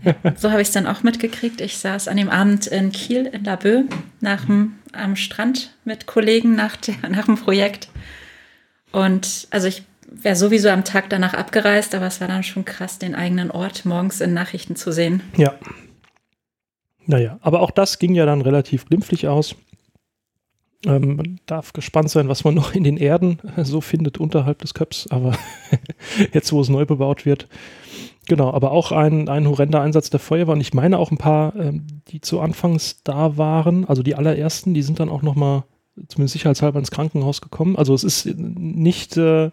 Ja, 0.04 0.14
so 0.36 0.50
habe 0.50 0.60
ich 0.60 0.68
es 0.68 0.74
dann 0.74 0.86
auch 0.86 1.02
mitgekriegt. 1.02 1.62
Ich 1.62 1.78
saß 1.78 2.08
an 2.08 2.18
dem 2.18 2.28
Abend 2.28 2.66
in 2.66 2.92
Kiel 2.92 3.24
in 3.24 3.42
Laboe 3.42 3.84
nach 4.20 4.44
dem, 4.44 4.74
am 4.92 5.16
Strand 5.16 5.74
mit 5.86 6.06
Kollegen 6.06 6.54
nach, 6.54 6.76
der, 6.76 6.96
nach 7.08 7.24
dem 7.24 7.36
Projekt. 7.36 7.88
Und 8.92 9.48
also 9.50 9.66
ich 9.66 9.82
wäre 10.08 10.36
sowieso 10.36 10.68
am 10.68 10.84
Tag 10.84 11.08
danach 11.08 11.32
abgereist, 11.32 11.94
aber 11.94 12.06
es 12.06 12.20
war 12.20 12.28
dann 12.28 12.42
schon 12.42 12.66
krass, 12.66 12.98
den 12.98 13.14
eigenen 13.14 13.50
Ort 13.50 13.86
morgens 13.86 14.20
in 14.20 14.34
Nachrichten 14.34 14.76
zu 14.76 14.92
sehen. 14.92 15.22
Ja, 15.38 15.54
naja, 17.06 17.38
aber 17.42 17.60
auch 17.60 17.70
das 17.70 17.98
ging 17.98 18.14
ja 18.14 18.26
dann 18.26 18.40
relativ 18.40 18.86
glimpflich 18.86 19.28
aus. 19.28 19.56
Ähm, 20.86 21.16
man 21.16 21.40
darf 21.46 21.72
gespannt 21.72 22.10
sein, 22.10 22.28
was 22.28 22.44
man 22.44 22.54
noch 22.54 22.74
in 22.74 22.84
den 22.84 22.96
Erden 22.96 23.38
so 23.62 23.80
findet 23.80 24.18
unterhalb 24.18 24.58
des 24.60 24.74
Köps, 24.74 25.06
aber 25.10 25.36
jetzt, 26.32 26.52
wo 26.52 26.60
es 26.60 26.68
neu 26.68 26.84
bebaut 26.84 27.26
wird. 27.26 27.48
Genau, 28.26 28.52
aber 28.52 28.72
auch 28.72 28.90
ein, 28.90 29.28
ein 29.28 29.46
horrender 29.46 29.82
Einsatz 29.82 30.08
der 30.08 30.20
Feuerwehr 30.20 30.54
und 30.54 30.60
ich 30.60 30.72
meine 30.72 30.98
auch 30.98 31.10
ein 31.10 31.18
paar, 31.18 31.54
ähm, 31.56 31.86
die 32.08 32.20
zu 32.20 32.40
Anfangs 32.40 33.02
da 33.04 33.36
waren, 33.36 33.84
also 33.84 34.02
die 34.02 34.14
allerersten, 34.14 34.72
die 34.72 34.82
sind 34.82 34.98
dann 34.98 35.10
auch 35.10 35.22
nochmal 35.22 35.64
zumindest 36.08 36.32
sicherheitshalber 36.32 36.78
ins 36.78 36.90
Krankenhaus 36.90 37.40
gekommen. 37.40 37.76
Also 37.76 37.94
es 37.94 38.02
ist 38.02 38.26
nicht, 38.36 39.16
äh, 39.16 39.50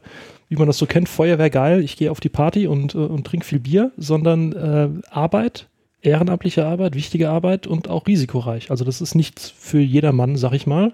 wie 0.48 0.56
man 0.56 0.68
das 0.68 0.78
so 0.78 0.86
kennt, 0.86 1.10
Feuerwehr 1.10 1.50
geil, 1.50 1.84
ich 1.84 1.98
gehe 1.98 2.12
auf 2.12 2.20
die 2.20 2.30
Party 2.30 2.68
und, 2.68 2.96
äh, 2.96 3.00
und 3.00 3.28
trinke 3.28 3.46
viel 3.46 3.60
Bier, 3.60 3.92
sondern 3.98 4.54
äh, 4.54 4.90
Arbeit, 5.10 5.68
ehrenamtliche 6.02 6.66
Arbeit, 6.66 6.96
wichtige 6.96 7.30
Arbeit 7.30 7.68
und 7.68 7.90
auch 7.90 8.08
risikoreich. 8.08 8.72
Also 8.72 8.84
das 8.84 9.02
ist 9.02 9.16
nichts 9.16 9.50
für 9.50 9.80
jedermann, 9.80 10.36
sag 10.36 10.54
ich 10.54 10.68
mal. 10.68 10.94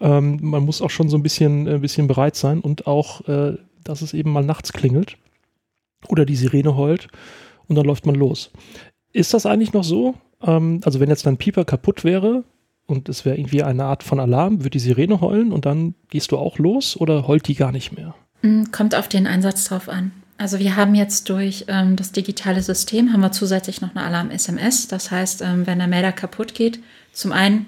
Ähm, 0.00 0.38
man 0.42 0.64
muss 0.64 0.82
auch 0.82 0.90
schon 0.90 1.08
so 1.08 1.16
ein 1.16 1.22
bisschen, 1.22 1.68
ein 1.68 1.80
bisschen 1.80 2.06
bereit 2.06 2.36
sein 2.36 2.60
und 2.60 2.86
auch, 2.86 3.26
äh, 3.28 3.56
dass 3.84 4.02
es 4.02 4.14
eben 4.14 4.32
mal 4.32 4.44
nachts 4.44 4.72
klingelt 4.72 5.16
oder 6.08 6.24
die 6.24 6.36
Sirene 6.36 6.76
heult 6.76 7.08
und 7.68 7.76
dann 7.76 7.86
läuft 7.86 8.06
man 8.06 8.14
los. 8.14 8.50
Ist 9.12 9.34
das 9.34 9.46
eigentlich 9.46 9.72
noch 9.72 9.84
so? 9.84 10.14
Ähm, 10.42 10.80
also 10.84 11.00
wenn 11.00 11.08
jetzt 11.08 11.26
dein 11.26 11.36
Pieper 11.36 11.64
kaputt 11.64 12.04
wäre 12.04 12.44
und 12.86 13.08
es 13.08 13.24
wäre 13.24 13.36
irgendwie 13.36 13.62
eine 13.62 13.84
Art 13.84 14.02
von 14.02 14.20
Alarm, 14.20 14.60
würde 14.60 14.70
die 14.70 14.78
Sirene 14.78 15.20
heulen 15.20 15.52
und 15.52 15.66
dann 15.66 15.94
gehst 16.10 16.32
du 16.32 16.38
auch 16.38 16.58
los 16.58 16.96
oder 16.96 17.26
heult 17.28 17.46
die 17.48 17.54
gar 17.54 17.72
nicht 17.72 17.92
mehr? 17.96 18.14
Mm, 18.42 18.64
kommt 18.72 18.94
auf 18.94 19.08
den 19.08 19.26
Einsatz 19.26 19.64
drauf 19.64 19.88
an. 19.88 20.12
Also 20.36 20.58
wir 20.58 20.76
haben 20.76 20.94
jetzt 20.94 21.28
durch 21.28 21.66
ähm, 21.68 21.96
das 21.96 22.12
digitale 22.12 22.62
System 22.62 23.12
haben 23.12 23.20
wir 23.20 23.32
zusätzlich 23.32 23.80
noch 23.80 23.94
eine 23.94 24.04
Alarm-SMS. 24.04 24.88
Das 24.88 25.10
heißt, 25.10 25.42
ähm, 25.42 25.66
wenn 25.66 25.78
der 25.78 25.86
Melder 25.86 26.12
kaputt 26.12 26.54
geht, 26.54 26.80
zum 27.12 27.32
einen 27.32 27.66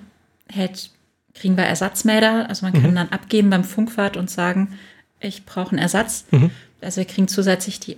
hält, 0.49 0.91
kriegen 1.35 1.57
wir 1.57 1.65
Ersatzmelder. 1.65 2.49
Also 2.49 2.67
man 2.67 2.73
kann 2.73 2.91
mhm. 2.91 2.97
dann 2.97 3.09
abgeben 3.11 3.51
beim 3.51 3.65
Funkwart 3.65 4.17
und 4.17 4.31
sagen, 4.31 4.77
ich 5.21 5.47
brauche 5.47 5.71
einen 5.71 5.79
Ersatz. 5.79 6.25
Mhm. 6.31 6.51
Also 6.81 6.99
wir 6.99 7.07
kriegen 7.07 7.29
zusätzlich 7.29 7.79
die 7.79 7.97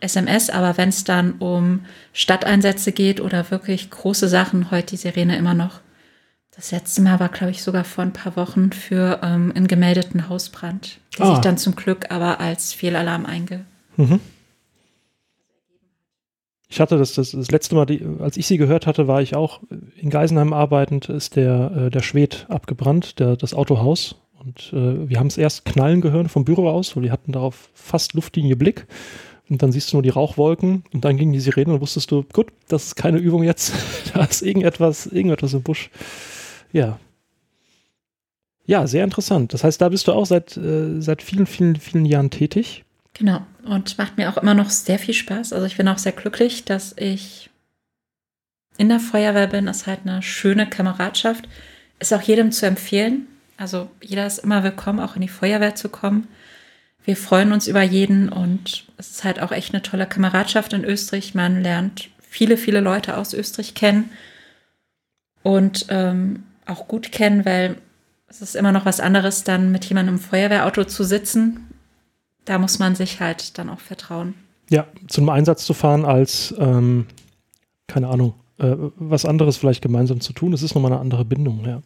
SMS, 0.00 0.50
aber 0.50 0.76
wenn 0.76 0.90
es 0.90 1.04
dann 1.04 1.32
um 1.38 1.84
Stadteinsätze 2.12 2.92
geht 2.92 3.20
oder 3.20 3.50
wirklich 3.50 3.90
große 3.90 4.28
Sachen, 4.28 4.70
heute 4.70 4.88
die 4.88 4.96
Sirene 4.96 5.36
immer 5.36 5.54
noch. 5.54 5.80
Das 6.54 6.72
letzte 6.72 7.00
Mal 7.00 7.20
war, 7.20 7.28
glaube 7.30 7.52
ich, 7.52 7.62
sogar 7.62 7.84
vor 7.84 8.04
ein 8.04 8.12
paar 8.12 8.36
Wochen 8.36 8.72
für 8.72 9.20
ähm, 9.22 9.52
einen 9.54 9.66
gemeldeten 9.66 10.28
Hausbrand, 10.28 10.98
der 11.18 11.26
ah. 11.26 11.30
sich 11.30 11.38
dann 11.38 11.58
zum 11.58 11.74
Glück 11.74 12.10
aber 12.10 12.40
als 12.40 12.72
Fehlalarm 12.74 13.24
einge. 13.24 13.64
Mhm. 14.00 14.20
Ich 16.68 16.80
hatte 16.80 16.96
das, 16.96 17.14
das, 17.14 17.32
das 17.32 17.50
letzte 17.50 17.74
Mal, 17.74 17.84
die, 17.84 18.06
als 18.20 18.36
ich 18.36 18.46
sie 18.46 18.56
gehört 18.56 18.86
hatte, 18.86 19.08
war 19.08 19.20
ich 19.20 19.34
auch 19.34 19.60
in 19.96 20.08
Geisenheim 20.08 20.52
arbeitend, 20.52 21.08
ist 21.08 21.34
der, 21.34 21.72
äh, 21.76 21.90
der 21.90 22.00
Schwed 22.00 22.46
abgebrannt, 22.48 23.18
der, 23.18 23.36
das 23.36 23.54
Autohaus. 23.54 24.14
Und 24.38 24.72
äh, 24.72 25.08
wir 25.08 25.18
haben 25.18 25.26
es 25.26 25.36
erst 25.36 25.64
knallen 25.64 26.00
gehört 26.00 26.30
vom 26.30 26.44
Büro 26.44 26.68
aus, 26.68 26.94
weil 26.94 27.02
wir 27.02 27.12
hatten 27.12 27.32
darauf 27.32 27.70
fast 27.74 28.14
Luftlinie 28.14 28.54
Blick. 28.54 28.86
Und 29.48 29.62
dann 29.62 29.72
siehst 29.72 29.92
du 29.92 29.96
nur 29.96 30.04
die 30.04 30.10
Rauchwolken 30.10 30.84
und 30.92 31.04
dann 31.04 31.16
ging 31.16 31.32
die 31.32 31.40
Sirene 31.40 31.74
und 31.74 31.80
wusstest 31.80 32.12
du, 32.12 32.24
gut, 32.32 32.52
das 32.68 32.86
ist 32.86 32.94
keine 32.94 33.18
Übung 33.18 33.42
jetzt. 33.42 33.74
da 34.14 34.22
ist 34.22 34.42
irgendetwas, 34.42 35.06
irgendetwas 35.06 35.54
im 35.54 35.62
Busch. 35.62 35.90
Ja. 36.72 37.00
Ja, 38.64 38.86
sehr 38.86 39.02
interessant. 39.02 39.52
Das 39.52 39.64
heißt, 39.64 39.80
da 39.80 39.88
bist 39.88 40.06
du 40.06 40.12
auch 40.12 40.26
seit, 40.26 40.56
äh, 40.56 41.00
seit 41.00 41.20
vielen, 41.20 41.46
vielen, 41.46 41.74
vielen 41.74 42.04
Jahren 42.04 42.30
tätig. 42.30 42.84
Genau. 43.14 43.44
Und 43.64 43.98
macht 43.98 44.16
mir 44.16 44.30
auch 44.30 44.38
immer 44.38 44.54
noch 44.54 44.70
sehr 44.70 44.98
viel 44.98 45.14
Spaß. 45.14 45.52
Also 45.52 45.66
ich 45.66 45.76
bin 45.76 45.88
auch 45.88 45.98
sehr 45.98 46.12
glücklich, 46.12 46.64
dass 46.64 46.94
ich 46.96 47.50
in 48.78 48.88
der 48.88 49.00
Feuerwehr 49.00 49.46
bin. 49.46 49.66
Ist 49.66 49.86
halt 49.86 50.00
eine 50.04 50.22
schöne 50.22 50.68
Kameradschaft. 50.68 51.48
Ist 51.98 52.14
auch 52.14 52.22
jedem 52.22 52.52
zu 52.52 52.66
empfehlen. 52.66 53.26
Also 53.56 53.90
jeder 54.00 54.26
ist 54.26 54.38
immer 54.38 54.62
willkommen, 54.62 55.00
auch 55.00 55.16
in 55.16 55.22
die 55.22 55.28
Feuerwehr 55.28 55.74
zu 55.74 55.88
kommen 55.88 56.28
wir 57.04 57.16
freuen 57.16 57.52
uns 57.52 57.66
über 57.66 57.82
jeden 57.82 58.28
und 58.28 58.84
es 58.96 59.10
ist 59.10 59.24
halt 59.24 59.40
auch 59.40 59.52
echt 59.52 59.72
eine 59.72 59.82
tolle 59.82 60.06
Kameradschaft 60.06 60.72
in 60.72 60.84
Österreich. 60.84 61.34
Man 61.34 61.62
lernt 61.62 62.08
viele, 62.20 62.56
viele 62.56 62.80
Leute 62.80 63.16
aus 63.16 63.32
Österreich 63.32 63.74
kennen 63.74 64.10
und 65.42 65.86
ähm, 65.88 66.44
auch 66.66 66.88
gut 66.88 67.10
kennen, 67.10 67.44
weil 67.44 67.76
es 68.28 68.42
ist 68.42 68.54
immer 68.54 68.72
noch 68.72 68.84
was 68.84 69.00
anderes, 69.00 69.44
dann 69.44 69.72
mit 69.72 69.84
jemandem 69.86 70.16
im 70.16 70.20
Feuerwehrauto 70.20 70.84
zu 70.84 71.02
sitzen. 71.02 71.66
Da 72.50 72.58
muss 72.58 72.80
man 72.80 72.96
sich 72.96 73.20
halt 73.20 73.58
dann 73.58 73.68
auch 73.68 73.78
vertrauen. 73.78 74.34
Ja, 74.70 74.88
zum 75.06 75.28
Einsatz 75.28 75.64
zu 75.64 75.72
fahren 75.72 76.04
als, 76.04 76.52
ähm, 76.58 77.06
keine 77.86 78.08
Ahnung, 78.08 78.34
äh, 78.58 78.74
was 78.96 79.24
anderes 79.24 79.56
vielleicht 79.56 79.82
gemeinsam 79.82 80.20
zu 80.20 80.32
tun. 80.32 80.50
Das 80.50 80.64
ist 80.64 80.74
nochmal 80.74 80.90
eine 80.90 81.00
andere 81.00 81.24
Bindung, 81.24 81.64
ja. 81.64 81.80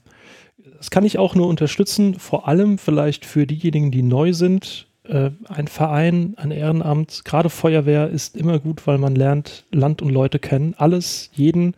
Das 0.78 0.90
kann 0.90 1.04
ich 1.04 1.18
auch 1.18 1.34
nur 1.34 1.48
unterstützen, 1.48 2.18
vor 2.18 2.48
allem 2.48 2.78
vielleicht 2.78 3.26
für 3.26 3.46
diejenigen, 3.46 3.90
die 3.90 4.02
neu 4.02 4.32
sind, 4.32 4.86
äh, 5.02 5.32
ein 5.50 5.68
Verein, 5.68 6.32
ein 6.38 6.50
Ehrenamt, 6.50 7.26
gerade 7.26 7.50
Feuerwehr 7.50 8.08
ist 8.08 8.34
immer 8.34 8.58
gut, 8.58 8.86
weil 8.86 8.96
man 8.96 9.14
lernt 9.14 9.66
Land 9.70 10.00
und 10.00 10.08
Leute 10.08 10.38
kennen. 10.38 10.74
Alles, 10.78 11.28
jeden, 11.34 11.76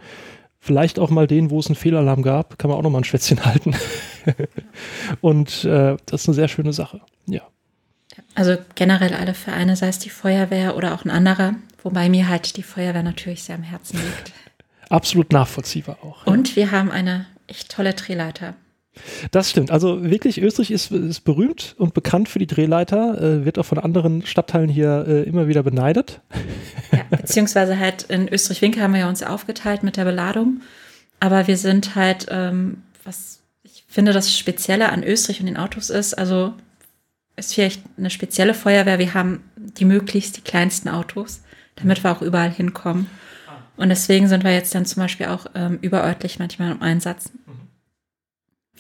vielleicht 0.61 1.01
auch 1.01 1.11
mal 1.11 1.27
den, 1.27 1.51
wo 1.51 1.59
es 1.59 1.67
einen 1.67 1.75
Fehlalarm 1.75 2.23
gab, 2.23 2.57
kann 2.61 2.71
man 2.71 2.79
auch 2.79 2.83
noch 2.85 2.91
mal 2.91 2.99
ein 2.99 3.05
Schwätzchen 3.05 3.45
halten. 3.45 3.75
und 5.21 5.65
äh, 5.65 5.97
das 6.07 6.23
ist 6.23 6.29
eine 6.29 6.37
sehr 6.37 6.47
schöne 6.47 6.73
Sache. 6.73 7.01
Ja. 7.27 7.43
Also 8.37 8.59
generell 8.75 9.15
alle 9.15 9.33
Vereine, 9.33 9.77
sei 9.77 9.89
es 9.89 9.99
die 9.99 10.11
Feuerwehr 10.11 10.77
oder 10.77 10.95
auch 10.95 11.05
ein 11.05 11.11
anderer, 11.11 11.55
wobei 11.83 12.11
mir 12.11 12.29
halt 12.29 12.57
die 12.59 12.63
Feuerwehr 12.63 13.03
natürlich 13.03 13.43
sehr 13.43 13.57
am 13.57 13.63
Herzen 13.63 13.97
liegt. 13.97 14.33
Absolut 14.91 15.33
nachvollziehbar 15.33 15.99
auch. 16.03 16.27
Und 16.27 16.51
ja. 16.51 16.57
wir 16.57 16.71
haben 16.71 16.91
eine 16.91 17.27
echt 17.47 17.71
tolle 17.71 17.95
Drehleiter. 17.95 18.55
Das 19.31 19.51
stimmt. 19.51 19.71
Also 19.71 20.03
wirklich, 20.05 20.41
Österreich 20.41 20.71
ist, 20.71 20.91
ist 20.91 21.21
berühmt 21.21 21.75
und 21.79 21.95
bekannt 21.95 22.29
für 22.29 22.39
die 22.39 22.47
Drehleiter, 22.47 23.21
äh, 23.21 23.45
wird 23.45 23.59
auch 23.59 23.65
von 23.65 23.79
anderen 23.79 24.25
Stadtteilen 24.25 24.69
hier 24.69 25.07
äh, 25.09 25.23
immer 25.23 25.49
wieder 25.49 25.63
beneidet. 25.63 26.21
Ja, 26.93 27.05
beziehungsweise 27.11 27.79
halt 27.79 28.05
in 28.05 28.29
Österreich-Winkel 28.29 28.83
haben 28.83 28.93
wir 28.93 29.01
ja 29.01 29.09
uns 29.09 29.23
aufgeteilt 29.23 29.83
mit 29.83 29.97
der 29.97 30.05
Beladung. 30.05 30.61
Aber 31.21 31.47
wir 31.47 31.57
sind 31.57 31.95
halt, 31.95 32.27
ähm, 32.31 32.83
was 33.03 33.41
ich 33.63 33.85
finde, 33.89 34.13
das 34.13 34.37
Spezielle 34.37 34.91
an 34.91 35.03
Österreich 35.03 35.41
und 35.41 35.47
den 35.47 35.57
Autos 35.57 35.91
ist, 35.91 36.15
also 36.15 36.55
ist 37.37 37.55
vielleicht 37.55 37.83
eine 37.97 38.11
spezielle 38.11 38.55
Feuerwehr. 38.55 38.99
Wir 38.99 39.15
haben 39.15 39.45
die 39.57 39.85
möglichst 39.85 40.37
die 40.39 40.41
kleinsten 40.43 40.89
Autos, 40.89 41.43
damit 41.77 42.03
wir 42.03 42.13
auch 42.13 42.23
überall 42.23 42.51
hinkommen. 42.51 43.07
Und 43.77 43.91
deswegen 43.91 44.27
sind 44.27 44.43
wir 44.43 44.53
jetzt 44.53 44.75
dann 44.75 44.87
zum 44.87 45.03
Beispiel 45.03 45.27
auch 45.27 45.47
ähm, 45.55 45.79
überörtlich 45.83 46.39
manchmal 46.39 46.73
im 46.73 46.83
Einsatz. 46.83 47.31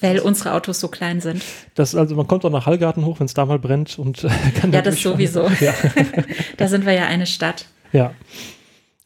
Weil 0.00 0.18
unsere 0.18 0.52
Autos 0.52 0.80
so 0.80 0.88
klein 0.88 1.20
sind. 1.20 1.42
Das, 1.74 1.94
also 1.94 2.16
man 2.16 2.26
kommt 2.26 2.44
auch 2.44 2.50
nach 2.50 2.66
Hallgarten 2.66 3.04
hoch, 3.04 3.18
wenn 3.18 3.26
es 3.26 3.34
da 3.34 3.46
mal 3.46 3.59
brennt 3.59 3.98
und 3.98 4.24
äh, 4.24 4.28
kann 4.54 4.72
Ja, 4.72 4.82
das 4.82 5.00
sowieso. 5.00 5.50
Ja. 5.61 5.72
da 6.59 6.68
sind 6.68 6.84
wir 6.84 6.92
ja 6.92 7.07
eine 7.07 7.26
Stadt. 7.26 7.66
Ja. 7.92 8.12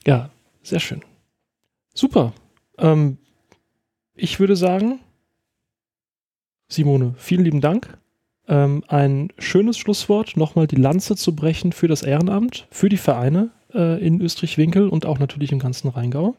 Ja, 0.05 0.30
sehr 0.62 0.80
schön. 0.80 1.05
Super. 1.94 2.32
Ähm, 2.78 3.18
ich 4.14 4.40
würde 4.40 4.57
sagen, 4.57 5.01
Simone, 6.68 7.14
vielen 7.18 7.44
lieben 7.44 7.61
Dank. 7.61 7.98
Ähm, 8.51 8.82
ein 8.88 9.28
schönes 9.38 9.78
Schlusswort, 9.78 10.36
nochmal 10.36 10.66
die 10.66 10.76
Lanze 10.76 11.14
zu 11.14 11.36
brechen 11.36 11.70
für 11.72 11.86
das 11.86 12.03
Ehrenamt, 12.03 12.66
für 12.70 12.88
die 12.88 12.96
Vereine 12.96 13.51
äh, 13.72 14.05
in 14.05 14.20
Österreich-Winkel 14.20 14.88
und 14.88 15.07
auch 15.07 15.20
natürlich 15.20 15.53
im 15.53 15.61
ganzen 15.61 15.88
Rheingau. 15.88 16.34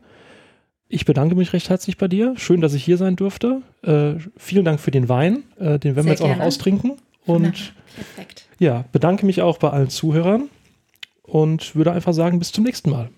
Ich 0.90 1.06
bedanke 1.06 1.36
mich 1.36 1.54
recht 1.54 1.70
herzlich 1.70 1.98
bei 1.98 2.10
dir. 2.10 2.34
Schön, 2.36 2.60
dass 2.60 2.74
ich 2.74 2.84
hier 2.84 2.98
sein 2.98 3.16
durfte. 3.16 3.62
Äh, 3.82 4.16
vielen 4.36 4.66
Dank 4.66 4.82
für 4.82 4.92
den 4.92 5.08
Wein. 5.08 5.44
Äh, 5.58 5.80
den 5.80 5.96
werden 5.96 6.04
Sehr 6.04 6.04
wir 6.04 6.12
jetzt 6.12 6.20
gerne. 6.20 6.34
auch 6.34 6.38
noch 6.40 6.46
austrinken. 6.46 6.98
Und 7.26 7.74
Perfekt. 7.96 8.50
ja, 8.60 8.84
bedanke 8.92 9.26
mich 9.26 9.42
auch 9.42 9.58
bei 9.58 9.70
allen 9.70 9.90
Zuhörern 9.90 10.50
und 11.24 11.76
würde 11.78 11.94
einfach 11.94 12.14
sagen, 12.14 12.40
bis 12.40 12.52
zum 12.52 12.66
nächsten 12.66 12.90
Mal. 12.90 13.10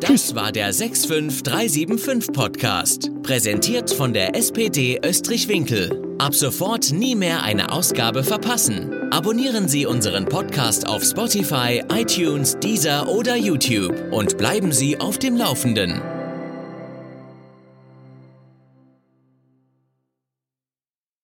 Das 0.00 0.34
war 0.34 0.52
der 0.52 0.72
65375 0.72 2.32
Podcast, 2.32 3.10
präsentiert 3.22 3.90
von 3.90 4.12
der 4.12 4.36
SPD 4.36 5.00
Österreich-Winkel. 5.04 6.16
Ab 6.18 6.34
sofort 6.34 6.92
nie 6.92 7.14
mehr 7.14 7.42
eine 7.42 7.72
Ausgabe 7.72 8.22
verpassen. 8.22 8.92
Abonnieren 9.10 9.68
Sie 9.68 9.86
unseren 9.86 10.26
Podcast 10.26 10.86
auf 10.86 11.02
Spotify, 11.04 11.82
iTunes, 11.90 12.58
Deezer 12.58 13.08
oder 13.08 13.36
YouTube 13.36 13.94
und 14.12 14.36
bleiben 14.36 14.72
Sie 14.72 14.98
auf 14.98 15.18
dem 15.18 15.36
Laufenden. 15.36 16.13